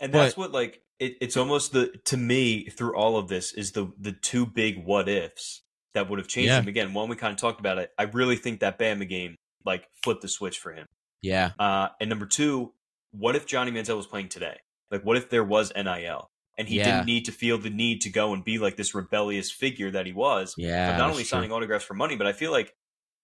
And 0.00 0.12
that's 0.12 0.36
what 0.36 0.50
like 0.50 0.82
it, 0.98 1.16
it's 1.20 1.36
almost 1.36 1.72
the 1.72 1.92
to 2.06 2.16
me 2.16 2.64
through 2.68 2.96
all 2.96 3.16
of 3.16 3.28
this 3.28 3.52
is 3.52 3.70
the 3.70 3.92
the 3.96 4.10
two 4.10 4.44
big 4.44 4.84
what 4.84 5.08
ifs 5.08 5.62
that 5.94 6.10
would 6.10 6.18
have 6.18 6.26
changed 6.26 6.48
yeah. 6.48 6.58
him. 6.58 6.66
Again, 6.66 6.94
one 6.94 7.08
we 7.08 7.14
kind 7.14 7.32
of 7.32 7.38
talked 7.38 7.60
about 7.60 7.78
it. 7.78 7.92
I 7.96 8.02
really 8.02 8.34
think 8.34 8.58
that 8.58 8.76
Bama 8.76 9.08
game 9.08 9.36
like 9.64 9.86
flipped 10.02 10.22
the 10.22 10.28
switch 10.28 10.58
for 10.58 10.72
him. 10.72 10.86
Yeah. 11.22 11.52
Uh, 11.60 11.90
and 12.00 12.10
number 12.10 12.26
two, 12.26 12.72
what 13.12 13.36
if 13.36 13.46
Johnny 13.46 13.70
Manziel 13.70 13.96
was 13.96 14.08
playing 14.08 14.30
today? 14.30 14.58
Like, 14.90 15.04
what 15.04 15.16
if 15.16 15.30
there 15.30 15.44
was 15.44 15.72
NIL 15.76 16.26
and 16.58 16.66
he 16.66 16.78
yeah. 16.78 16.84
didn't 16.84 17.06
need 17.06 17.26
to 17.26 17.32
feel 17.32 17.56
the 17.56 17.70
need 17.70 18.00
to 18.00 18.10
go 18.10 18.32
and 18.32 18.44
be 18.44 18.58
like 18.58 18.76
this 18.76 18.96
rebellious 18.96 19.52
figure 19.52 19.92
that 19.92 20.06
he 20.06 20.12
was? 20.12 20.56
Yeah. 20.58 20.96
not 20.96 21.10
only 21.10 21.22
signing 21.22 21.52
autographs 21.52 21.84
for 21.84 21.94
money, 21.94 22.16
but 22.16 22.26
I 22.26 22.32
feel 22.32 22.50
like 22.50 22.74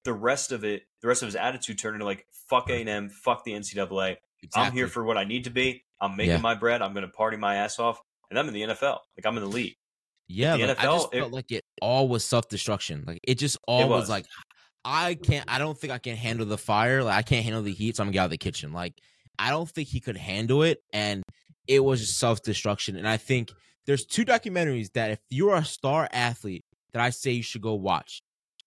the 0.05 0.13
rest 0.13 0.53
of 0.53 0.65
it, 0.65 0.83
the 1.01 1.09
rest 1.09 1.23
of 1.23 1.27
his 1.27 1.37
attitude 1.37 1.79
turned 1.79 1.95
into 1.95 2.07
like 2.07 2.27
fuck 2.49 2.71
A 2.71 2.75
and 2.75 2.89
M, 2.89 3.09
fuck 3.09 3.45
the 3.45 3.53
NCAA. 3.53 4.17
Exactly. 4.43 4.69
I'm 4.69 4.73
here 4.73 4.89
for 4.89 5.05
what 5.05 5.17
I 5.17 5.25
need 5.25 5.45
to 5.45 5.51
be. 5.51 5.85
I'm 6.01 6.17
making 6.17 6.33
yeah. 6.33 6.39
my 6.39 6.55
bread. 6.55 6.83
I'm 6.83 6.93
going 6.93 7.07
to 7.07 7.13
party 7.13 7.37
my 7.37 7.57
ass 7.57 7.79
off, 7.79 8.01
and 8.29 8.39
I'm 8.39 8.49
in 8.49 8.55
the 8.55 8.63
NFL. 8.63 8.99
Like 9.17 9.25
I'm 9.25 9.37
in 9.37 9.43
the 9.43 9.49
league. 9.49 9.77
Yeah, 10.29 10.57
the 10.57 10.65
NFL, 10.65 10.79
I 10.79 10.85
just 10.85 11.09
it, 11.13 11.19
felt 11.19 11.33
like 11.33 11.53
it 11.53 11.65
all 11.81 12.09
was 12.09 12.25
self 12.25 12.49
destruction. 12.49 13.05
Like 13.07 13.21
it 13.23 13.37
just 13.37 13.59
all 13.67 13.83
it 13.83 13.89
was. 13.89 14.03
was. 14.03 14.11
like 14.11 14.27
I 14.85 15.15
can't. 15.15 15.45
I 15.49 15.59
don't 15.59 15.79
think 15.79 15.93
I 15.93 15.99
can 15.99 16.17
handle 16.17 16.47
the 16.47 16.59
fire. 16.59 17.05
Like 17.05 17.17
I 17.17 17.23
can't 17.23 17.45
handle 17.45 17.63
the 17.63 17.73
heat, 17.73 17.97
so 17.97 18.03
I'm 18.03 18.07
gonna 18.07 18.15
get 18.15 18.21
out 18.21 18.25
of 18.27 18.31
the 18.33 18.39
kitchen. 18.39 18.73
Like 18.73 18.95
I 19.39 19.51
don't 19.51 19.69
think 19.69 19.89
he 19.89 20.01
could 20.01 20.17
handle 20.17 20.63
it, 20.63 20.83
and 20.93 21.23
it 21.69 21.81
was 21.81 22.01
just 22.01 22.19
self 22.19 22.43
destruction. 22.43 22.97
And 22.97 23.07
I 23.07 23.17
think 23.17 23.51
there's 23.87 24.05
two 24.05 24.25
documentaries 24.25 24.93
that 24.95 25.11
if 25.13 25.19
you're 25.31 25.55
a 25.55 25.65
star 25.65 26.09
athlete 26.13 26.65
that 26.93 27.03
I 27.03 27.11
say 27.11 27.33
you 27.33 27.43
should 27.43 27.63
go 27.63 27.75
watch. 27.75 28.23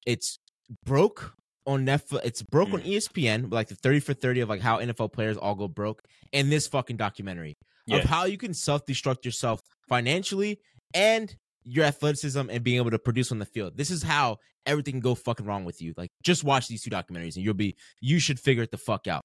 It's 0.05 0.39
broke 0.86 1.34
on 1.66 1.86
Netflix. 1.86 2.22
It's 2.24 2.41
broke 2.43 2.74
on 2.74 2.82
mm. 2.82 2.86
E 2.86 2.97
ESPN, 2.97 3.51
like 3.51 3.68
the 3.68 3.76
30 3.76 3.99
for 4.01 4.13
30 4.13 4.41
of 4.41 4.49
like 4.49 4.61
how 4.61 4.80
NFL 4.80 5.13
players 5.13 5.38
all 5.38 5.55
go 5.55 5.68
broke, 5.68 6.01
and 6.34 6.51
this 6.51 6.68
fucking 6.68 6.97
documentary 6.97 7.57
Yeah. 7.88 7.97
of 7.97 8.03
how 8.05 8.26
you 8.26 8.38
can 8.38 8.53
self 8.53 8.86
destruct 8.86 9.26
yourself 9.26 9.61
financially 9.88 10.59
and 10.93 11.36
your 11.63 11.86
athleticism 11.86 12.49
and 12.49 12.63
being 12.63 12.78
able 12.78 12.91
to 12.91 12.99
produce 12.99 13.32
on 13.32 13.39
the 13.39 13.45
field. 13.45 13.76
This 13.78 13.89
is 13.89 14.03
how 14.03 14.38
everything 14.68 14.93
can 14.93 14.99
go 15.01 15.16
fucking 15.16 15.45
wrong 15.45 15.66
with 15.66 15.82
you. 15.82 15.93
Like 15.97 16.11
just 16.24 16.43
watch 16.43 16.68
these 16.68 16.84
two 16.84 16.91
documentaries 16.91 17.36
and 17.36 17.43
you'll 17.43 17.53
be 17.55 17.76
you 18.01 18.20
should 18.20 18.39
figure 18.39 18.63
it 18.63 18.72
the 18.72 18.78
fuck 18.78 19.07
out. 19.07 19.24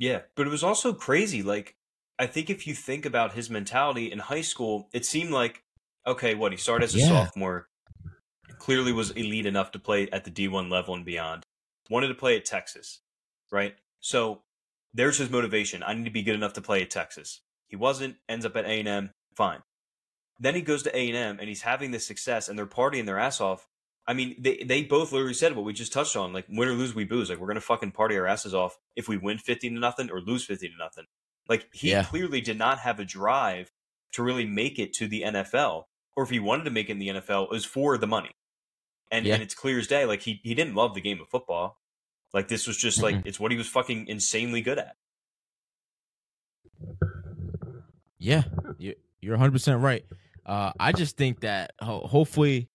Yeah, 0.00 0.20
but 0.36 0.46
it 0.46 0.50
was 0.50 0.62
also 0.64 0.92
crazy. 0.92 1.42
Like, 1.42 1.74
I 2.18 2.26
think 2.26 2.50
if 2.50 2.66
you 2.66 2.74
think 2.74 3.04
about 3.06 3.32
his 3.34 3.48
mentality 3.50 4.10
in 4.10 4.18
high 4.18 4.40
school, 4.42 4.88
it 4.92 5.04
seemed 5.04 5.30
like, 5.30 5.62
okay, 6.06 6.34
what 6.34 6.52
he 6.52 6.58
started 6.58 6.84
as 6.84 6.94
a 6.94 6.98
Yeah. 6.98 7.08
sophomore, 7.08 7.67
clearly 8.58 8.92
was 8.92 9.10
elite 9.12 9.46
enough 9.46 9.70
to 9.72 9.78
play 9.78 10.08
at 10.10 10.24
the 10.24 10.30
D1 10.30 10.70
level 10.70 10.94
and 10.94 11.04
beyond, 11.04 11.44
wanted 11.90 12.08
to 12.08 12.14
play 12.14 12.36
at 12.36 12.44
Texas, 12.44 13.00
right? 13.50 13.74
So 14.00 14.42
there's 14.94 15.18
his 15.18 15.30
motivation. 15.30 15.82
I 15.82 15.94
need 15.94 16.04
to 16.04 16.10
be 16.10 16.22
good 16.22 16.34
enough 16.34 16.52
to 16.54 16.60
play 16.60 16.82
at 16.82 16.90
Texas. 16.90 17.40
He 17.66 17.76
wasn't, 17.76 18.16
ends 18.28 18.46
up 18.46 18.56
at 18.56 18.64
A&M, 18.64 19.10
fine. 19.36 19.62
Then 20.40 20.54
he 20.54 20.62
goes 20.62 20.82
to 20.84 20.96
A&M 20.96 21.38
and 21.40 21.48
he's 21.48 21.62
having 21.62 21.90
this 21.90 22.06
success 22.06 22.48
and 22.48 22.58
they're 22.58 22.66
partying 22.66 23.06
their 23.06 23.18
ass 23.18 23.40
off. 23.40 23.66
I 24.06 24.14
mean, 24.14 24.36
they, 24.38 24.58
they 24.64 24.82
both 24.84 25.12
literally 25.12 25.34
said 25.34 25.54
what 25.54 25.66
we 25.66 25.72
just 25.74 25.92
touched 25.92 26.16
on. 26.16 26.32
Like, 26.32 26.46
win 26.48 26.68
or 26.68 26.72
lose, 26.72 26.94
we 26.94 27.04
booze. 27.04 27.28
Like, 27.28 27.38
we're 27.38 27.46
going 27.48 27.56
to 27.56 27.60
fucking 27.60 27.90
party 27.92 28.16
our 28.16 28.26
asses 28.26 28.54
off 28.54 28.78
if 28.96 29.06
we 29.08 29.18
win 29.18 29.36
15 29.36 29.74
to 29.74 29.80
nothing 29.80 30.10
or 30.10 30.20
lose 30.20 30.46
15 30.46 30.70
to 30.70 30.76
nothing. 30.78 31.04
Like, 31.48 31.68
he 31.74 31.90
Yeah. 31.90 32.04
clearly 32.04 32.40
did 32.40 32.56
not 32.56 32.78
have 32.78 32.98
a 33.00 33.04
drive 33.04 33.70
to 34.12 34.22
really 34.22 34.46
make 34.46 34.78
it 34.78 34.94
to 34.94 35.08
the 35.08 35.22
NFL. 35.22 35.84
Or 36.16 36.24
if 36.24 36.30
he 36.30 36.40
wanted 36.40 36.64
to 36.64 36.70
make 36.70 36.88
it 36.88 36.92
in 36.92 36.98
the 36.98 37.08
NFL, 37.08 37.44
it 37.44 37.50
was 37.50 37.64
for 37.66 37.98
the 37.98 38.06
money. 38.06 38.30
And, 39.10 39.26
Yeah. 39.26 39.34
and 39.34 39.42
it's 39.42 39.54
clear 39.54 39.78
as 39.78 39.86
day. 39.86 40.04
Like, 40.04 40.20
he, 40.22 40.40
he 40.42 40.54
didn't 40.54 40.74
love 40.74 40.94
the 40.94 41.00
game 41.00 41.20
of 41.20 41.28
football. 41.28 41.78
Like, 42.34 42.48
this 42.48 42.66
was 42.66 42.76
just 42.76 43.02
like, 43.02 43.14
Mm-mm. 43.16 43.26
it's 43.26 43.40
what 43.40 43.50
he 43.52 43.56
was 43.58 43.66
fucking 43.68 44.06
insanely 44.08 44.60
good 44.60 44.78
at. 44.78 44.96
Yeah, 48.18 48.42
you- 48.78 48.96
you're 49.20 49.34
100 49.34 49.52
percent 49.52 49.80
right. 49.80 50.04
Uh, 50.44 50.72
I 50.78 50.92
just 50.92 51.16
think 51.16 51.40
that 51.40 51.72
ho- 51.80 52.06
hopefully, 52.06 52.68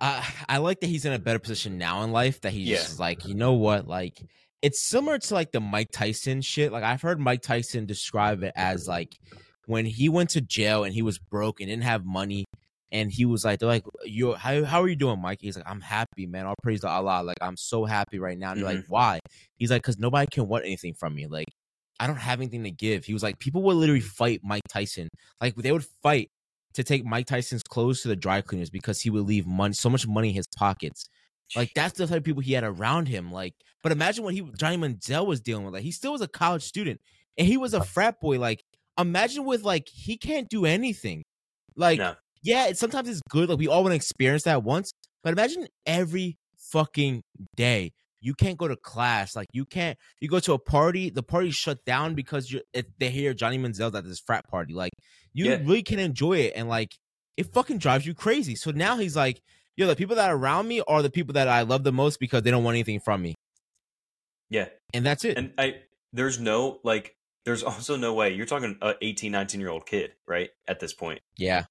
I 0.00 0.26
I 0.48 0.58
like 0.58 0.80
that 0.80 0.86
he's 0.86 1.04
in 1.04 1.12
a 1.12 1.18
better 1.18 1.38
position 1.38 1.78
now 1.78 2.02
in 2.04 2.12
life. 2.12 2.40
That 2.42 2.52
he's 2.52 2.68
Yeah. 2.68 2.76
just 2.76 3.00
like, 3.00 3.26
you 3.26 3.34
know 3.34 3.54
what, 3.54 3.88
like 3.88 4.20
it's 4.62 4.80
similar 4.82 5.18
to 5.18 5.34
like 5.34 5.50
the 5.52 5.60
Mike 5.60 5.88
Tyson 5.92 6.40
shit. 6.42 6.72
Like 6.72 6.84
I've 6.84 7.02
heard 7.02 7.18
Mike 7.20 7.42
Tyson 7.42 7.86
describe 7.86 8.42
it 8.42 8.52
as 8.56 8.86
like 8.86 9.16
when 9.66 9.86
he 9.86 10.08
went 10.08 10.30
to 10.30 10.40
jail 10.40 10.84
and 10.84 10.92
he 10.94 11.02
was 11.02 11.18
broke 11.18 11.60
and 11.60 11.68
didn't 11.68 11.84
have 11.84 12.04
money. 12.04 12.44
And 12.90 13.12
he 13.12 13.26
was 13.26 13.44
like, 13.44 13.58
they're 13.58 13.68
like, 13.68 13.84
you 14.04 14.32
how 14.34 14.64
how 14.64 14.82
are 14.82 14.88
you 14.88 14.96
doing, 14.96 15.20
Mike? 15.20 15.38
He's 15.40 15.56
like, 15.56 15.68
I'm 15.68 15.80
happy, 15.80 16.26
man. 16.26 16.46
All 16.46 16.54
praise 16.62 16.80
to 16.80 16.88
Allah. 16.88 17.22
Like, 17.22 17.36
I'm 17.42 17.56
so 17.56 17.84
happy 17.84 18.18
right 18.18 18.38
now. 18.38 18.52
And 18.52 18.60
you're 18.60 18.68
like, 18.68 18.78
mm-hmm. 18.78 18.92
why? 18.92 19.20
He's 19.56 19.70
like, 19.70 19.82
because 19.82 19.98
nobody 19.98 20.26
can 20.30 20.48
want 20.48 20.64
anything 20.64 20.94
from 20.94 21.14
me. 21.14 21.26
Like, 21.26 21.48
I 22.00 22.06
don't 22.06 22.16
have 22.16 22.40
anything 22.40 22.64
to 22.64 22.70
give. 22.70 23.04
He 23.04 23.12
was 23.12 23.22
like, 23.22 23.38
people 23.38 23.62
would 23.62 23.76
literally 23.76 24.00
fight 24.00 24.40
Mike 24.42 24.62
Tyson. 24.68 25.08
Like 25.40 25.56
they 25.56 25.72
would 25.72 25.84
fight 26.02 26.30
to 26.74 26.84
take 26.84 27.04
Mike 27.04 27.26
Tyson's 27.26 27.62
clothes 27.62 28.02
to 28.02 28.08
the 28.08 28.16
dry 28.16 28.40
cleaners 28.40 28.70
because 28.70 29.00
he 29.00 29.10
would 29.10 29.24
leave 29.24 29.46
money, 29.46 29.74
so 29.74 29.90
much 29.90 30.06
money 30.06 30.28
in 30.28 30.34
his 30.34 30.46
pockets. 30.56 31.08
Like 31.56 31.72
that's 31.74 31.98
the 31.98 32.06
type 32.06 32.18
of 32.18 32.24
people 32.24 32.42
he 32.42 32.52
had 32.52 32.64
around 32.64 33.08
him. 33.08 33.32
Like, 33.32 33.54
but 33.82 33.92
imagine 33.92 34.22
what 34.22 34.34
he 34.34 34.42
Johnny 34.56 34.76
Manziel 34.76 35.26
was 35.26 35.40
dealing 35.40 35.64
with. 35.64 35.74
Like 35.74 35.82
he 35.82 35.90
still 35.90 36.12
was 36.12 36.20
a 36.20 36.28
college 36.28 36.62
student 36.62 37.00
and 37.36 37.46
he 37.46 37.56
was 37.56 37.74
a 37.74 37.82
frat 37.82 38.20
boy. 38.20 38.38
Like, 38.38 38.62
imagine 38.98 39.44
with 39.44 39.62
like 39.62 39.88
he 39.88 40.16
can't 40.18 40.48
do 40.48 40.66
anything. 40.66 41.24
Like, 41.74 41.98
No. 41.98 42.14
Yeah, 42.42 42.66
it 42.66 42.78
sometimes 42.78 43.08
it's 43.08 43.20
good. 43.28 43.48
Like 43.48 43.58
we 43.58 43.68
all 43.68 43.82
want 43.82 43.92
to 43.92 43.96
experience 43.96 44.44
that 44.44 44.62
once, 44.62 44.92
but 45.22 45.32
imagine 45.32 45.66
every 45.86 46.36
fucking 46.56 47.22
day 47.56 47.92
you 48.20 48.34
can't 48.34 48.58
go 48.58 48.66
to 48.66 48.76
class. 48.76 49.36
Like 49.36 49.46
you 49.52 49.64
can't. 49.64 49.96
You 50.20 50.28
go 50.28 50.40
to 50.40 50.52
a 50.52 50.58
party, 50.58 51.08
the 51.10 51.22
party's 51.22 51.54
shut 51.54 51.84
down 51.84 52.14
because 52.14 52.50
you 52.50 52.62
it, 52.72 52.86
they 52.98 53.10
hear 53.10 53.32
Johnny 53.34 53.58
Manziel's 53.58 53.94
at 53.94 54.04
this 54.04 54.18
frat 54.20 54.44
party. 54.48 54.74
Like 54.74 54.92
you 55.32 55.46
Yeah. 55.46 55.58
really 55.62 55.82
can 55.82 55.98
enjoy 55.98 56.38
it, 56.38 56.52
and 56.56 56.68
like 56.68 56.90
it 57.36 57.52
fucking 57.52 57.78
drives 57.78 58.06
you 58.06 58.14
crazy. 58.14 58.56
So 58.56 58.72
now 58.72 58.96
he's 58.96 59.14
like, 59.14 59.40
yo, 59.76 59.86
the 59.86 59.94
people 59.94 60.16
that 60.16 60.30
are 60.30 60.36
around 60.36 60.66
me 60.66 60.80
are 60.88 61.02
the 61.02 61.10
people 61.10 61.34
that 61.34 61.46
I 61.48 61.62
love 61.62 61.84
the 61.84 61.92
most 61.92 62.18
because 62.18 62.42
they 62.42 62.50
don't 62.50 62.64
want 62.64 62.74
anything 62.74 62.98
from 62.98 63.22
me, 63.22 63.34
Yeah. 64.50 64.68
and 64.92 65.04
that's 65.06 65.24
it. 65.24 65.36
And 65.38 65.52
I, 65.58 65.76
there's 66.12 66.40
no, 66.40 66.80
like, 66.82 67.14
there's 67.44 67.62
also 67.70 67.96
no 67.96 68.14
way. 68.14 68.32
You're 68.34 68.46
talking 68.46 68.76
a 68.82 68.94
18, 69.00 69.30
19 69.30 69.60
year 69.60 69.70
old 69.70 69.86
kid, 69.86 70.12
right? 70.26 70.50
At 70.66 70.80
this 70.80 70.92
point. 70.92 71.20
yeah, 71.36 71.66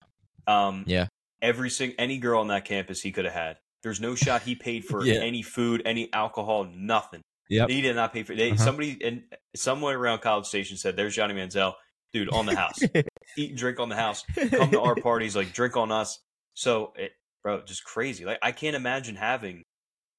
Um, 0.47 0.83
Yeah. 0.87 1.07
Every 1.41 1.69
sing, 1.69 1.93
any 1.99 2.17
girl 2.17 2.39
on 2.41 2.47
that 2.47 2.65
campus 2.65 3.01
he 3.01 3.11
could 3.11 3.25
have 3.25 3.33
had. 3.33 3.57
There's 3.83 3.99
no 4.01 4.15
shot 4.15 4.41
he 4.41 4.55
paid 4.55 4.85
for 4.85 5.05
Yeah. 5.05 5.19
any 5.21 5.43
food, 5.43 5.83
any 5.85 6.11
alcohol, 6.11 6.63
nothing. 6.65 7.21
Yeah. 7.49 7.67
He 7.67 7.81
did 7.81 7.95
not 7.95 8.11
pay 8.11 8.23
for. 8.23 8.35
They, 8.35 8.51
Uh-huh. 8.51 8.63
Somebody 8.63 8.91
in 8.93 9.23
somewhere 9.55 9.97
around 9.97 10.21
College 10.21 10.47
Station 10.47 10.75
said, 10.77 10.95
"There's 10.97 11.15
Johnny 11.15 11.33
Manziel, 11.33 11.75
dude, 12.11 12.29
on 12.29 12.45
the 12.45 12.55
house, 12.55 12.79
eat 13.37 13.49
and 13.51 13.57
drink 13.57 13.79
on 13.79 13.87
the 13.89 13.95
house. 13.95 14.23
Come 14.49 14.71
to 14.71 14.81
our 14.81 14.95
parties, 14.95 15.35
like 15.35 15.53
drink 15.53 15.77
on 15.77 15.91
us." 15.91 16.19
So, 16.55 16.91
it, 16.97 17.11
bro, 17.43 17.61
just 17.61 17.83
crazy. 17.85 18.25
Like 18.25 18.39
I 18.41 18.51
can't 18.51 18.75
imagine 18.75 19.15
having 19.15 19.63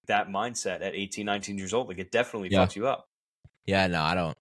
that 0.06 0.28
mindset 0.28 0.80
at 0.80 0.94
18, 0.94 1.26
19 1.26 1.58
years 1.58 1.74
old. 1.74 1.88
Like 1.88 1.98
it 1.98 2.10
definitely 2.12 2.48
Yeah. 2.50 2.64
fucks 2.64 2.76
you 2.76 2.86
up. 2.86 3.04
Yeah, 3.66 3.86
no, 3.88 4.00
I 4.02 4.14
don't. 4.14 4.36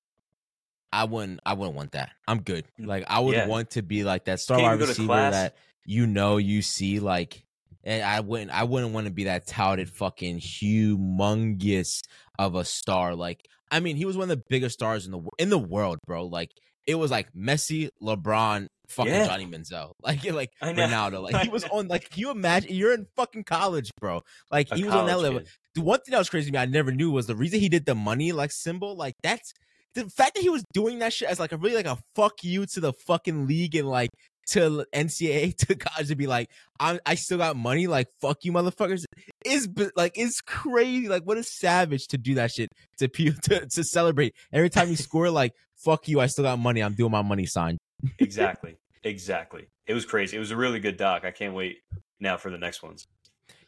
I 0.93 1.03
wouldn't. 1.03 1.41
I 1.45 1.53
wouldn't 1.53 1.75
want 1.75 1.91
that. 1.91 2.11
I'm 2.27 2.41
good. 2.41 2.65
Like 2.79 3.03
I 3.07 3.19
would 3.19 3.35
Yeah. 3.35 3.47
want 3.47 3.71
to 3.71 3.81
be 3.81 4.05
like 4.05 4.25
that 4.25 4.39
star 4.39 4.59
wide 4.59 4.65
even 4.67 4.79
go 4.79 4.85
to 4.85 4.89
receiver 4.91 5.07
class. 5.07 5.33
that 5.33 5.55
you 5.87 6.05
know 6.05 6.37
you 6.37 6.61
see. 6.61 6.99
Like, 6.99 7.43
and 7.83 8.03
I 8.03 8.19
wouldn't. 8.19 8.51
I 8.51 8.65
wouldn't 8.65 8.93
want 8.93 9.07
to 9.07 9.11
be 9.13 9.23
that 9.23 9.47
touted 9.47 9.89
fucking 9.89 10.39
humongous 10.39 12.01
of 12.37 12.53
a 12.55 12.65
star. 12.65 13.15
Like, 13.15 13.47
I 13.71 13.79
mean, 13.79 13.95
he 13.95 14.05
was 14.05 14.15
one 14.17 14.29
of 14.29 14.37
the 14.37 14.43
biggest 14.49 14.73
stars 14.75 15.05
in 15.05 15.11
the 15.11 15.21
in 15.39 15.49
the 15.49 15.57
world, 15.57 15.97
bro. 16.05 16.25
Like, 16.25 16.51
it 16.85 16.95
was 16.95 17.09
like 17.11 17.33
Messi, 17.33 17.89
LeBron, 18.01 18.67
fucking 18.89 19.11
Yeah. 19.13 19.25
Johnny 19.27 19.45
Manziel, 19.45 19.93
like 20.03 20.23
like. 20.31 20.51
Ronaldo. 20.61 21.21
Like 21.21 21.37
he 21.43 21.49
was 21.49 21.63
on. 21.71 21.87
Like, 21.87 22.09
can 22.09 22.19
you 22.19 22.31
imagine? 22.31 22.73
You're 22.73 22.93
in 22.93 23.07
fucking 23.15 23.43
college, 23.45 23.89
bro. 23.99 24.21
Like 24.51 24.67
A 24.71 24.75
he 24.75 24.83
was 24.83 24.93
on 24.93 25.05
that 25.07 25.19
level 25.19 25.39
kid. 25.39 25.49
the 25.75 25.81
one 25.81 25.99
thing 26.01 26.11
that 26.11 26.19
was 26.19 26.29
crazy 26.29 26.47
to 26.51 26.53
me, 26.53 26.59
I 26.59 26.65
never 26.65 26.91
knew 26.91 27.11
was 27.11 27.27
the 27.27 27.35
reason 27.35 27.59
he 27.59 27.69
did 27.69 27.85
the 27.85 27.95
money 27.95 28.31
like 28.31 28.51
symbol. 28.51 28.95
Like 28.95 29.15
that's 29.23 29.53
the 29.95 30.09
fact 30.09 30.35
that 30.35 30.41
he 30.41 30.49
was 30.49 30.63
doing 30.73 30.99
that 30.99 31.11
shit 31.13 31.29
as 31.29 31.39
like 31.39 31.51
a 31.51 31.57
really 31.57 31.75
like 31.75 31.85
a 31.87 31.97
fuck 32.15 32.43
you 32.43 32.65
to 32.67 32.79
the 32.79 32.93
fucking 32.93 33.47
league 33.47 33.75
and 33.75 33.87
like 33.89 34.09
to 34.47 34.85
NCAA 34.93 35.55
to 35.67 35.75
college 35.75 36.07
to 36.09 36.15
be 36.15 36.27
like 36.27 36.49
I 36.79 36.99
I 37.05 37.15
still 37.15 37.37
got 37.37 37.55
money. 37.55 37.87
Like 37.87 38.07
fuck 38.21 38.43
you, 38.45 38.51
motherfuckers. 38.51 39.03
Is 39.45 39.69
like 39.95 40.17
it's 40.17 40.41
crazy. 40.41 41.07
Like 41.07 41.23
what 41.23 41.37
a 41.37 41.43
savage 41.43 42.07
to 42.09 42.17
do 42.17 42.35
that 42.35 42.51
shit 42.51 42.69
to 42.99 43.07
people 43.09 43.39
to, 43.43 43.65
to 43.67 43.83
celebrate 43.83 44.33
every 44.51 44.69
time 44.69 44.89
you 44.89 44.95
score. 44.97 45.29
Like 45.29 45.53
fuck 45.75 46.07
you, 46.07 46.19
I 46.19 46.25
still 46.27 46.43
got 46.43 46.59
money. 46.59 46.81
I'm 46.81 46.93
doing 46.93 47.11
my 47.11 47.21
money 47.21 47.45
sign. 47.45 47.77
exactly. 48.19 48.77
Exactly. 49.03 49.67
It 49.85 49.93
was 49.93 50.05
crazy. 50.05 50.35
It 50.35 50.39
was 50.39 50.51
a 50.51 50.57
really 50.57 50.79
good 50.79 50.97
doc. 50.97 51.23
I 51.23 51.31
can't 51.31 51.53
wait 51.53 51.77
now 52.19 52.35
for 52.37 52.49
the 52.49 52.57
next 52.57 52.83
ones. 52.83 53.05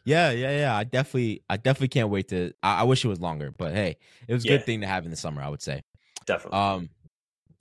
Yeah, 0.04 0.30
yeah, 0.30 0.56
yeah. 0.58 0.76
I 0.76 0.84
definitely, 0.84 1.42
I 1.48 1.56
definitely 1.56 1.88
can't 1.88 2.08
wait 2.08 2.28
to. 2.28 2.52
I, 2.62 2.80
I 2.80 2.82
wish 2.84 3.04
it 3.04 3.08
was 3.08 3.20
longer, 3.20 3.50
but 3.56 3.72
hey, 3.72 3.96
it 4.26 4.32
was 4.34 4.44
a 4.44 4.48
Yeah. 4.48 4.56
good 4.56 4.66
thing 4.66 4.80
to 4.80 4.86
have 4.86 5.04
in 5.04 5.10
the 5.10 5.16
summer. 5.16 5.40
I 5.42 5.48
would 5.48 5.62
say. 5.62 5.82
Definitely. 6.26 6.58
Um, 6.58 6.90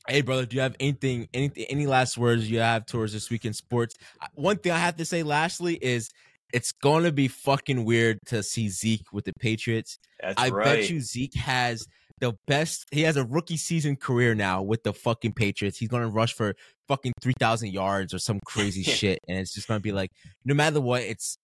hey 0.09 0.21
brother, 0.21 0.45
do 0.45 0.55
you 0.55 0.61
have 0.61 0.75
anything, 0.79 1.27
anything, 1.33 1.65
any 1.69 1.87
last 1.87 2.17
words 2.17 2.49
you 2.49 2.59
have 2.59 2.85
towards 2.85 3.13
this 3.13 3.29
week 3.29 3.45
in 3.45 3.53
sports? 3.53 3.95
One 4.33 4.57
thing 4.57 4.71
I 4.71 4.79
have 4.79 4.97
to 4.97 5.05
say, 5.05 5.23
lastly, 5.23 5.75
is 5.75 6.09
it's 6.51 6.71
going 6.71 7.03
to 7.03 7.11
be 7.11 7.27
fucking 7.27 7.85
weird 7.85 8.19
to 8.27 8.43
see 8.43 8.69
Zeke 8.69 9.05
with 9.13 9.25
the 9.25 9.33
Patriots. 9.39 9.99
That's 10.19 10.41
I 10.41 10.49
right. 10.49 10.63
bet 10.63 10.89
you 10.89 10.99
Zeke 10.99 11.35
has 11.35 11.85
the 12.19 12.35
best. 12.47 12.85
He 12.91 13.01
has 13.01 13.17
a 13.17 13.25
rookie 13.25 13.57
season 13.57 13.95
career 13.95 14.35
now 14.35 14.61
with 14.61 14.83
the 14.83 14.93
fucking 14.93 15.33
Patriots. 15.33 15.77
He's 15.77 15.89
going 15.89 16.03
to 16.03 16.09
rush 16.09 16.33
for 16.33 16.55
fucking 16.87 17.13
three 17.21 17.35
thousand 17.39 17.71
yards 17.71 18.13
or 18.13 18.19
some 18.19 18.39
crazy 18.45 18.83
shit, 18.83 19.19
and 19.27 19.37
it's 19.37 19.53
just 19.53 19.67
going 19.67 19.79
to 19.79 19.83
be 19.83 19.91
like, 19.91 20.11
no 20.45 20.53
matter 20.53 20.81
what, 20.81 21.03
it's. 21.03 21.37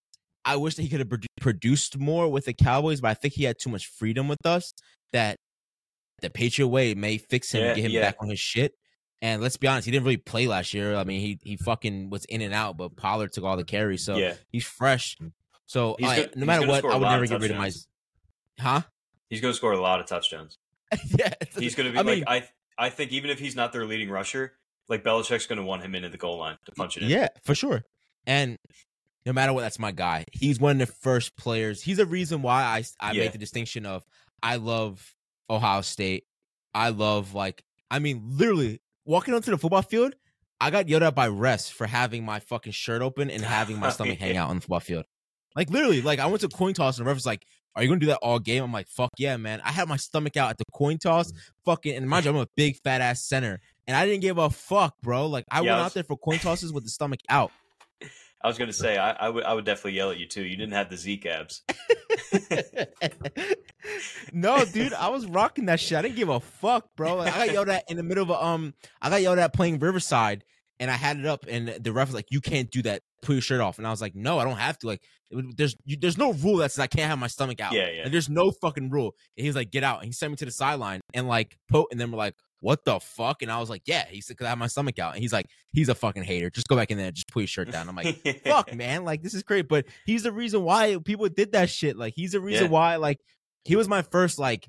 I 0.47 0.57
wish 0.57 0.75
that 0.75 0.83
he 0.83 0.89
could 0.89 0.99
have 0.99 1.11
produced 1.41 1.97
more 1.97 2.31
with 2.31 2.45
the 2.45 2.53
Cowboys, 2.53 3.01
but 3.01 3.07
I 3.07 3.13
think 3.15 3.33
he 3.33 3.45
had 3.45 3.57
too 3.59 3.71
much 3.71 3.87
freedom 3.87 4.27
with 4.27 4.45
us 4.45 4.73
that 5.11 5.37
the 6.21 6.29
Patriot 6.29 6.67
way 6.67 6.93
may 6.93 7.17
fix 7.17 7.51
him, 7.53 7.61
Yeah, 7.61 7.73
get 7.75 7.85
him 7.85 7.91
yeah. 7.91 8.01
back 8.01 8.15
on 8.19 8.29
his 8.29 8.39
shit. 8.39 8.73
And 9.21 9.41
let's 9.41 9.57
be 9.57 9.67
honest, 9.67 9.85
he 9.85 9.91
didn't 9.91 10.03
really 10.05 10.17
play 10.17 10.47
last 10.47 10.73
year. 10.73 10.95
I 10.95 11.03
mean, 11.03 11.19
he 11.21 11.39
he 11.41 11.57
fucking 11.57 12.09
was 12.09 12.25
in 12.25 12.41
and 12.41 12.53
out, 12.53 12.77
but 12.77 12.95
Pollard 12.95 13.31
took 13.33 13.43
all 13.43 13.57
the 13.57 13.63
carries, 13.63 14.03
so 14.05 14.17
yeah. 14.17 14.35
he's 14.51 14.65
fresh. 14.65 15.17
So 15.65 15.95
He's 15.97 16.27
no 16.35 16.45
matter 16.45 16.67
what, 16.67 16.85
I 16.85 16.95
would 16.97 17.01
never 17.01 17.25
get 17.25 17.41
rid 17.41 17.51
of 17.51 17.57
my. 17.57 17.71
Huh? 18.59 18.81
He's 19.29 19.41
going 19.41 19.51
to 19.53 19.57
score 19.57 19.71
a 19.71 19.81
lot 19.81 19.99
of 19.99 20.05
touchdowns. 20.05 20.57
yeah, 21.17 21.33
He's 21.57 21.75
going 21.75 21.87
to 21.87 21.93
be 21.93 21.97
I 21.97 22.01
like 22.01 22.15
mean- 22.17 22.23
I. 22.27 22.47
I 22.77 22.89
think 22.89 23.13
even 23.13 23.29
if 23.29 23.39
he's 23.39 23.55
not 23.55 23.71
their 23.71 23.85
leading 23.85 24.09
rusher, 24.09 24.51
like 24.89 25.01
Belichick's 25.01 25.47
going 25.47 25.59
to 25.59 25.63
want 25.63 25.81
him 25.81 25.95
into 25.95 26.09
the 26.09 26.17
goal 26.17 26.37
line 26.39 26.57
to 26.65 26.73
punch 26.73 26.97
it 26.97 27.03
in. 27.03 27.09
Yeah, 27.09 27.29
for 27.45 27.55
sure. 27.55 27.83
And 28.27 28.57
no 29.25 29.31
matter 29.31 29.53
what, 29.53 29.61
that's 29.61 29.79
my 29.79 29.91
guy. 29.93 30.25
He's 30.33 30.59
one 30.59 30.81
of 30.81 30.87
the 30.87 30.93
first 30.93 31.37
players. 31.37 31.81
He's 31.81 31.99
a 31.99 32.05
reason 32.05 32.41
why 32.41 32.63
I 32.63 32.83
I 32.99 33.13
Yeah. 33.13 33.23
make 33.23 33.31
the 33.31 33.37
distinction 33.37 33.85
of 33.85 34.03
I 34.43 34.57
love 34.57 35.14
Ohio 35.49 35.81
State. 35.81 36.25
I 36.73 36.89
love 36.89 37.33
like 37.33 37.63
I 37.89 37.99
mean, 37.99 38.23
literally 38.25 38.81
walking 39.05 39.33
onto 39.33 39.51
the 39.51 39.57
football 39.57 39.81
field, 39.81 40.15
I 40.59 40.71
got 40.71 40.89
yelled 40.89 41.03
at 41.03 41.15
by 41.15 41.29
refs 41.29 41.71
for 41.71 41.87
having 41.87 42.25
my 42.25 42.39
fucking 42.39 42.73
shirt 42.73 43.01
open 43.01 43.29
and 43.29 43.43
having 43.43 43.79
my 43.79 43.89
stomach 43.89 44.19
hang 44.19 44.37
out 44.37 44.49
on 44.49 44.55
the 44.55 44.61
football 44.61 44.79
field. 44.79 45.05
Like 45.55 45.69
literally, 45.69 46.01
like 46.01 46.19
I 46.19 46.25
went 46.25 46.41
to 46.41 46.49
coin 46.49 46.73
toss 46.73 46.97
and 46.97 47.05
the 47.05 47.07
ref 47.07 47.15
was 47.15 47.25
like, 47.25 47.45
"Are 47.75 47.83
you 47.83 47.89
gonna 47.89 47.99
do 47.99 48.07
that 48.07 48.19
all 48.21 48.39
game?" 48.39 48.63
I'm 48.63 48.73
like, 48.73 48.87
"Fuck 48.87 49.11
yeah, 49.17 49.37
man!" 49.37 49.61
I 49.63 49.71
had 49.71 49.87
my 49.87 49.95
stomach 49.95 50.35
out 50.35 50.49
at 50.49 50.57
the 50.57 50.65
coin 50.73 50.97
toss, 50.97 51.31
mm. 51.31 51.37
fucking. 51.63 51.95
And 51.95 52.09
mind 52.09 52.25
you, 52.25 52.31
I'm 52.31 52.37
a 52.37 52.47
big 52.57 52.77
fat 52.83 52.99
ass 52.99 53.23
center, 53.23 53.61
and 53.87 53.95
I 53.95 54.05
didn't 54.05 54.21
give 54.21 54.37
a 54.37 54.49
fuck, 54.49 54.95
bro. 55.01 55.27
Like 55.27 55.45
I 55.49 55.61
Yeah, 55.61 55.75
went 55.75 55.85
out 55.85 55.93
there 55.93 56.03
for 56.03 56.17
coin 56.17 56.39
tosses 56.39 56.73
with 56.73 56.83
the 56.83 56.89
stomach 56.89 57.21
out. 57.29 57.51
I 58.43 58.47
was 58.47 58.57
gonna 58.57 58.73
say 58.73 58.97
I, 58.97 59.11
I 59.11 59.29
would 59.29 59.43
I 59.43 59.53
would 59.53 59.65
definitely 59.65 59.93
yell 59.93 60.11
at 60.11 60.19
you 60.19 60.27
too. 60.27 60.43
You 60.43 60.55
didn't 60.55 60.73
have 60.73 60.89
the 60.89 60.97
Zeke 60.97 61.25
abs. 61.25 61.63
no, 64.33 64.63
dude, 64.65 64.93
I 64.93 65.09
was 65.09 65.25
rocking 65.25 65.65
that 65.65 65.79
shit. 65.79 65.97
I 65.97 66.01
didn't 66.01 66.15
give 66.15 66.29
a 66.29 66.39
fuck, 66.39 66.89
bro. 66.95 67.15
Like, 67.15 67.35
I 67.35 67.47
got 67.47 67.53
yelled 67.53 67.69
at 67.69 67.89
in 67.89 67.97
the 67.97 68.03
middle 68.03 68.23
of 68.23 68.29
a, 68.29 68.43
um, 68.43 68.73
I 69.01 69.09
got 69.09 69.21
yelled 69.21 69.39
at 69.39 69.53
playing 69.53 69.79
Riverside, 69.79 70.43
and 70.79 70.91
I 70.91 70.95
had 70.95 71.17
it 71.17 71.25
up, 71.25 71.45
and 71.47 71.69
the 71.69 71.91
ref 71.91 72.09
was 72.09 72.15
like, 72.15 72.31
"You 72.31 72.41
can't 72.41 72.69
do 72.69 72.81
that. 72.83 73.01
Put 73.21 73.33
your 73.33 73.41
shirt 73.41 73.61
off." 73.61 73.77
And 73.77 73.87
I 73.87 73.91
was 73.91 74.01
like, 74.01 74.15
"No, 74.15 74.39
I 74.39 74.43
don't 74.43 74.57
have 74.57 74.77
to." 74.79 74.87
Like, 74.87 75.01
it 75.31 75.57
there's 75.57 75.75
you, 75.85 75.97
there's 75.99 76.17
no 76.17 76.33
rule 76.33 76.57
that 76.57 76.71
says 76.71 76.83
I 76.83 76.87
can't 76.87 77.09
have 77.09 77.19
my 77.19 77.27
stomach 77.27 77.59
out. 77.59 77.73
Yeah, 77.73 77.89
yeah. 77.89 78.03
Like, 78.03 78.11
there's 78.11 78.29
no 78.29 78.51
fucking 78.51 78.89
rule. 78.89 79.15
And 79.37 79.43
he 79.43 79.49
was 79.49 79.55
like, 79.55 79.71
"Get 79.71 79.83
out!" 79.83 79.99
And 79.99 80.07
he 80.07 80.11
sent 80.11 80.31
me 80.31 80.37
to 80.37 80.45
the 80.45 80.51
sideline, 80.51 81.01
and 81.13 81.27
like, 81.27 81.57
po, 81.69 81.87
and 81.91 81.99
then 81.99 82.11
we're 82.11 82.17
like. 82.17 82.35
What 82.65 82.83
the 82.83 82.99
fuck? 82.99 83.43
And 83.43 83.51
I 83.51 83.59
was 83.59 83.69
like, 83.69 83.83
yeah. 83.85 84.05
He 84.09 84.21
said, 84.21 84.33
because 84.37 84.47
I 84.47 84.49
have 84.49 84.57
my 84.57 84.65
stomach 84.65 84.97
out. 84.97 85.13
And 85.13 85.21
he's 85.21 85.31
like, 85.31 85.45
he's 85.71 85.87
a 85.87 85.93
fucking 85.93 86.23
hater. 86.23 86.49
Just 86.49 86.67
go 86.67 86.75
back 86.75 86.89
in 86.89 86.97
there. 86.97 87.11
Just 87.11 87.27
put 87.27 87.41
your 87.41 87.47
shirt 87.47 87.69
down. 87.69 87.87
I'm 87.87 87.95
like, 87.95 88.41
fuck, 88.43 88.73
man. 88.75 89.03
Like, 89.05 89.21
this 89.21 89.35
is 89.35 89.43
great. 89.43 89.67
But 89.67 89.85
he's 90.07 90.23
the 90.23 90.31
reason 90.31 90.63
why 90.63 90.97
people 91.05 91.29
did 91.29 91.51
that 91.51 91.69
shit. 91.69 91.95
Like, 91.95 92.13
he's 92.15 92.31
the 92.31 92.39
reason 92.41 92.63
Yeah. 92.65 92.69
why, 92.71 92.95
like, 92.95 93.19
he 93.65 93.75
was 93.75 93.87
my 93.87 94.01
first, 94.01 94.39
like, 94.39 94.67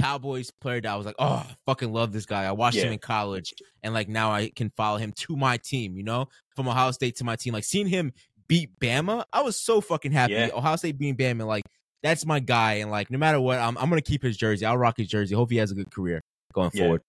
Cowboys 0.00 0.50
player 0.50 0.80
that 0.80 0.90
I 0.90 0.96
was 0.96 1.04
like, 1.06 1.14
oh, 1.18 1.44
I 1.48 1.56
fucking 1.66 1.92
love 1.92 2.12
this 2.12 2.24
guy. 2.26 2.44
I 2.44 2.52
watched 2.52 2.78
him 2.78 2.92
in 2.92 2.98
college. 2.98 3.52
And, 3.82 3.92
like, 3.94 4.08
now 4.08 4.32
I 4.32 4.50
can 4.54 4.70
follow 4.76 4.96
him 4.96 5.12
to 5.18 5.36
my 5.36 5.58
team, 5.58 5.96
you 5.96 6.02
know, 6.02 6.26
from 6.56 6.66
Ohio 6.66 6.90
State 6.92 7.16
to 7.16 7.24
my 7.24 7.36
team. 7.36 7.52
Like, 7.52 7.64
seeing 7.64 7.86
him 7.86 8.12
beat 8.48 8.70
Bama, 8.80 9.24
I 9.32 9.42
was 9.42 9.56
so 9.56 9.80
fucking 9.80 10.12
happy. 10.12 10.32
Yeah. 10.32 10.48
Ohio 10.54 10.76
State 10.76 10.98
beating 10.98 11.16
Bama, 11.16 11.46
like, 11.46 11.64
that's 12.02 12.24
my 12.26 12.40
guy. 12.40 12.74
And, 12.74 12.90
like, 12.90 13.10
no 13.10 13.18
matter 13.18 13.38
what, 13.40 13.58
I'm, 13.58 13.76
I'm 13.78 13.88
going 13.90 14.00
to 14.02 14.10
keep 14.10 14.22
his 14.22 14.36
jersey. 14.36 14.64
I'll 14.66 14.78
rock 14.78 14.96
his 14.96 15.08
jersey. 15.08 15.34
Hope 15.34 15.50
he 15.50 15.58
has 15.58 15.70
a 15.70 15.74
good 15.74 15.90
career 15.92 16.20
going 16.54 16.70
Yeah. 16.74 16.84
forward. 16.84 17.02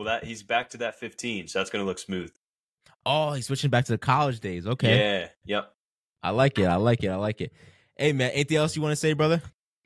Well, 0.00 0.06
that 0.06 0.24
he's 0.24 0.42
back 0.42 0.70
to 0.70 0.78
that 0.78 0.98
15, 0.98 1.48
so 1.48 1.58
that's 1.58 1.68
gonna 1.68 1.84
look 1.84 1.98
smooth. 1.98 2.32
Oh, 3.04 3.32
he's 3.34 3.44
switching 3.48 3.68
back 3.68 3.84
to 3.84 3.92
the 3.92 3.98
college 3.98 4.40
days. 4.40 4.66
Okay. 4.66 4.98
Yeah. 4.98 5.28
Yep. 5.44 5.74
I 6.22 6.30
like 6.30 6.58
it. 6.58 6.64
I 6.64 6.76
like 6.76 7.04
it. 7.04 7.08
I 7.08 7.16
like 7.16 7.42
it. 7.42 7.52
Hey, 7.98 8.14
man, 8.14 8.30
anything 8.30 8.56
else 8.56 8.74
you 8.74 8.80
want 8.80 8.92
to 8.92 8.96
say, 8.96 9.12
brother? 9.12 9.42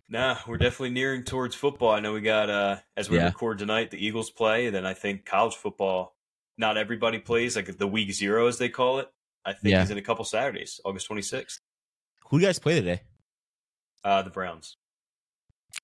Nah, 0.09 0.37
we're 0.47 0.57
definitely 0.59 0.91
nearing 0.91 1.25
towards 1.25 1.57
football. 1.57 1.91
I 1.91 1.99
know 1.99 2.13
we 2.13 2.21
got 2.21 2.49
uh 2.49 2.77
as 2.97 3.11
we 3.11 3.17
Yeah. 3.17 3.25
record 3.25 3.59
tonight, 3.59 3.91
the 3.91 4.07
Eagles 4.07 4.31
play, 4.31 4.67
and 4.67 4.75
then 4.77 4.87
I 4.87 4.95
think 4.95 5.25
college 5.25 5.57
football. 5.57 6.15
Not 6.57 6.77
everybody 6.77 7.19
plays 7.19 7.57
like 7.57 7.77
the 7.77 7.89
week 7.89 8.13
zero 8.13 8.47
as 8.47 8.59
they 8.59 8.69
call 8.69 9.01
it. 9.01 9.11
I 9.45 9.53
think 9.53 9.73
Yeah. 9.73 9.83
is 9.83 9.91
in 9.91 9.99
a 9.99 10.03
couple 10.03 10.25
Saturdays, 10.25 10.81
August 10.85 11.09
26th. 11.09 11.59
Who 12.29 12.39
do 12.39 12.43
you 12.43 12.47
guys 12.49 12.61
play 12.61 12.77
today? 12.77 13.03
Uh, 14.05 14.23
the 14.23 14.31
Browns. 14.31 14.77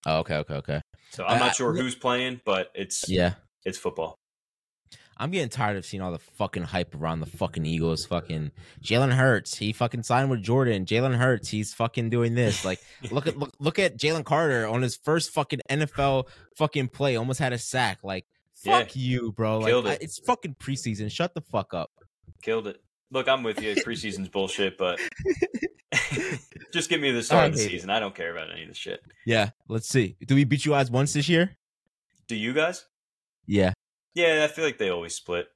Oh, 0.07 0.19
okay, 0.21 0.37
okay, 0.37 0.55
okay. 0.55 0.81
So 1.11 1.25
I'm 1.25 1.43
Uh, 1.43 1.47
not 1.47 1.57
sure 1.57 1.75
who's 1.75 1.97
playing, 1.97 2.43
but 2.45 2.71
it's 2.77 3.09
Yeah. 3.09 3.35
it's 3.65 3.77
football. 3.77 4.17
I'm 5.21 5.31
getting 5.31 5.51
tired 5.51 5.77
of 5.77 5.85
seeing 5.85 6.01
all 6.03 6.11
the 6.13 6.19
fucking 6.19 6.63
hype 6.63 6.95
around 6.95 7.21
the 7.21 7.27
fucking 7.27 7.67
Eagles. 7.67 8.07
Fucking 8.07 8.53
Jalen 8.83 9.13
Hurts, 9.13 9.59
he 9.59 9.73
fucking 9.73 10.03
signed 10.03 10.31
with 10.31 10.43
Jordan. 10.43 10.87
Jalen 10.87 11.17
Hurts, 11.17 11.49
he's 11.51 11.75
fucking 11.75 12.09
doing 12.11 12.35
this. 12.35 12.65
Like, 12.65 12.81
look 13.11 13.27
at 13.27 13.37
look 13.37 13.53
look 13.61 13.79
at 13.79 13.99
Jalen 13.99 14.25
Carter 14.25 14.67
on 14.67 14.81
his 14.83 14.97
first 14.97 15.31
fucking 15.31 15.61
NFL 15.71 16.27
fucking 16.57 16.89
play, 16.89 17.17
almost 17.17 17.39
had 17.39 17.53
a 17.53 17.59
sack. 17.59 17.99
Like, 18.03 18.25
fuck 18.55 18.97
you, 18.97 19.33
bro. 19.33 19.59
Like, 19.59 19.69
Killed 19.69 19.87
it. 19.87 19.91
I- 19.91 19.99
it's 20.01 20.19
fucking 20.21 20.57
preseason. 20.59 21.11
Shut 21.11 21.35
the 21.35 21.43
fuck 21.43 21.75
up. 21.75 21.91
Killed 22.43 22.67
it. 22.67 22.81
Look, 23.13 23.29
I'm 23.29 23.43
with 23.43 23.61
you. 23.61 23.75
Preseason's 23.75 24.29
bullshit, 24.33 24.79
but 24.79 24.99
just 26.73 26.89
give 26.89 27.01
me 27.01 27.11
the 27.11 27.23
start 27.23 27.49
of 27.49 27.57
the 27.57 27.59
hate 27.63 27.67
it. 27.67 27.71
season. 27.73 27.91
I 27.91 28.01
don't 28.01 28.15
care 28.15 28.33
about 28.33 28.51
any 28.51 28.63
of 28.63 28.69
this 28.69 28.77
shit. 28.77 29.01
Yeah, 29.27 29.51
let's 29.69 29.89
see. 29.89 30.17
Do 30.27 30.35
we 30.35 30.45
beat 30.45 30.65
you 30.65 30.73
guys 30.73 30.91
once 30.91 31.13
this 31.13 31.29
year? 31.29 31.57
Do 32.29 32.37
you 32.37 32.53
guys? 32.53 32.87
Yeah. 33.47 33.73
Yeah, 34.15 34.43
I 34.45 34.53
feel 34.53 34.65
like 34.65 34.79
they 34.79 34.91
always 34.91 35.15
split. 35.15 35.47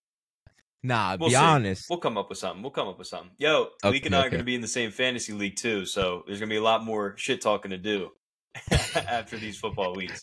Nah, 0.83 1.17
We'll 1.19 1.31
be 1.31 1.35
see. 1.35 1.41
honest. 1.41 1.87
We'll 1.89 1.99
come 1.99 2.19
up 2.19 2.29
with 2.29 2.39
something. 2.39 2.63
We'll 2.63 2.71
come 2.71 2.89
up 2.89 2.99
with 2.99 3.07
something. 3.09 3.31
Yo, 3.39 3.69
Okay, 3.83 3.91
Leak 3.93 4.07
and 4.07 4.15
I 4.15 4.27
are 4.27 4.31
going 4.31 4.39
to 4.41 4.45
be 4.45 4.55
in 4.55 4.61
the 4.61 4.69
same 4.69 4.91
fantasy 4.91 5.33
league 5.33 5.57
too, 5.57 5.87
so 5.87 6.23
there's 6.27 6.39
going 6.41 6.49
to 6.51 6.53
be 6.53 6.59
a 6.59 6.63
lot 6.63 6.85
more 6.85 7.15
shit 7.17 7.41
talking 7.41 7.71
to 7.71 7.79
do 7.79 8.11
after 8.97 9.39
these 9.39 9.57
football 9.59 9.95
weeks. 9.95 10.23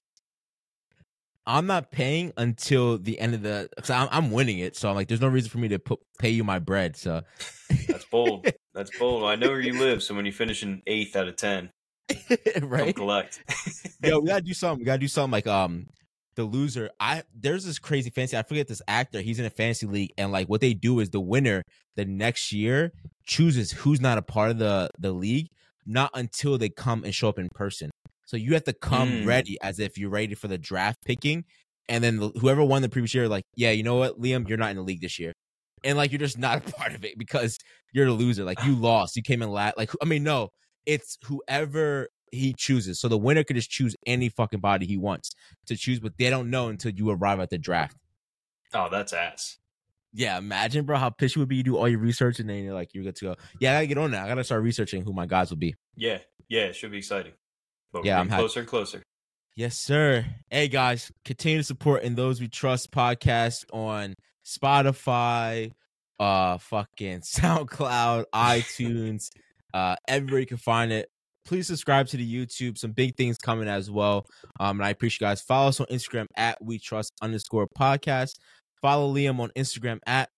I'm 1.47 1.65
not 1.65 1.91
paying 1.91 2.31
until 2.37 2.99
the 2.99 3.19
end 3.19 3.33
of 3.33 3.41
the. 3.41 3.67
Cause 3.79 3.89
I'm, 3.89 4.07
I'm 4.11 4.29
winning 4.31 4.59
it, 4.59 4.75
so 4.75 4.87
I'm 4.89 4.95
like, 4.95 5.07
there's 5.07 5.21
no 5.21 5.27
reason 5.27 5.49
for 5.49 5.57
me 5.57 5.67
to 5.69 5.79
put, 5.79 5.99
pay 6.19 6.29
you 6.29 6.43
my 6.43 6.59
bread. 6.59 6.95
So, 6.95 7.23
That's 7.87 8.05
bold. 8.05 8.47
That's 8.75 8.95
bold. 8.99 9.23
I 9.23 9.35
know 9.35 9.49
where 9.49 9.59
you 9.59 9.77
live, 9.79 10.03
so 10.03 10.13
when 10.13 10.27
you 10.27 10.31
finish 10.31 10.61
in 10.61 10.83
eighth 10.85 11.15
out 11.15 11.27
of 11.27 11.35
ten, 11.37 11.71
right? 12.61 12.95
collect. 12.95 13.43
Yo, 14.03 14.19
we 14.19 14.27
gotta 14.27 14.43
do 14.43 14.53
something. 14.53 14.79
We 14.79 14.85
gotta 14.85 14.99
do 14.99 15.07
something 15.07 15.31
like 15.31 15.47
um, 15.47 15.87
the 16.35 16.43
loser. 16.43 16.89
I 16.99 17.23
there's 17.33 17.65
this 17.65 17.79
crazy 17.79 18.09
fantasy. 18.09 18.37
I 18.37 18.43
forget 18.43 18.67
this 18.67 18.81
actor. 18.87 19.21
He's 19.21 19.39
in 19.39 19.45
a 19.45 19.49
fantasy 19.49 19.85
league, 19.87 20.11
and 20.17 20.31
like 20.31 20.47
what 20.47 20.61
they 20.61 20.73
do 20.73 20.99
is 20.99 21.09
the 21.09 21.19
winner 21.19 21.63
the 21.95 22.05
next 22.05 22.51
year 22.51 22.91
chooses 23.25 23.71
who's 23.71 24.01
not 24.01 24.17
a 24.17 24.21
part 24.21 24.51
of 24.51 24.57
the 24.57 24.89
the 24.99 25.11
league, 25.11 25.47
not 25.85 26.11
until 26.13 26.57
they 26.57 26.69
come 26.69 27.03
and 27.03 27.13
show 27.13 27.29
up 27.29 27.39
in 27.39 27.49
person. 27.53 27.91
So 28.25 28.37
you 28.37 28.53
have 28.53 28.63
to 28.65 28.73
come 28.73 29.23
Mm. 29.23 29.25
ready 29.25 29.57
as 29.61 29.79
if 29.79 29.97
you're 29.97 30.09
ready 30.09 30.35
for 30.35 30.47
the 30.47 30.57
draft 30.57 30.99
picking, 31.05 31.43
and 31.89 32.03
then 32.03 32.17
the, 32.17 32.29
whoever 32.39 32.63
won 32.63 32.81
the 32.81 32.87
previous 32.89 33.13
year, 33.13 33.27
like, 33.27 33.43
yeah, 33.55 33.71
you 33.71 33.83
know 33.83 33.95
what, 33.97 34.19
Liam, 34.21 34.47
you're 34.47 34.57
not 34.57 34.71
in 34.71 34.77
the 34.77 34.83
league 34.83 35.01
this 35.01 35.19
year, 35.19 35.33
and 35.83 35.97
like 35.97 36.11
you're 36.11 36.19
just 36.19 36.37
not 36.37 36.57
a 36.65 36.71
part 36.77 36.93
of 36.93 37.03
it 37.03 37.17
because 37.17 37.57
you're 37.93 38.05
the 38.05 38.11
loser. 38.13 38.45
Like 38.45 38.63
you 38.63 38.75
lost, 38.89 39.15
you 39.17 39.21
came 39.21 39.41
in 39.41 39.49
last. 39.49 39.77
Like 39.77 39.91
I 40.01 40.05
mean, 40.05 40.23
no, 40.23 40.49
it's 40.85 41.17
whoever 41.25 42.07
he 42.31 42.53
chooses. 42.53 42.99
So 42.99 43.07
the 43.07 43.17
winner 43.17 43.43
could 43.43 43.55
just 43.55 43.69
choose 43.69 43.95
any 44.05 44.29
fucking 44.29 44.59
body 44.61 44.85
he 44.85 44.97
wants 44.97 45.31
to 45.67 45.75
choose, 45.75 45.99
but 45.99 46.13
they 46.17 46.29
don't 46.29 46.49
know 46.49 46.69
until 46.69 46.91
you 46.91 47.09
arrive 47.09 47.39
at 47.39 47.49
the 47.49 47.57
draft. 47.57 47.97
oh, 48.73 48.87
that's 48.89 49.13
ass. 49.13 49.57
Yeah, 50.13 50.37
imagine, 50.37 50.85
bro, 50.85 50.97
how 50.97 51.09
pissed 51.09 51.35
you 51.35 51.39
would 51.41 51.47
be. 51.49 51.55
You 51.57 51.63
do 51.63 51.77
all 51.77 51.87
your 51.87 51.99
research 51.99 52.39
and 52.39 52.49
then 52.49 52.63
you're 52.63 52.73
like, 52.73 52.93
you're 52.93 53.03
good 53.05 53.15
to 53.17 53.25
go. 53.25 53.35
Yeah, 53.59 53.71
I 53.71 53.75
gotta 53.75 53.87
get 53.87 53.97
on 53.97 54.11
that. 54.11 54.25
I 54.25 54.27
gotta 54.27 54.43
start 54.43 54.61
researching 54.63 55.03
who 55.03 55.13
my 55.13 55.25
guys 55.25 55.49
will 55.49 55.57
be. 55.57 55.75
Yeah, 55.95 56.17
yeah, 56.49 56.63
it 56.63 56.75
should 56.75 56.91
be 56.91 56.97
exciting. 56.97 57.31
But 57.93 58.01
we're 58.03 58.07
Yeah, 58.07 58.19
I'm 58.19 58.27
happy. 58.29 58.41
closer 58.41 58.59
and 58.59 58.67
closer. 58.67 59.03
Yes, 59.55 59.77
sir. 59.77 60.25
Hey 60.49 60.67
guys, 60.67 61.11
continue 61.25 61.57
to 61.59 61.63
support 61.63 62.03
in 62.03 62.15
those 62.15 62.39
we 62.41 62.47
trust 62.49 62.91
podcast 62.91 63.63
on 63.71 64.15
Spotify, 64.45 65.71
uh 66.19 66.57
fucking 66.57 67.21
SoundCloud, 67.35 68.25
iTunes, 68.35 69.29
uh 69.73 69.95
everywhere 70.07 70.39
you 70.41 70.45
can 70.47 70.57
find 70.57 70.91
it. 70.91 71.09
Please 71.45 71.67
subscribe 71.67 72.07
to 72.07 72.17
the 72.17 72.33
YouTube. 72.45 72.77
Some 72.77 72.91
big 72.91 73.15
things 73.15 73.37
coming 73.37 73.67
as 73.67 73.89
well. 73.89 74.25
Um, 74.59 74.79
and 74.79 74.85
I 74.85 74.89
appreciate 74.91 75.21
you 75.21 75.31
guys. 75.31 75.41
Follow 75.41 75.69
us 75.69 75.79
on 75.79 75.87
Instagram 75.87 76.27
at 76.37 76.57
we 76.63 76.79
trust 76.79 77.13
underscore 77.21 77.67
podcast. 77.77 78.37
Follow 78.81 79.13
Liam 79.13 79.39
on 79.39 79.49
Instagram 79.57 79.99
at 80.05 80.29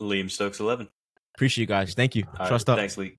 Liam 0.00 0.30
Stokes 0.30 0.60
eleven. 0.60 0.88
appreciate 1.36 1.62
you 1.62 1.66
guys. 1.66 1.94
Thank 1.94 2.14
you. 2.14 2.24
All 2.26 2.32
right, 2.40 2.48
Trust 2.48 2.68
up. 2.70 2.78
Thanks, 2.78 2.96
Lee. 2.98 3.16